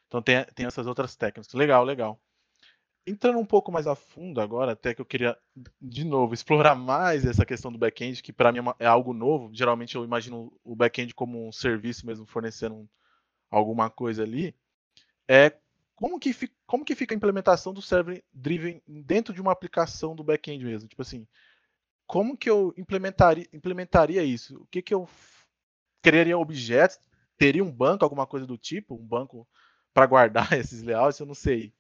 então 0.08 0.22
tem, 0.22 0.44
tem 0.56 0.66
essas 0.66 0.88
outras 0.88 1.16
técnicas. 1.16 1.54
Legal, 1.54 1.84
legal. 1.84 2.20
Entrando 3.08 3.38
um 3.38 3.46
pouco 3.46 3.72
mais 3.72 3.86
a 3.86 3.96
fundo 3.96 4.42
agora, 4.42 4.72
até 4.72 4.94
que 4.96 5.00
eu 5.00 5.06
queria, 5.06 5.38
de 5.80 6.04
novo, 6.04 6.34
explorar 6.34 6.74
mais 6.74 7.24
essa 7.24 7.46
questão 7.46 7.72
do 7.72 7.78
back-end, 7.78 8.24
que 8.24 8.34
para 8.34 8.52
mim 8.52 8.60
é, 8.80 8.86
é, 8.86 8.88
algo 8.88 9.14
novo. 9.14 9.50
Geralmente 9.54 9.96
eu 9.96 10.04
imagino 10.04 10.52
o 10.64 10.76
back-end 10.76 11.14
como 11.14 11.48
um 11.48 11.52
serviço 11.52 12.06
mesmo, 12.08 12.26
fornecendo 12.26 12.90
alguma 13.52 13.90
coisa 13.92 14.24
ali. 14.24 14.56
É 15.28 15.56
como 15.96 16.20
que, 16.20 16.34
como 16.66 16.84
que 16.84 16.96
fica 16.96 17.14
a 17.14 17.18
implementação 17.18 17.74
do 17.74 17.82
server 17.82 18.24
driven 18.34 18.82
dentro 18.88 19.34
de 19.34 19.42
uma 19.42 19.52
aplicação 19.52 20.16
do 20.16 20.24
back-end 20.24 20.66
mesmo? 20.66 20.90
Tipo 20.90 21.02
assim, 21.02 21.28
como 22.08 22.38
que 22.38 22.50
eu 22.50 22.74
implementaria, 22.78 23.48
implementaria 23.54 24.24
isso? 24.24 24.58
O 24.62 24.68
que, 24.68 24.82
que 24.82 24.94
eu 24.94 25.08
criaria 26.02 26.38
objetos? 26.38 27.00
Teria 27.38 27.64
um 27.64 27.72
banco, 27.72 28.04
alguma 28.04 28.28
coisa 28.28 28.46
do 28.46 28.58
tipo? 28.58 28.96
Um 28.96 29.06
banco 29.06 29.48
para 29.94 30.06
guardar 30.06 30.52
esses 30.60 30.84
layouts? 30.84 31.20
Eu 31.20 31.26
não 31.26 31.34
sei. 31.34 31.74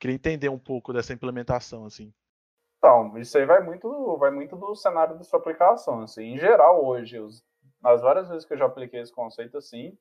Queria 0.00 0.16
entender 0.16 0.48
um 0.48 0.58
pouco 0.58 0.92
dessa 0.92 1.12
implementação, 1.12 1.84
assim. 1.84 2.12
Então, 2.78 3.16
isso 3.18 3.36
aí 3.36 3.44
vai 3.44 3.62
muito, 3.62 4.16
vai 4.16 4.30
muito 4.30 4.56
do 4.56 4.74
cenário 4.74 5.16
da 5.16 5.22
sua 5.22 5.38
aplicação. 5.38 6.00
Assim. 6.00 6.24
Em 6.24 6.38
geral, 6.38 6.84
hoje, 6.84 7.20
os, 7.20 7.44
nas 7.80 8.00
várias 8.00 8.28
vezes 8.28 8.46
que 8.46 8.54
eu 8.54 8.58
já 8.58 8.64
apliquei 8.64 9.00
esse 9.00 9.12
conceito 9.12 9.58
assim, 9.58 9.96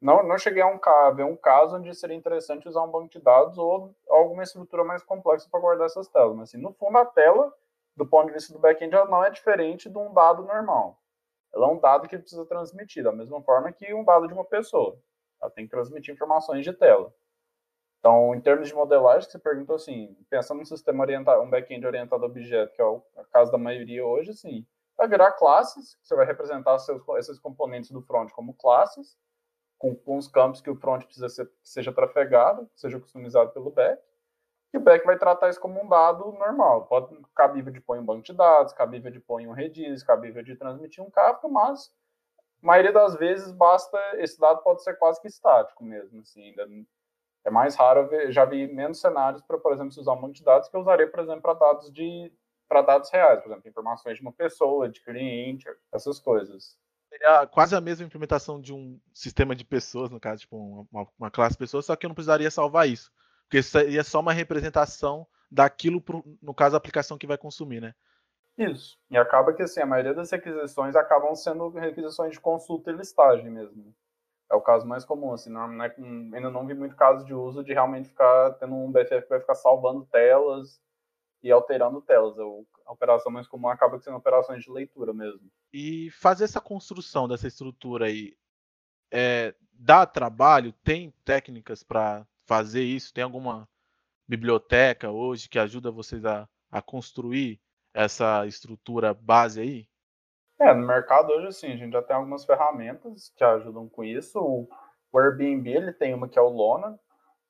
não, 0.00 0.22
não 0.22 0.38
cheguei 0.38 0.62
a, 0.62 0.66
um, 0.66 0.78
a 0.82 1.10
ver 1.10 1.24
um 1.24 1.36
caso 1.36 1.76
onde 1.76 1.92
seria 1.94 2.16
interessante 2.16 2.68
usar 2.68 2.82
um 2.82 2.90
banco 2.90 3.10
de 3.10 3.20
dados 3.20 3.58
ou 3.58 3.94
alguma 4.08 4.44
estrutura 4.44 4.84
mais 4.84 5.02
complexa 5.02 5.48
para 5.50 5.60
guardar 5.60 5.86
essas 5.86 6.08
telas. 6.08 6.36
Mas, 6.36 6.48
assim, 6.48 6.58
no 6.58 6.72
fundo, 6.72 6.98
a 6.98 7.04
tela 7.04 7.52
do 7.96 8.06
ponto 8.06 8.26
de 8.26 8.32
vista 8.32 8.52
do 8.52 8.58
back-end, 8.58 8.94
ela 8.94 9.08
não 9.08 9.24
é 9.24 9.30
diferente 9.30 9.88
de 9.90 9.98
um 9.98 10.12
dado 10.12 10.42
normal. 10.44 10.98
Ela 11.54 11.68
é 11.68 11.70
um 11.70 11.78
dado 11.78 12.08
que 12.08 12.18
precisa 12.18 12.46
transmitir, 12.46 13.04
da 13.04 13.12
mesma 13.12 13.42
forma 13.42 13.70
que 13.72 13.92
um 13.92 14.04
dado 14.04 14.26
de 14.26 14.32
uma 14.32 14.44
pessoa. 14.44 14.98
Ela 15.40 15.50
tem 15.50 15.66
que 15.66 15.70
transmitir 15.70 16.14
informações 16.14 16.64
de 16.64 16.72
tela. 16.72 17.12
Então, 18.02 18.34
em 18.34 18.40
termos 18.40 18.66
de 18.66 18.74
modelagem, 18.74 19.30
você 19.30 19.38
perguntou 19.38 19.76
assim, 19.76 20.16
pensando 20.28 20.58
num 20.58 20.64
sistema 20.64 21.04
orientado, 21.04 21.40
um 21.40 21.48
back-end 21.48 21.86
orientado 21.86 22.24
a 22.24 22.26
objeto, 22.26 22.74
que 22.74 22.82
é 22.82 22.84
o 22.84 23.00
caso 23.30 23.52
da 23.52 23.56
maioria 23.56 24.04
hoje, 24.04 24.34
sim, 24.34 24.66
vai 24.98 25.06
virar 25.06 25.30
classes, 25.30 25.96
você 26.02 26.16
vai 26.16 26.26
representar 26.26 26.76
seus, 26.80 27.00
esses 27.18 27.38
componentes 27.38 27.92
do 27.92 28.02
front 28.02 28.28
como 28.32 28.54
classes, 28.54 29.16
com, 29.78 29.94
com 29.94 30.16
os 30.16 30.26
campos 30.26 30.60
que 30.60 30.68
o 30.68 30.74
front 30.74 31.04
precisa 31.04 31.28
ser, 31.28 31.48
seja 31.62 31.92
trafegado, 31.92 32.68
seja 32.74 32.98
customizado 32.98 33.52
pelo 33.52 33.70
back, 33.70 34.02
e 34.74 34.78
o 34.78 34.80
back 34.80 35.06
vai 35.06 35.16
tratar 35.16 35.50
isso 35.50 35.60
como 35.60 35.80
um 35.80 35.88
dado 35.88 36.32
normal. 36.32 36.86
Pode 36.86 37.16
cabível 37.36 37.72
de 37.72 37.80
pôr 37.80 38.00
um 38.00 38.04
banco 38.04 38.22
de 38.22 38.32
dados, 38.32 38.72
cabível 38.72 39.12
de 39.12 39.20
pôr 39.20 39.42
um 39.42 39.52
Redis, 39.52 40.02
cabível 40.02 40.42
de 40.42 40.56
transmitir 40.56 41.04
um 41.04 41.10
Kafka, 41.10 41.46
mas 41.46 41.94
a 42.60 42.66
maioria 42.66 42.92
das 42.92 43.14
vezes 43.14 43.52
basta 43.52 43.96
esse 44.16 44.40
dado 44.40 44.60
pode 44.64 44.82
ser 44.82 44.94
quase 44.94 45.20
que 45.20 45.28
estático 45.28 45.84
mesmo, 45.84 46.20
assim, 46.22 46.42
ainda 46.42 46.66
é 47.44 47.50
mais 47.50 47.74
raro 47.74 48.08
ver, 48.08 48.30
já 48.32 48.44
vi 48.44 48.66
menos 48.72 49.00
cenários 49.00 49.42
para, 49.42 49.58
por 49.58 49.72
exemplo, 49.72 49.92
usar 49.98 50.12
um 50.12 50.20
banco 50.20 50.34
de 50.34 50.44
dados 50.44 50.68
que 50.68 50.76
eu 50.76 50.80
usaria, 50.80 51.10
por 51.10 51.20
exemplo, 51.20 51.42
para 51.42 51.54
dados 51.54 51.92
de 51.92 52.32
para 52.68 52.80
dados 52.80 53.10
reais, 53.10 53.42
por 53.42 53.50
exemplo, 53.50 53.68
informações 53.68 54.16
de 54.16 54.22
uma 54.22 54.32
pessoa, 54.32 54.88
de 54.88 55.02
cliente, 55.02 55.68
essas 55.92 56.18
coisas. 56.18 56.78
Seria 57.10 57.46
quase 57.46 57.76
a 57.76 57.80
mesma 57.82 58.06
implementação 58.06 58.58
de 58.58 58.72
um 58.72 58.98
sistema 59.12 59.54
de 59.54 59.62
pessoas, 59.62 60.08
no 60.08 60.18
caso, 60.18 60.40
tipo 60.40 60.86
uma, 60.90 61.06
uma 61.18 61.30
classe 61.30 61.52
de 61.52 61.58
pessoas, 61.58 61.84
só 61.84 61.94
que 61.94 62.06
eu 62.06 62.08
não 62.08 62.14
precisaria 62.14 62.50
salvar 62.50 62.88
isso. 62.88 63.12
Porque 63.42 63.62
seria 63.62 64.02
só 64.02 64.20
uma 64.20 64.32
representação 64.32 65.26
daquilo, 65.50 66.00
pro, 66.00 66.24
no 66.40 66.54
caso, 66.54 66.74
a 66.74 66.78
aplicação 66.78 67.18
que 67.18 67.26
vai 67.26 67.36
consumir, 67.36 67.82
né? 67.82 67.94
Isso. 68.56 68.98
E 69.10 69.18
acaba 69.18 69.52
que 69.52 69.62
assim, 69.62 69.80
a 69.80 69.86
maioria 69.86 70.14
das 70.14 70.30
requisições 70.30 70.96
acabam 70.96 71.34
sendo 71.34 71.68
requisições 71.68 72.32
de 72.32 72.40
consulta 72.40 72.90
e 72.90 72.94
listagem 72.94 73.50
mesmo. 73.50 73.94
É 74.52 74.56
o 74.56 74.60
caso 74.60 74.86
mais 74.86 75.04
comum, 75.04 75.32
assim, 75.32 75.50
não, 75.50 75.66
não 75.66 75.84
é, 75.84 75.94
ainda 75.96 76.50
não 76.50 76.66
vi 76.66 76.74
muito 76.74 76.94
caso 76.94 77.24
de 77.24 77.32
uso 77.32 77.64
de 77.64 77.72
realmente 77.72 78.10
ficar 78.10 78.52
tendo 78.54 78.74
um 78.74 78.92
BFF 78.92 79.22
que 79.22 79.28
vai 79.30 79.40
ficar 79.40 79.54
salvando 79.54 80.04
telas 80.04 80.78
e 81.42 81.50
alterando 81.50 82.02
telas. 82.02 82.36
A 82.84 82.92
operação 82.92 83.32
mais 83.32 83.48
comum 83.48 83.68
acaba 83.68 83.98
sendo 83.98 84.18
operações 84.18 84.62
de 84.62 84.70
leitura 84.70 85.14
mesmo. 85.14 85.50
E 85.72 86.10
fazer 86.10 86.44
essa 86.44 86.60
construção 86.60 87.26
dessa 87.26 87.48
estrutura 87.48 88.06
aí 88.06 88.36
é, 89.10 89.54
dá 89.72 90.04
trabalho? 90.04 90.72
Tem 90.84 91.12
técnicas 91.24 91.82
para 91.82 92.26
fazer 92.46 92.82
isso? 92.82 93.12
Tem 93.12 93.24
alguma 93.24 93.66
biblioteca 94.28 95.10
hoje 95.10 95.48
que 95.48 95.58
ajuda 95.58 95.90
vocês 95.90 96.24
a, 96.26 96.46
a 96.70 96.82
construir 96.82 97.58
essa 97.94 98.46
estrutura 98.46 99.14
base 99.14 99.60
aí? 99.60 99.88
É, 100.62 100.72
no 100.72 100.86
mercado 100.86 101.32
hoje, 101.32 101.48
assim, 101.48 101.72
a 101.72 101.76
gente 101.76 101.92
já 101.92 102.00
tem 102.00 102.14
algumas 102.14 102.44
ferramentas 102.44 103.32
que 103.36 103.42
ajudam 103.42 103.88
com 103.88 104.04
isso. 104.04 104.38
O, 104.38 104.68
Airbnb, 105.18 105.68
ele 105.68 105.92
tem 105.92 106.14
uma 106.14 106.28
que 106.28 106.38
é 106.38 106.42
o 106.42 106.48
Lona, 106.48 106.96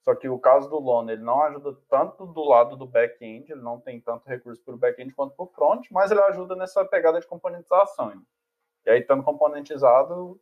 só 0.03 0.14
que 0.14 0.31
o 0.31 0.38
caso 0.38 0.70
do 0.70 0.79
Lona, 0.79 1.12
ele 1.12 1.22
não 1.22 1.42
ajuda 1.42 1.77
tanto 1.90 2.25
do 2.25 2.42
lado 2.42 2.75
do 2.75 2.87
back-end, 2.87 3.53
ele 3.53 3.61
não 3.61 3.79
tem 3.79 4.01
tanto 4.01 4.27
recurso 4.27 4.64
para 4.64 4.75
o 4.75 4.79
back-end 4.79 5.12
quanto 5.14 5.37
para 5.37 5.44
o 5.44 5.48
front, 5.48 5.87
mas 5.90 6.11
ele 6.11 6.22
ajuda 6.22 6.57
nessa 6.57 6.87
pegada 6.87 7.20
de 7.20 7.27
componentização. 7.27 8.14
E 8.87 8.90
aí, 8.90 9.01
estando 9.01 9.22
componentizado, 9.22 10.40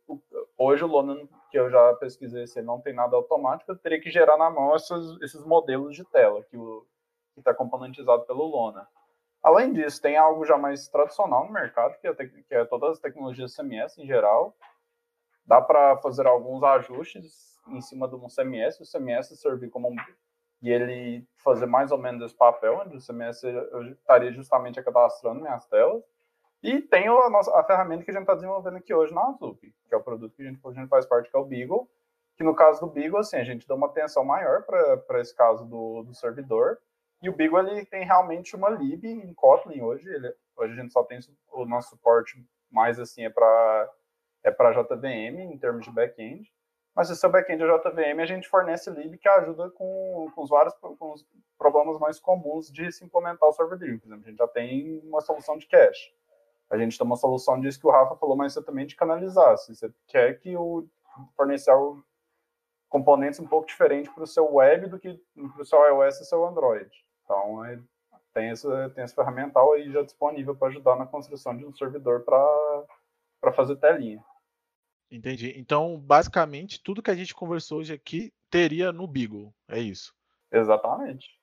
hoje 0.57 0.85
o 0.85 0.87
Lona, 0.87 1.27
que 1.51 1.59
eu 1.59 1.69
já 1.69 1.93
pesquisei, 1.95 2.47
se 2.47 2.61
não 2.61 2.79
tem 2.79 2.93
nada 2.93 3.17
automático, 3.17 3.69
eu 3.69 3.77
teria 3.77 3.99
que 3.99 4.09
gerar 4.09 4.37
na 4.37 4.49
mão 4.49 4.73
esses, 4.77 5.21
esses 5.21 5.43
modelos 5.43 5.93
de 5.93 6.05
tela 6.05 6.41
que 6.45 6.57
está 7.37 7.53
componentizado 7.53 8.23
pelo 8.23 8.45
Lona. 8.45 8.87
Além 9.43 9.73
disso, 9.73 10.01
tem 10.01 10.17
algo 10.17 10.45
já 10.45 10.57
mais 10.57 10.87
tradicional 10.87 11.45
no 11.45 11.51
mercado, 11.51 11.97
que 11.99 12.07
é, 12.07 12.13
que 12.13 12.55
é 12.55 12.65
todas 12.65 12.91
as 12.91 12.99
tecnologias 12.99 13.55
CMS 13.55 13.97
em 13.97 14.05
geral. 14.05 14.55
Dá 15.45 15.59
para 15.59 15.97
fazer 15.97 16.27
alguns 16.27 16.63
ajustes 16.63 17.59
em 17.67 17.81
cima 17.81 18.07
de 18.07 18.15
um 18.15 18.27
CMS, 18.27 18.79
o 18.79 18.89
CMS 18.89 19.35
servir 19.39 19.69
como 19.69 19.89
um 19.89 19.95
e 20.61 20.69
ele 20.69 21.27
fazer 21.37 21.65
mais 21.65 21.91
ou 21.91 21.97
menos 21.97 22.21
esse 22.23 22.35
papel, 22.35 22.81
onde 22.85 22.95
o 22.95 23.01
CMS 23.01 23.43
eu 23.43 23.91
estaria 23.93 24.31
justamente 24.31 24.81
cadastrando 24.83 25.41
minhas 25.41 25.65
telas. 25.65 26.03
E 26.61 26.79
tem 26.79 27.07
a, 27.07 27.29
nossa, 27.29 27.51
a 27.59 27.63
ferramenta 27.63 28.03
que 28.03 28.11
a 28.11 28.13
gente 28.13 28.21
está 28.21 28.35
desenvolvendo 28.35 28.77
aqui 28.77 28.93
hoje 28.93 29.11
na 29.11 29.23
Azup, 29.23 29.59
que 29.59 29.95
é 29.95 29.97
o 29.97 30.03
produto 30.03 30.35
que 30.35 30.43
a 30.43 30.45
gente, 30.45 30.59
a 30.63 30.71
gente 30.71 30.87
faz 30.87 31.07
parte, 31.07 31.31
que 31.31 31.35
é 31.35 31.39
o 31.39 31.45
Beagle, 31.45 31.89
que 32.37 32.43
no 32.43 32.55
caso 32.55 32.79
do 32.79 32.87
Beagle, 32.87 33.17
assim, 33.17 33.37
a 33.37 33.43
gente 33.43 33.67
dá 33.67 33.73
uma 33.73 33.87
atenção 33.87 34.23
maior 34.23 34.61
para 34.63 35.19
esse 35.19 35.35
caso 35.35 35.65
do, 35.65 36.03
do 36.03 36.13
servidor, 36.13 36.77
e 37.21 37.29
o 37.29 37.35
Beagle 37.35 37.67
ele 37.69 37.85
tem 37.85 38.03
realmente 38.03 38.55
uma 38.55 38.69
lib 38.69 39.05
em 39.05 39.33
Kotlin 39.33 39.81
hoje. 39.81 40.07
Ele, 40.09 40.33
hoje 40.55 40.73
a 40.73 40.81
gente 40.81 40.91
só 40.91 41.03
tem 41.03 41.19
o 41.51 41.65
nosso 41.65 41.89
suporte 41.89 42.43
mais 42.69 42.99
assim 42.99 43.23
é 43.25 43.29
para 43.29 43.89
é 44.43 44.49
para 44.49 44.71
JVM 44.71 45.39
em 45.39 45.57
termos 45.57 45.85
de 45.85 45.91
back-end. 45.91 46.51
Mas 46.95 47.07
se 47.07 47.13
o 47.13 47.15
seu 47.15 47.29
back-end 47.29 47.63
é 47.63 47.67
JVM, 47.67 48.19
a 48.21 48.25
gente 48.25 48.49
fornece 48.49 48.89
lib 48.89 49.17
que 49.17 49.29
ajuda 49.29 49.69
com, 49.69 50.29
com 50.35 50.43
os 50.43 50.49
vários 50.49 50.73
com 50.75 51.13
os 51.13 51.25
problemas 51.57 51.99
mais 51.99 52.19
comuns 52.19 52.71
de 52.71 52.91
se 52.91 53.05
implementar 53.05 53.47
o 53.47 53.53
server 53.53 53.77
driven. 53.77 53.99
Por 53.99 54.07
exemplo, 54.07 54.25
a 54.25 54.29
gente 54.29 54.37
já 54.37 54.47
tem 54.47 54.99
uma 55.03 55.21
solução 55.21 55.57
de 55.57 55.67
cache. 55.67 56.11
A 56.69 56.77
gente 56.77 56.97
tem 56.97 57.05
uma 57.05 57.15
solução 57.15 57.59
disso 57.59 57.79
que 57.79 57.87
o 57.87 57.91
Rafa 57.91 58.15
falou 58.15 58.35
mais 58.35 58.55
também 58.55 58.85
de 58.85 58.95
canalizar. 58.95 59.57
Se 59.57 59.75
você 59.75 59.93
quer 60.07 60.39
que 60.39 60.55
o 60.57 60.87
fornecer 61.35 61.71
componentes 62.89 63.39
um 63.39 63.47
pouco 63.47 63.67
diferentes 63.67 64.11
para 64.11 64.23
o 64.23 64.27
seu 64.27 64.53
web 64.53 64.87
do 64.87 64.99
que 64.99 65.21
para 65.53 65.61
o 65.61 65.65
seu 65.65 65.79
iOS 65.85 66.19
e 66.19 66.25
seu 66.25 66.45
Android. 66.45 66.89
Então, 67.31 67.63
é, 67.63 67.79
tem, 68.33 68.49
esse, 68.49 68.67
tem 68.89 69.05
esse 69.05 69.15
ferramental 69.15 69.71
aí 69.71 69.89
já 69.89 70.01
disponível 70.03 70.53
para 70.53 70.67
ajudar 70.67 70.97
na 70.97 71.05
construção 71.05 71.55
de 71.55 71.65
um 71.65 71.73
servidor 71.73 72.25
para 72.25 73.53
fazer 73.53 73.77
telinha. 73.77 74.21
Entendi. 75.09 75.53
Então, 75.57 75.97
basicamente, 75.97 76.81
tudo 76.81 77.01
que 77.01 77.11
a 77.11 77.15
gente 77.15 77.33
conversou 77.33 77.79
hoje 77.79 77.93
aqui 77.93 78.33
teria 78.49 78.91
no 78.91 79.07
Beagle, 79.07 79.53
é 79.69 79.79
isso? 79.79 80.13
Exatamente. 80.51 81.39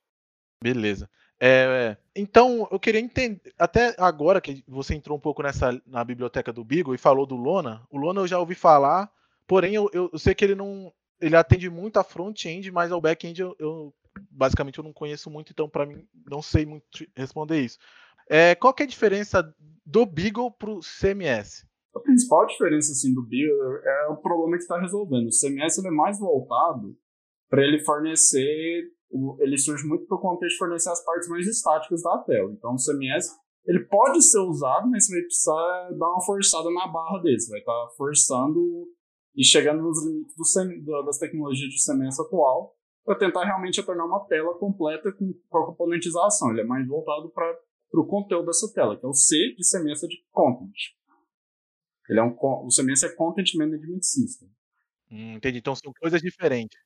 Beleza. 0.63 1.09
É, 1.41 1.97
então, 2.15 2.69
eu 2.71 2.81
queria 2.81 3.01
entender, 3.01 3.41
até 3.59 3.95
agora 3.97 4.41
que 4.41 4.63
você 4.67 4.95
entrou 4.95 5.17
um 5.17 5.21
pouco 5.21 5.43
nessa 5.43 5.81
na 5.87 6.05
biblioteca 6.05 6.53
do 6.53 6.65
Beagle 6.65 6.95
e 6.95 6.99
falou 6.99 7.25
do 7.25 7.37
Lona, 7.37 7.87
o 7.91 7.97
Lona 7.97 8.21
eu 8.21 8.27
já 8.27 8.39
ouvi 8.39 8.55
falar, 8.55 9.11
porém 9.47 9.75
eu, 9.75 9.89
eu 9.93 10.19
sei 10.19 10.35
que 10.35 10.45
ele 10.45 10.57
não, 10.57 10.93
ele 11.21 11.37
atende 11.37 11.71
muito 11.71 11.99
a 11.99 12.05
front-end, 12.05 12.71
mas 12.73 12.91
ao 12.91 13.01
back-end 13.01 13.41
eu, 13.41 13.55
eu, 13.59 13.95
basicamente 14.31 14.79
eu 14.79 14.85
não 14.85 14.93
conheço 14.93 15.31
muito, 15.31 15.53
então 15.53 15.69
para 15.69 15.87
mim 15.87 16.07
não 16.31 16.43
sei 16.43 16.67
muito 16.67 16.87
responder 17.17 17.61
isso. 17.61 17.79
É, 18.29 18.55
qual 18.55 18.75
que 18.75 18.83
é 18.83 18.87
a 18.87 18.89
diferença 18.89 19.55
do 19.85 20.05
Beagle 20.05 20.51
para 20.51 20.71
o 20.71 20.81
CMS? 20.81 21.67
A 21.95 22.01
principal 22.01 22.47
diferença 22.47 22.93
assim, 22.93 23.15
do 23.15 23.23
Beagle 23.23 23.77
é 23.85 24.09
o 24.09 24.17
problema 24.17 24.57
que 24.57 24.63
está 24.63 24.79
resolvendo. 24.79 25.29
O 25.29 25.41
CMS 25.41 25.79
é 25.79 25.91
mais 25.91 26.19
voltado 26.19 26.97
para 27.49 27.63
ele 27.63 27.83
fornecer, 27.83 28.93
ele 29.41 29.57
surge 29.57 29.87
muito 29.87 30.07
para 30.07 30.19
o 30.19 30.21
contexto 30.21 30.55
de 30.55 30.59
fornecer 30.59 30.91
as 30.91 31.03
partes 31.05 31.29
mais 31.29 31.47
estáticas 31.47 32.03
da 32.03 32.19
tela. 32.19 32.53
Então 32.53 32.75
o 32.75 32.77
CMS 32.77 33.29
ele 33.67 33.81
pode 33.85 34.23
ser 34.23 34.41
usado, 34.41 34.89
mas 34.89 35.07
você 35.07 35.13
vai 35.13 35.23
precisar 35.23 35.91
dar 35.99 36.09
uma 36.09 36.25
forçada 36.25 36.71
na 36.71 36.87
barra 36.87 37.19
dele. 37.23 37.41
Você 37.41 37.51
vai 37.51 37.61
estar 37.61 37.73
tá 37.73 37.89
forçando 37.97 38.89
e 39.35 39.45
chegando 39.45 39.83
nos 39.83 40.05
limites 40.05 40.35
do, 40.85 41.03
das 41.03 41.19
tecnologias 41.19 41.71
de 41.71 41.85
CMS 41.85 42.21
atual 42.21 42.78
para 43.09 43.19
tentar 43.19 43.43
realmente 43.45 43.83
tornar 43.83 44.05
uma 44.05 44.27
tela 44.27 44.53
completa 44.59 45.11
com, 45.13 45.33
com 45.49 45.59
a 45.59 45.67
componentização. 45.69 46.51
Ele 46.51 46.61
é 46.61 46.65
mais 46.65 46.87
voltado 46.87 47.31
para 47.31 47.59
o 47.95 48.07
conteúdo 48.07 48.45
dessa 48.45 48.71
tela, 48.75 48.99
que 48.99 49.07
é 49.07 49.09
o 49.09 49.15
C 49.15 49.55
de 49.57 49.65
semestre 49.65 50.07
de 50.11 50.23
Content. 50.31 50.77
Ele 52.07 52.21
é 52.21 52.23
um, 52.23 52.37
o 52.39 52.71
semestre 52.71 53.09
é 53.09 53.15
Content 53.15 53.55
Management 53.55 54.03
System. 54.03 54.51
Hum, 55.11 55.37
entendi. 55.37 55.57
Então 55.57 55.75
são 55.75 55.91
coisas 55.99 56.21
diferentes. 56.21 56.79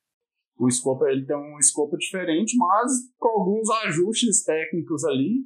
O 0.57 0.69
escopo 0.69 1.05
ele 1.07 1.25
tem 1.25 1.35
um 1.35 1.59
escopo 1.59 1.97
diferente, 1.97 2.55
mas 2.55 2.89
com 3.17 3.27
alguns 3.27 3.69
ajustes 3.85 4.45
técnicos 4.45 5.03
ali, 5.03 5.41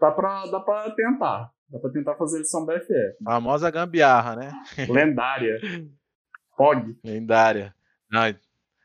dá 0.00 0.10
para 0.10 0.46
dá 0.46 0.60
para 0.60 0.90
tentar. 0.92 1.52
Dá 1.68 1.78
para 1.78 1.92
tentar 1.92 2.16
fazer 2.16 2.38
lição 2.38 2.64
BFF. 2.64 3.22
Famosa 3.22 3.70
gambiarra, 3.70 4.36
né? 4.36 4.52
Lendária. 4.88 5.60
POG. 6.56 6.98
Lendária. 7.04 7.74
Não, 8.10 8.22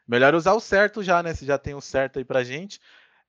Melhor 0.07 0.35
usar 0.35 0.53
o 0.53 0.59
certo 0.59 1.01
já, 1.01 1.23
né? 1.23 1.33
Se 1.33 1.45
já 1.45 1.57
tem 1.57 1.73
o 1.73 1.81
certo 1.81 2.19
aí 2.19 2.25
pra 2.25 2.43
gente. 2.43 2.79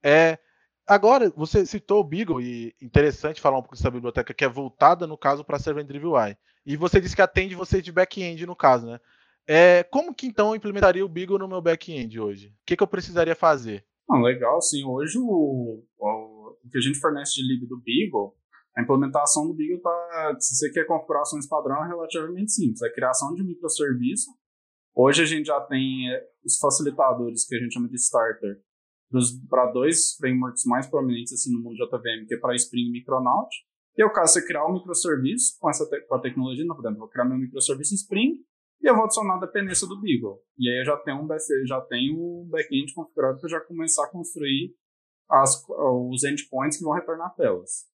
É, 0.02 0.38
agora, 0.86 1.32
você 1.36 1.64
citou 1.64 2.00
o 2.00 2.04
Beagle, 2.04 2.40
e 2.40 2.74
interessante 2.80 3.40
falar 3.40 3.58
um 3.58 3.62
pouco 3.62 3.76
dessa 3.76 3.90
biblioteca 3.90 4.34
que 4.34 4.44
é 4.44 4.48
voltada, 4.48 5.06
no 5.06 5.16
caso, 5.16 5.44
para 5.44 5.58
Server 5.58 5.84
Driven 5.84 6.10
UI. 6.10 6.36
E 6.66 6.76
você 6.76 7.00
disse 7.00 7.14
que 7.14 7.22
atende 7.22 7.54
você 7.54 7.80
de 7.80 7.92
back-end, 7.92 8.46
no 8.46 8.56
caso, 8.56 8.86
né? 8.86 9.00
É, 9.46 9.82
como 9.84 10.14
que 10.14 10.26
então 10.26 10.48
eu 10.48 10.56
implementaria 10.56 11.04
o 11.04 11.08
Beagle 11.08 11.38
no 11.38 11.48
meu 11.48 11.60
back-end 11.60 12.18
hoje? 12.18 12.48
O 12.48 12.64
que, 12.66 12.76
que 12.76 12.82
eu 12.82 12.86
precisaria 12.86 13.36
fazer? 13.36 13.84
Ah, 14.10 14.18
legal, 14.18 14.60
sim. 14.60 14.84
Hoje 14.84 15.18
o, 15.18 15.84
o, 15.98 16.56
o, 16.64 16.70
que 16.70 16.78
a 16.78 16.80
gente 16.80 16.98
fornece 16.98 17.34
de 17.34 17.42
lib 17.42 17.66
do 17.68 17.78
Beagle, 17.78 18.34
a 18.76 18.82
implementação 18.82 19.46
do 19.46 19.54
Beagle 19.54 19.80
tá. 19.80 20.36
Se 20.40 20.56
você 20.56 20.70
quer 20.70 20.86
configurações 20.86 21.46
padrão, 21.46 21.84
é 21.84 21.88
relativamente 21.88 22.52
simples. 22.52 22.82
É 22.82 22.86
a 22.86 22.92
criação 22.92 23.34
de 23.34 23.44
microserviço 23.44 24.30
Hoje 24.94 25.22
a 25.22 25.26
gente 25.26 25.46
já 25.46 25.60
tem 25.62 26.12
é, 26.12 26.24
os 26.44 26.58
facilitadores 26.58 27.46
que 27.46 27.56
a 27.56 27.58
gente 27.58 27.72
chama 27.72 27.88
de 27.88 27.96
starter 27.96 28.60
para 29.48 29.70
dois 29.70 30.14
frameworks 30.16 30.64
mais 30.64 30.86
prominentes 30.86 31.32
assim 31.32 31.52
no 31.52 31.60
mundo 31.60 31.76
JVM, 31.76 32.26
que 32.26 32.34
é 32.34 32.38
para 32.38 32.54
Spring 32.54 32.88
e 32.88 32.92
Micronaut. 32.92 33.48
E 33.96 34.02
é 34.02 34.06
o 34.06 34.12
caso 34.12 34.34
você 34.34 34.46
criar 34.46 34.66
um 34.66 34.74
microserviço 34.74 35.56
com 35.58 35.68
essa 35.68 35.86
te 35.86 36.00
com 36.02 36.14
a 36.14 36.20
tecnologia, 36.20 36.64
não, 36.64 36.74
por 36.74 36.82
exemplo, 36.82 37.00
vou 37.00 37.08
criar 37.08 37.24
meu 37.24 37.38
microserviço 37.38 37.94
Spring 37.94 38.40
e 38.80 38.88
eu 38.88 38.94
vou 38.94 39.04
adicionar 39.04 39.36
a 39.36 39.46
dependência 39.46 39.86
do 39.86 40.00
Beagle. 40.00 40.40
E 40.58 40.68
aí 40.68 40.80
eu 40.80 40.84
já 40.84 40.96
tenho 40.96 41.22
um 41.22 41.28
já 41.66 41.80
tenho 41.82 42.16
um 42.16 42.48
backend 42.48 42.92
configurado 42.94 43.40
para 43.40 43.48
já 43.48 43.60
começar 43.60 44.04
a 44.04 44.10
construir 44.10 44.74
as, 45.28 45.64
os 45.68 46.24
endpoints 46.24 46.78
que 46.78 46.84
vão 46.84 46.94
retornar 46.94 47.34
telas, 47.34 47.86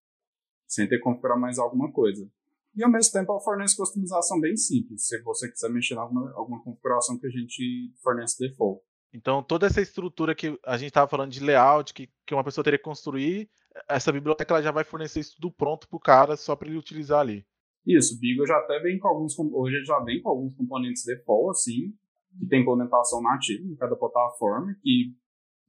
sem 0.67 0.89
ter 0.89 0.97
que 0.97 1.03
configurar 1.03 1.39
mais 1.39 1.59
alguma 1.59 1.93
coisa. 1.93 2.31
E 2.75 2.85
ao 2.85 2.91
mesmo 2.91 3.13
tempo 3.13 3.33
ela 3.33 3.41
fornece 3.41 3.77
customização 3.77 4.41
bem 4.41 4.57
simples, 4.57 5.07
se 5.07 5.21
você 5.23 5.51
quiser 5.51 5.71
mexer 5.71 5.95
em 5.95 5.99
alguma, 5.99 6.31
alguma 6.33 6.63
configuração 6.63 7.19
que 7.19 7.27
a 7.27 7.31
gente 7.31 7.93
fornece 8.03 8.39
default. 8.39 8.81
Então, 9.13 9.43
toda 9.43 9.67
essa 9.67 9.81
estrutura 9.81 10.35
que 10.35 10.57
a 10.65 10.77
gente 10.77 10.89
estava 10.89 11.09
falando 11.09 11.33
de 11.33 11.41
layout, 11.41 11.93
que, 11.93 12.09
que 12.25 12.33
uma 12.33 12.45
pessoa 12.45 12.63
teria 12.63 12.79
que 12.79 12.85
construir, 12.85 13.51
essa 13.89 14.13
biblioteca 14.13 14.55
ela 14.55 14.63
já 14.63 14.71
vai 14.71 14.85
fornecer 14.85 15.21
isso 15.21 15.35
tudo 15.41 15.53
pronto 15.53 15.89
para 15.89 15.97
o 15.97 16.01
cara, 16.01 16.37
só 16.37 16.55
para 16.55 16.69
ele 16.69 16.79
utilizar 16.79 17.21
ali. 17.21 17.45
Isso, 17.87 18.15
o 18.15 18.21
Beagle 18.21 18.47
já 18.47 18.57
até 18.59 18.79
vem 18.81 18.99
com 18.99 19.09
alguns, 19.09 19.37
hoje 19.39 19.83
já 19.85 19.99
vem 20.01 20.23
com 20.23 20.29
alguns 20.29 20.55
componentes 20.55 21.05
default, 21.05 21.51
assim, 21.51 21.93
que 22.39 22.47
tem 22.47 22.63
implementação 22.63 23.21
nativa 23.23 23.65
em 23.65 23.77
cada 23.77 23.97
plataforma, 23.97 24.77
que 24.81 25.15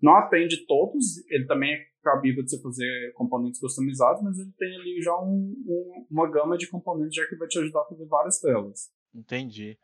não 0.02 0.16
atende 0.16 0.66
todos, 0.68 1.26
ele 1.30 1.46
também 1.46 1.74
é 1.74 1.91
cabível 2.02 2.44
de 2.44 2.50
você 2.50 2.62
fazer 2.62 3.14
componentes 3.14 3.60
customizados, 3.60 4.22
mas 4.24 4.38
ele 4.38 4.52
tem 4.58 4.76
ali 4.76 5.02
já 5.02 5.16
um, 5.20 5.56
um, 5.68 6.06
uma 6.10 6.30
gama 6.30 6.58
de 6.58 6.70
componentes 6.70 7.16
já 7.16 7.28
que 7.28 7.36
vai 7.36 7.48
te 7.48 7.60
ajudar 7.60 7.82
a 7.82 7.86
fazer 7.86 8.06
várias 8.06 8.40
telas. 8.40 8.90
Entendi. 9.14 9.78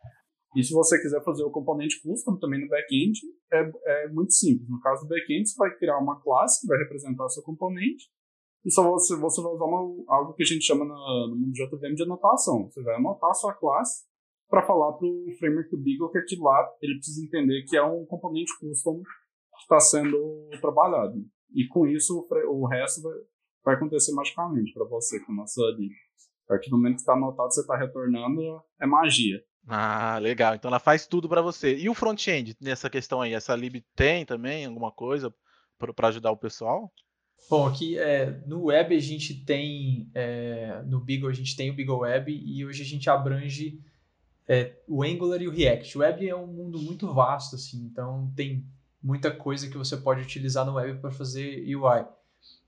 E 0.55 0.63
se 0.63 0.73
você 0.73 0.99
quiser 0.99 1.23
fazer 1.23 1.43
o 1.43 1.51
componente 1.51 2.01
custom 2.01 2.37
também 2.37 2.61
no 2.61 2.69
back-end, 2.69 3.19
é, 3.51 3.71
é 3.85 4.07
muito 4.09 4.33
simples. 4.33 4.67
No 4.69 4.79
caso 4.79 5.03
do 5.03 5.09
back-end, 5.09 5.47
você 5.47 5.55
vai 5.57 5.75
criar 5.77 5.97
uma 5.99 6.19
classe 6.21 6.61
que 6.61 6.67
vai 6.67 6.77
representar 6.79 7.25
o 7.25 7.29
seu 7.29 7.43
componente, 7.43 8.05
e 8.65 8.71
só 8.71 8.83
você, 8.83 9.15
você 9.15 9.41
vai 9.41 9.51
usar 9.53 9.65
uma, 9.65 10.03
algo 10.07 10.33
que 10.33 10.43
a 10.43 10.45
gente 10.45 10.65
chama 10.65 10.83
no, 10.83 11.27
no 11.29 11.35
mundo 11.35 11.53
JVM 11.53 11.93
de 11.93 12.03
anotação. 12.03 12.69
Você 12.69 12.81
vai 12.81 12.95
anotar 12.95 13.29
a 13.29 13.33
sua 13.33 13.53
classe, 13.53 14.07
para 14.49 14.65
falar 14.65 14.93
para 14.93 15.05
o 15.05 15.25
framework 15.39 15.69
do 15.69 15.81
Beagle 15.81 16.11
que 16.11 16.17
aquilo 16.17 16.45
lá 16.45 16.67
ele 16.81 16.95
precisa 16.95 17.25
entender 17.25 17.63
que 17.63 17.75
é 17.75 17.83
um 17.83 18.05
componente 18.05 18.51
custom 18.59 19.01
que 19.01 19.61
está 19.61 19.79
sendo 19.79 20.49
trabalhado. 20.61 21.15
E 21.53 21.67
com 21.67 21.87
isso 21.87 22.27
o, 22.29 22.61
o 22.63 22.67
resto 22.67 23.01
vai, 23.01 23.13
vai 23.65 23.75
acontecer 23.75 24.13
magicamente 24.13 24.73
para 24.73 24.85
você 24.85 25.19
com 25.19 25.31
a 25.31 25.35
nossa 25.35 25.61
lib. 25.77 25.91
A 26.45 26.47
partir 26.49 26.69
do 26.69 26.77
momento 26.77 26.95
que 26.95 27.01
está 27.01 27.13
anotado, 27.13 27.53
você 27.53 27.61
está 27.61 27.75
retornando, 27.75 28.61
é 28.79 28.85
magia. 28.85 29.43
Ah, 29.67 30.17
legal. 30.17 30.55
Então 30.55 30.69
ela 30.69 30.79
faz 30.79 31.05
tudo 31.05 31.27
para 31.27 31.41
você. 31.41 31.75
E 31.75 31.89
o 31.89 31.93
front-end 31.93 32.55
nessa 32.61 32.89
questão 32.89 33.21
aí? 33.21 33.33
Essa 33.33 33.53
lib 33.55 33.83
tem 33.95 34.25
também 34.25 34.65
alguma 34.65 34.91
coisa 34.91 35.33
para 35.77 36.07
ajudar 36.07 36.31
o 36.31 36.37
pessoal? 36.37 36.91
Bom, 37.49 37.67
aqui 37.67 37.97
é, 37.97 38.41
no 38.45 38.65
web 38.65 38.95
a 38.95 38.99
gente 38.99 39.45
tem, 39.45 40.09
é, 40.13 40.81
no 40.85 40.99
Beagle 40.99 41.29
a 41.29 41.33
gente 41.33 41.55
tem 41.55 41.69
o 41.69 41.73
Beagle 41.73 41.99
Web 41.99 42.31
e 42.31 42.65
hoje 42.65 42.81
a 42.81 42.85
gente 42.85 43.09
abrange 43.09 43.79
é, 44.47 44.73
o 44.87 45.03
Angular 45.03 45.41
e 45.41 45.47
o 45.47 45.51
React. 45.51 45.97
O 45.97 46.01
web 46.01 46.27
é 46.27 46.35
um 46.35 46.47
mundo 46.47 46.81
muito 46.81 47.13
vasto, 47.13 47.55
assim, 47.55 47.85
então 47.85 48.31
tem 48.35 48.65
muita 49.07 49.31
coisa 49.31 49.69
que 49.69 49.77
você 49.77 49.95
pode 49.95 50.21
utilizar 50.21 50.65
no 50.65 50.73
web 50.73 50.99
para 50.99 51.09
fazer 51.09 51.63
UI. 51.73 52.05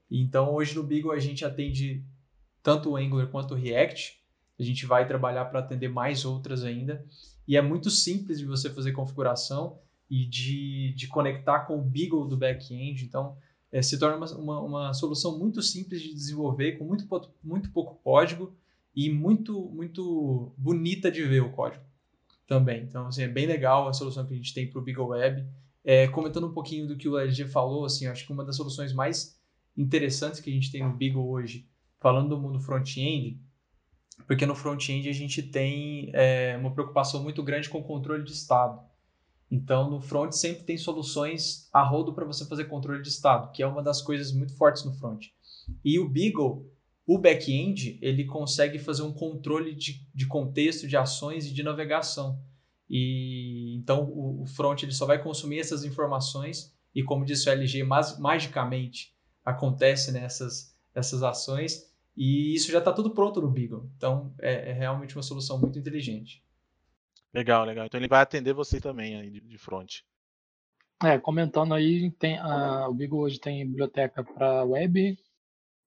Então 0.10 0.54
hoje 0.54 0.74
no 0.74 0.84
Beagle 0.84 1.12
a 1.12 1.20
gente 1.20 1.44
atende 1.44 2.02
tanto 2.64 2.92
o 2.92 2.96
Angular 2.96 3.28
quanto 3.28 3.54
o 3.54 3.58
React. 3.58 4.18
A 4.58 4.64
gente 4.64 4.86
vai 4.86 5.06
trabalhar 5.06 5.46
para 5.46 5.60
atender 5.60 5.90
mais 5.90 6.24
outras 6.24 6.64
ainda. 6.64 7.06
E 7.46 7.58
é 7.58 7.62
muito 7.62 7.90
simples 7.90 8.40
de 8.40 8.46
você 8.46 8.70
fazer 8.70 8.94
configuração 8.94 9.80
e 10.10 10.26
de, 10.26 10.94
de 10.94 11.08
conectar 11.08 11.60
com 11.62 11.78
o 11.78 11.82
Beagle 11.82 12.28
do 12.28 12.38
back-end. 12.38 13.04
Então, 13.04 13.38
é, 13.70 13.82
se 13.82 14.00
torna 14.00 14.18
uma, 14.18 14.38
uma, 14.38 14.62
uma, 14.62 14.94
solução 14.94 15.38
muito 15.38 15.62
simples 15.62 16.02
de 16.02 16.14
desenvolver, 16.14 16.78
com 16.78 16.86
muito, 16.86 17.06
muito 17.44 17.70
pouco 17.72 17.96
código 18.04 18.56
e 18.96 19.10
muito, 19.10 19.70
muito 19.72 20.54
bonita 20.58 21.12
de 21.12 21.24
ver 21.24 21.42
o 21.42 21.52
código 21.52 21.84
também. 22.48 22.84
Então, 22.84 23.08
assim, 23.08 23.24
é 23.24 23.28
bem 23.28 23.46
legal 23.46 23.88
a 23.88 23.94
solução 23.94 24.26
que 24.26 24.34
a 24.34 24.38
gente 24.38 24.54
tem 24.54 24.70
para 24.70 24.80
o 24.80 24.82
Beagle 24.82 25.10
Web. 25.10 25.46
É, 25.92 26.08
comentando 26.08 26.46
um 26.46 26.54
pouquinho 26.54 26.88
do 26.88 26.96
que 26.96 27.10
o 27.10 27.18
LG 27.18 27.48
falou, 27.48 27.84
assim, 27.84 28.06
acho 28.06 28.24
que 28.24 28.32
uma 28.32 28.46
das 28.46 28.56
soluções 28.56 28.94
mais 28.94 29.36
interessantes 29.76 30.40
que 30.40 30.48
a 30.48 30.54
gente 30.54 30.72
tem 30.72 30.84
no 30.84 30.96
Beagle 30.96 31.28
hoje, 31.28 31.68
falando 32.00 32.30
do 32.30 32.40
mundo 32.40 32.60
front-end, 32.60 33.42
porque 34.28 34.46
no 34.46 34.54
front-end 34.54 35.10
a 35.10 35.12
gente 35.12 35.42
tem 35.42 36.12
é, 36.14 36.56
uma 36.58 36.70
preocupação 36.70 37.24
muito 37.24 37.42
grande 37.42 37.70
com 37.70 37.80
o 37.80 37.84
controle 37.84 38.24
de 38.24 38.34
estado. 38.34 38.80
Então, 39.50 39.90
no 39.90 40.00
front 40.00 40.32
sempre 40.32 40.62
tem 40.62 40.78
soluções 40.78 41.68
a 41.74 41.82
rodo 41.82 42.14
para 42.14 42.24
você 42.24 42.46
fazer 42.46 42.66
controle 42.66 43.02
de 43.02 43.10
estado, 43.10 43.52
que 43.52 43.64
é 43.64 43.66
uma 43.66 43.82
das 43.82 44.00
coisas 44.00 44.32
muito 44.32 44.56
fortes 44.56 44.86
no 44.86 44.94
front. 44.94 45.26
E 45.84 45.98
o 45.98 46.08
Beagle, 46.08 46.72
o 47.08 47.18
back-end, 47.18 47.98
ele 48.00 48.26
consegue 48.26 48.78
fazer 48.78 49.02
um 49.02 49.12
controle 49.12 49.74
de, 49.74 50.08
de 50.14 50.28
contexto, 50.28 50.88
de 50.88 50.96
ações 50.96 51.48
e 51.48 51.52
de 51.52 51.64
navegação. 51.64 52.40
E 52.88 53.69
então 53.80 54.04
o, 54.04 54.44
o 54.44 54.46
front 54.46 54.84
ele 54.84 54.92
só 54.92 55.06
vai 55.06 55.22
consumir 55.22 55.60
essas 55.60 55.84
informações 55.84 56.76
e, 56.94 57.04
como 57.04 57.26
disse 57.26 57.50
o 57.50 57.52
LG, 57.52 57.84
mas, 57.84 58.20
magicamente 58.20 59.16
acontece 59.44 60.12
nessas 60.12 60.78
essas 60.94 61.24
ações 61.24 61.90
e 62.16 62.54
isso 62.54 62.72
já 62.72 62.80
está 62.80 62.92
tudo 62.92 63.12
pronto 63.12 63.42
no 63.42 63.50
Beagle. 63.50 63.90
Então 63.96 64.34
é, 64.40 64.72
é 64.72 64.74
realmente 64.74 65.16
uma 65.16 65.24
solução 65.24 65.58
muito 65.58 65.80
inteligente. 65.80 66.44
Legal, 67.34 67.64
legal. 67.64 67.86
Então 67.86 68.00
ele 68.00 68.08
vai 68.08 68.22
atender 68.22 68.54
você 68.54 68.82
também 68.82 69.16
aí 69.16 69.30
de, 69.30 69.40
de 69.40 69.58
front. 69.58 70.02
É, 71.02 71.18
comentando 71.18 71.74
aí, 71.74 72.12
tem, 72.12 72.38
uh, 72.40 72.90
o 72.90 72.94
Bigo 72.94 73.18
hoje 73.18 73.40
tem 73.40 73.66
biblioteca 73.66 74.22
para 74.22 74.66
web, 74.66 75.18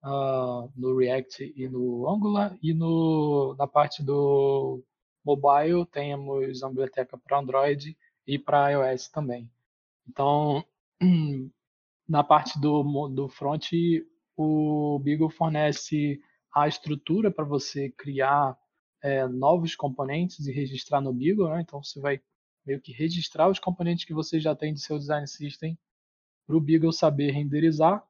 uh, 0.03 0.73
no 0.75 0.97
React 0.97 1.53
e 1.55 1.69
no 1.69 2.09
Angular, 2.09 2.57
e 2.63 2.73
no, 2.73 3.55
na 3.59 3.67
parte 3.67 4.03
do 4.03 4.83
mobile 5.25 5.87
temos 5.87 6.63
uma 6.63 6.71
biblioteca 6.71 7.17
para 7.19 7.39
Android 7.39 7.97
e 8.27 8.39
para 8.39 8.71
iOS 8.71 9.09
também. 9.09 9.51
Então, 10.09 10.65
na 12.09 12.25
parte 12.25 12.61
do, 12.61 13.09
do 13.09 13.29
front, 13.29 13.71
o 14.37 14.99
Beagle 14.99 15.31
fornece 15.31 16.21
a 16.55 16.69
estrutura 16.69 17.31
para 17.31 17.45
você 17.45 17.91
criar 17.91 18.57
é, 19.03 19.27
novos 19.27 19.75
componentes 19.75 20.47
e 20.47 20.53
registrar 20.53 21.01
no 21.01 21.13
Beagle, 21.13 21.49
né? 21.49 21.61
Então 21.61 21.83
você 21.83 22.01
vai 22.01 22.21
meio 22.65 22.81
que 22.81 22.93
registrar 22.93 23.49
os 23.49 23.59
componentes 23.59 24.05
que 24.05 24.15
você 24.15 24.39
já 24.39 24.55
tem 24.55 24.73
de 24.73 24.81
seu 24.81 24.99
design 24.99 25.27
system 25.27 25.77
para 26.47 26.57
o 26.57 26.61
Beagle 26.61 26.93
saber 26.93 27.33
renderizar. 27.33 28.05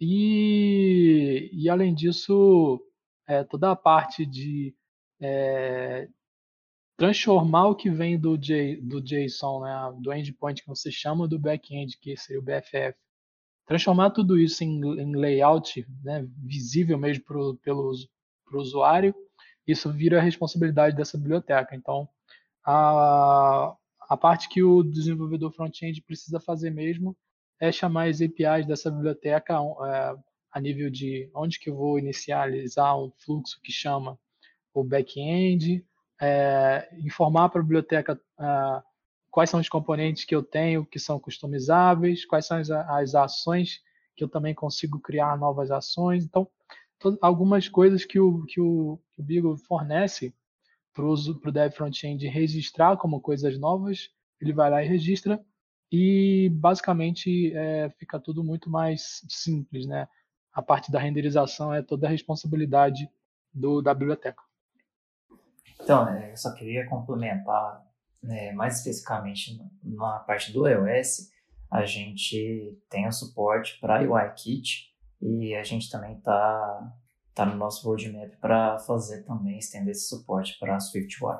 E, 0.00 1.50
e 1.52 1.68
além 1.68 1.94
disso, 1.94 2.80
é, 3.26 3.44
toda 3.44 3.70
a 3.70 3.76
parte 3.76 4.24
de 4.24 4.74
é, 5.20 6.08
transformar 6.98 7.68
o 7.68 7.76
que 7.76 7.88
vem 7.88 8.18
do, 8.18 8.36
J, 8.36 8.76
do 8.82 9.00
JSON, 9.00 9.60
né, 9.60 9.94
do 10.00 10.12
endpoint 10.12 10.60
que 10.60 10.68
você 10.68 10.90
chama 10.90 11.28
do 11.28 11.38
back-end, 11.38 11.96
que 11.96 12.16
seria 12.16 12.40
o 12.40 12.42
BFF, 12.42 12.98
transformar 13.64 14.10
tudo 14.10 14.36
isso 14.36 14.64
em, 14.64 14.80
em 15.00 15.14
layout 15.14 15.86
né, 16.02 16.26
visível 16.36 16.98
mesmo 16.98 17.24
pelo 17.24 17.56
pro 18.44 18.60
usuário. 18.60 19.14
Isso 19.64 19.92
vira 19.92 20.18
a 20.18 20.22
responsabilidade 20.22 20.96
dessa 20.96 21.16
biblioteca. 21.16 21.76
Então, 21.76 22.08
a, 22.66 23.76
a 24.00 24.16
parte 24.16 24.48
que 24.48 24.62
o 24.62 24.82
desenvolvedor 24.82 25.52
front-end 25.52 26.02
precisa 26.02 26.40
fazer 26.40 26.70
mesmo 26.70 27.16
é 27.60 27.70
chamar 27.70 28.08
as 28.08 28.20
APIs 28.20 28.66
dessa 28.66 28.90
biblioteca 28.90 29.54
é, 29.54 30.16
a 30.50 30.60
nível 30.60 30.90
de 30.90 31.30
onde 31.32 31.60
que 31.60 31.70
eu 31.70 31.76
vou 31.76 31.98
inicializar 31.98 32.98
um 32.98 33.12
fluxo 33.18 33.60
que 33.62 33.70
chama 33.70 34.18
o 34.74 34.82
back-end, 34.82 35.84
é, 36.20 36.88
informar 37.04 37.48
para 37.48 37.60
a 37.60 37.64
biblioteca 37.64 38.20
é, 38.38 38.82
quais 39.30 39.50
são 39.50 39.60
os 39.60 39.68
componentes 39.68 40.24
que 40.24 40.34
eu 40.34 40.42
tenho 40.42 40.84
que 40.84 40.98
são 40.98 41.20
customizáveis, 41.20 42.24
quais 42.24 42.46
são 42.46 42.58
as, 42.58 42.70
as 42.70 43.14
ações 43.14 43.80
que 44.16 44.24
eu 44.24 44.28
também 44.28 44.54
consigo 44.54 44.98
criar 44.98 45.38
novas 45.38 45.70
ações. 45.70 46.24
Então, 46.24 46.48
algumas 47.20 47.68
coisas 47.68 48.04
que 48.04 48.18
o, 48.18 48.44
que 48.46 48.60
o, 48.60 48.98
que 49.12 49.20
o 49.20 49.24
Beagle 49.24 49.56
fornece 49.56 50.34
para 50.92 51.04
o 51.04 51.52
dev 51.52 51.72
front-end 51.72 52.26
registrar 52.26 52.96
como 52.96 53.20
coisas 53.20 53.56
novas, 53.56 54.10
ele 54.40 54.52
vai 54.52 54.68
lá 54.68 54.82
e 54.82 54.88
registra 54.88 55.40
e 55.90 56.50
basicamente 56.52 57.52
é, 57.54 57.88
fica 57.90 58.18
tudo 58.18 58.42
muito 58.42 58.68
mais 58.68 59.22
simples, 59.28 59.86
né? 59.86 60.08
A 60.52 60.60
parte 60.60 60.90
da 60.90 60.98
renderização 60.98 61.72
é 61.72 61.82
toda 61.82 62.08
a 62.08 62.10
responsabilidade 62.10 63.08
do, 63.54 63.80
da 63.80 63.94
biblioteca. 63.94 64.42
Então, 65.88 66.06
é, 66.06 66.32
eu 66.32 66.36
só 66.36 66.52
queria 66.52 66.86
complementar 66.86 67.82
né, 68.22 68.52
mais 68.52 68.76
especificamente 68.76 69.58
na 69.82 70.18
parte 70.18 70.52
do 70.52 70.68
iOS, 70.68 71.30
a 71.70 71.86
gente 71.86 72.78
tem 72.90 73.08
o 73.08 73.12
suporte 73.12 73.80
para 73.80 74.02
UIKit, 74.02 74.94
e 75.18 75.54
a 75.54 75.62
gente 75.62 75.90
também 75.90 76.18
está 76.18 76.92
tá 77.32 77.46
no 77.46 77.56
nosso 77.56 77.88
roadmap 77.88 78.36
para 78.38 78.78
fazer 78.80 79.22
também, 79.24 79.56
estender 79.56 79.92
esse 79.92 80.08
suporte 80.08 80.58
para 80.60 80.78
SwiftUI. 80.78 81.38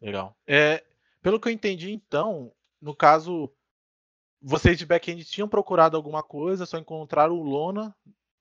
Legal. 0.00 0.32
É, 0.46 0.84
pelo 1.20 1.40
que 1.40 1.48
eu 1.48 1.52
entendi, 1.52 1.90
então, 1.90 2.52
no 2.80 2.94
caso, 2.94 3.52
vocês 4.40 4.78
de 4.78 4.86
back-end 4.86 5.24
tinham 5.24 5.48
procurado 5.48 5.96
alguma 5.96 6.22
coisa, 6.22 6.66
só 6.66 6.78
encontraram 6.78 7.34
o 7.34 7.42
Lona 7.42 7.92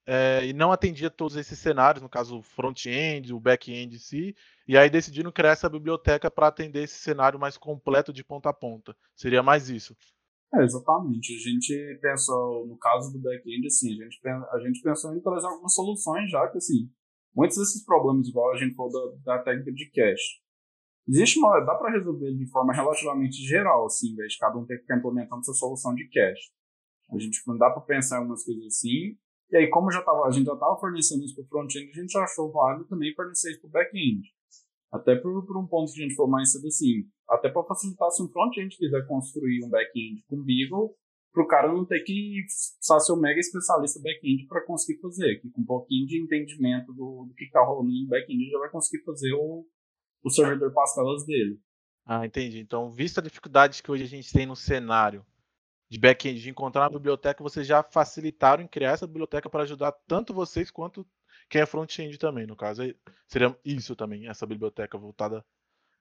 é, 0.10 0.46
e 0.46 0.54
não 0.54 0.72
atendia 0.72 1.10
todos 1.10 1.36
esses 1.36 1.60
cenários, 1.60 2.02
no 2.02 2.08
caso, 2.08 2.40
o 2.40 2.42
front-end, 2.42 3.34
o 3.34 3.40
back-end 3.42 3.94
em 3.94 4.00
si, 4.00 4.36
e 4.66 4.78
aí 4.78 4.90
decidiram 4.90 5.34
criar 5.34 5.52
essa 5.52 5.68
biblioteca 5.68 6.32
para 6.32 6.48
atender 6.48 6.84
esse 6.84 6.96
cenário 6.96 7.38
mais 7.38 7.58
completo 7.58 8.14
de 8.14 8.24
ponta 8.24 8.50
a 8.50 8.54
ponta. 8.54 8.96
Seria 9.14 9.44
mais 9.44 9.70
isso. 9.70 9.94
É, 10.56 10.64
exatamente. 10.64 11.36
A 11.36 11.40
gente 11.40 12.00
pensou, 12.02 12.66
no 12.66 12.78
caso 12.78 13.12
do 13.12 13.20
back-end, 13.20 13.68
assim, 13.68 14.02
a 14.02 14.04
gente, 14.06 14.20
a 14.26 14.60
gente 14.60 14.82
pensou 14.82 15.14
em 15.14 15.20
trazer 15.20 15.46
algumas 15.46 15.76
soluções 15.76 16.32
já 16.32 16.48
que, 16.48 16.58
assim, 16.58 16.90
muitos 17.36 17.58
desses 17.58 17.84
problemas, 17.84 18.30
igual 18.30 18.54
a 18.54 18.58
gente 18.58 18.76
falou 18.76 19.20
da, 19.26 19.36
da 19.36 19.44
técnica 19.44 19.74
de 19.74 19.92
cache, 19.92 20.40
existe 21.06 21.38
uma, 21.38 21.60
dá 21.60 21.76
para 21.76 21.92
resolver 21.92 22.34
de 22.34 22.50
forma 22.50 22.74
relativamente 22.74 23.46
geral, 23.46 23.86
assim, 23.86 24.14
em 24.14 24.16
vez 24.16 24.32
de 24.32 24.40
cada 24.40 24.58
um 24.58 24.66
ter 24.66 24.78
que 24.78 24.84
ficar 24.84 24.98
implementando 24.98 25.44
sua 25.44 25.54
solução 25.54 25.94
de 25.94 26.08
cache. 26.08 26.50
A 27.12 27.20
gente 27.20 27.42
não 27.46 27.58
dá 27.58 27.70
para 27.70 27.82
pensar 27.82 28.16
em 28.16 28.20
algumas 28.20 28.46
coisas 28.46 28.66
assim. 28.68 29.18
E 29.50 29.58
aí, 29.58 29.70
como 29.70 29.92
já 29.92 30.02
tava, 30.02 30.28
a 30.28 30.32
gente 30.32 30.46
já 30.46 30.54
estava 30.54 30.78
fornecendo 30.78 31.24
isso 31.24 31.36
para 31.36 31.44
o 31.44 31.48
front-end, 31.48 31.90
a 31.90 32.02
gente 32.02 32.18
achou 32.18 32.52
válido 32.52 32.86
também 32.88 33.14
fornecer 33.16 33.52
isso 33.52 33.62
para 33.62 33.70
o 33.70 33.72
back-end. 33.72 34.22
Até 34.92 35.16
por, 35.16 35.46
por, 35.46 35.58
um 35.58 35.68
ponto 35.68 35.92
que 35.92 36.02
a 36.02 36.04
gente 36.04 36.16
falou 36.16 36.32
mais 36.32 36.52
cedo 36.52 36.68
assim, 36.68 37.08
até 37.30 37.50
para 37.50 37.64
facilitar 37.64 38.10
se 38.12 38.24
um 38.24 38.30
front-end 38.30 38.76
quiser 38.76 39.06
construir 39.08 39.64
um 39.66 39.70
back-end 39.70 40.24
com 40.28 40.44
Beagle, 40.44 40.96
para 41.34 41.44
o 41.44 41.48
cara 41.48 41.72
não 41.72 41.86
ter 41.86 42.00
que 42.02 42.44
ser 42.48 43.14
um 43.14 43.20
mega 43.20 43.40
especialista 43.40 44.02
back-end 44.02 44.48
para 44.48 44.66
conseguir 44.66 45.00
fazer, 45.00 45.40
que 45.40 45.50
com 45.52 45.62
um 45.62 45.66
pouquinho 45.66 46.08
de 46.08 46.22
entendimento 46.22 46.92
do, 46.94 47.26
do 47.28 47.34
que 47.36 47.46
está 47.46 47.64
rolando 47.64 47.90
no 47.90 48.08
back-end 48.08 48.50
já 48.50 48.60
vai 48.60 48.70
conseguir 48.70 49.04
fazer 49.04 49.34
o, 49.34 49.66
o 50.24 50.30
servidor 50.30 50.74
Pascalas 50.74 51.26
dele. 51.26 51.60
Ah, 52.06 52.26
entendi. 52.26 52.60
Então, 52.60 52.90
vista 52.90 53.22
a 53.22 53.24
dificuldade 53.24 53.84
que 53.84 53.92
hoje 53.92 54.04
a 54.04 54.08
gente 54.08 54.32
tem 54.32 54.46
no 54.46 54.56
cenário 54.56 55.26
de 55.90 56.00
back-end 56.00 56.42
de 56.42 56.50
encontrar 56.50 56.84
uma 56.84 56.98
biblioteca, 56.98 57.44
vocês 57.44 57.66
já 57.66 57.82
facilitaram 57.82 58.64
em 58.64 58.68
criar 58.68 58.92
essa 58.92 59.08
biblioteca 59.08 59.50
para 59.50 59.64
ajudar 59.64 59.94
tanto 60.08 60.34
vocês 60.34 60.70
quanto 60.70 61.06
quem 61.50 61.62
é 61.62 61.66
front-end 61.66 62.18
também, 62.18 62.46
no 62.46 62.56
caso. 62.56 62.84
Seria 63.28 63.58
isso 63.64 63.96
também, 63.96 64.28
essa 64.28 64.46
biblioteca 64.46 64.98
voltada 64.98 65.46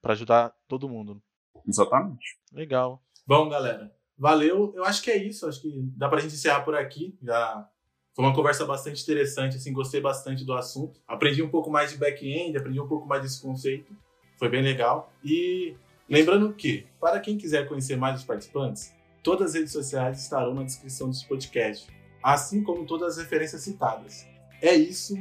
para 0.02 0.12
ajudar 0.12 0.54
todo 0.66 0.88
mundo. 0.88 1.22
Exatamente. 1.66 2.38
Legal. 2.52 3.02
Bom, 3.26 3.48
galera, 3.48 3.92
valeu. 4.18 4.72
Eu 4.74 4.84
acho 4.84 5.02
que 5.02 5.10
é 5.10 5.16
isso. 5.16 5.46
Acho 5.46 5.62
que 5.62 5.72
dá 5.96 6.08
pra 6.08 6.20
gente 6.20 6.34
encerrar 6.34 6.62
por 6.62 6.74
aqui. 6.74 7.16
Já 7.22 7.68
foi 8.14 8.24
uma 8.24 8.34
conversa 8.34 8.64
bastante 8.64 9.02
interessante, 9.02 9.56
assim, 9.56 9.72
gostei 9.72 10.00
bastante 10.00 10.44
do 10.44 10.52
assunto. 10.54 11.00
Aprendi 11.06 11.42
um 11.42 11.50
pouco 11.50 11.70
mais 11.70 11.90
de 11.92 11.98
back-end, 11.98 12.56
aprendi 12.56 12.80
um 12.80 12.88
pouco 12.88 13.06
mais 13.06 13.22
desse 13.22 13.42
conceito. 13.42 13.94
Foi 14.38 14.48
bem 14.48 14.62
legal. 14.62 15.12
E 15.24 15.76
lembrando 16.08 16.52
que, 16.54 16.86
para 17.00 17.20
quem 17.20 17.36
quiser 17.36 17.68
conhecer 17.68 17.96
mais 17.96 18.20
os 18.20 18.24
participantes, 18.24 18.94
todas 19.26 19.48
as 19.48 19.54
redes 19.54 19.72
sociais 19.72 20.20
estarão 20.20 20.54
na 20.54 20.62
descrição 20.62 21.10
desse 21.10 21.26
podcast, 21.26 21.88
assim 22.22 22.62
como 22.62 22.86
todas 22.86 23.18
as 23.18 23.24
referências 23.24 23.62
citadas. 23.62 24.24
É 24.62 24.72
isso 24.72 25.16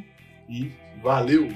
e 0.47 0.71
valeu! 1.01 1.49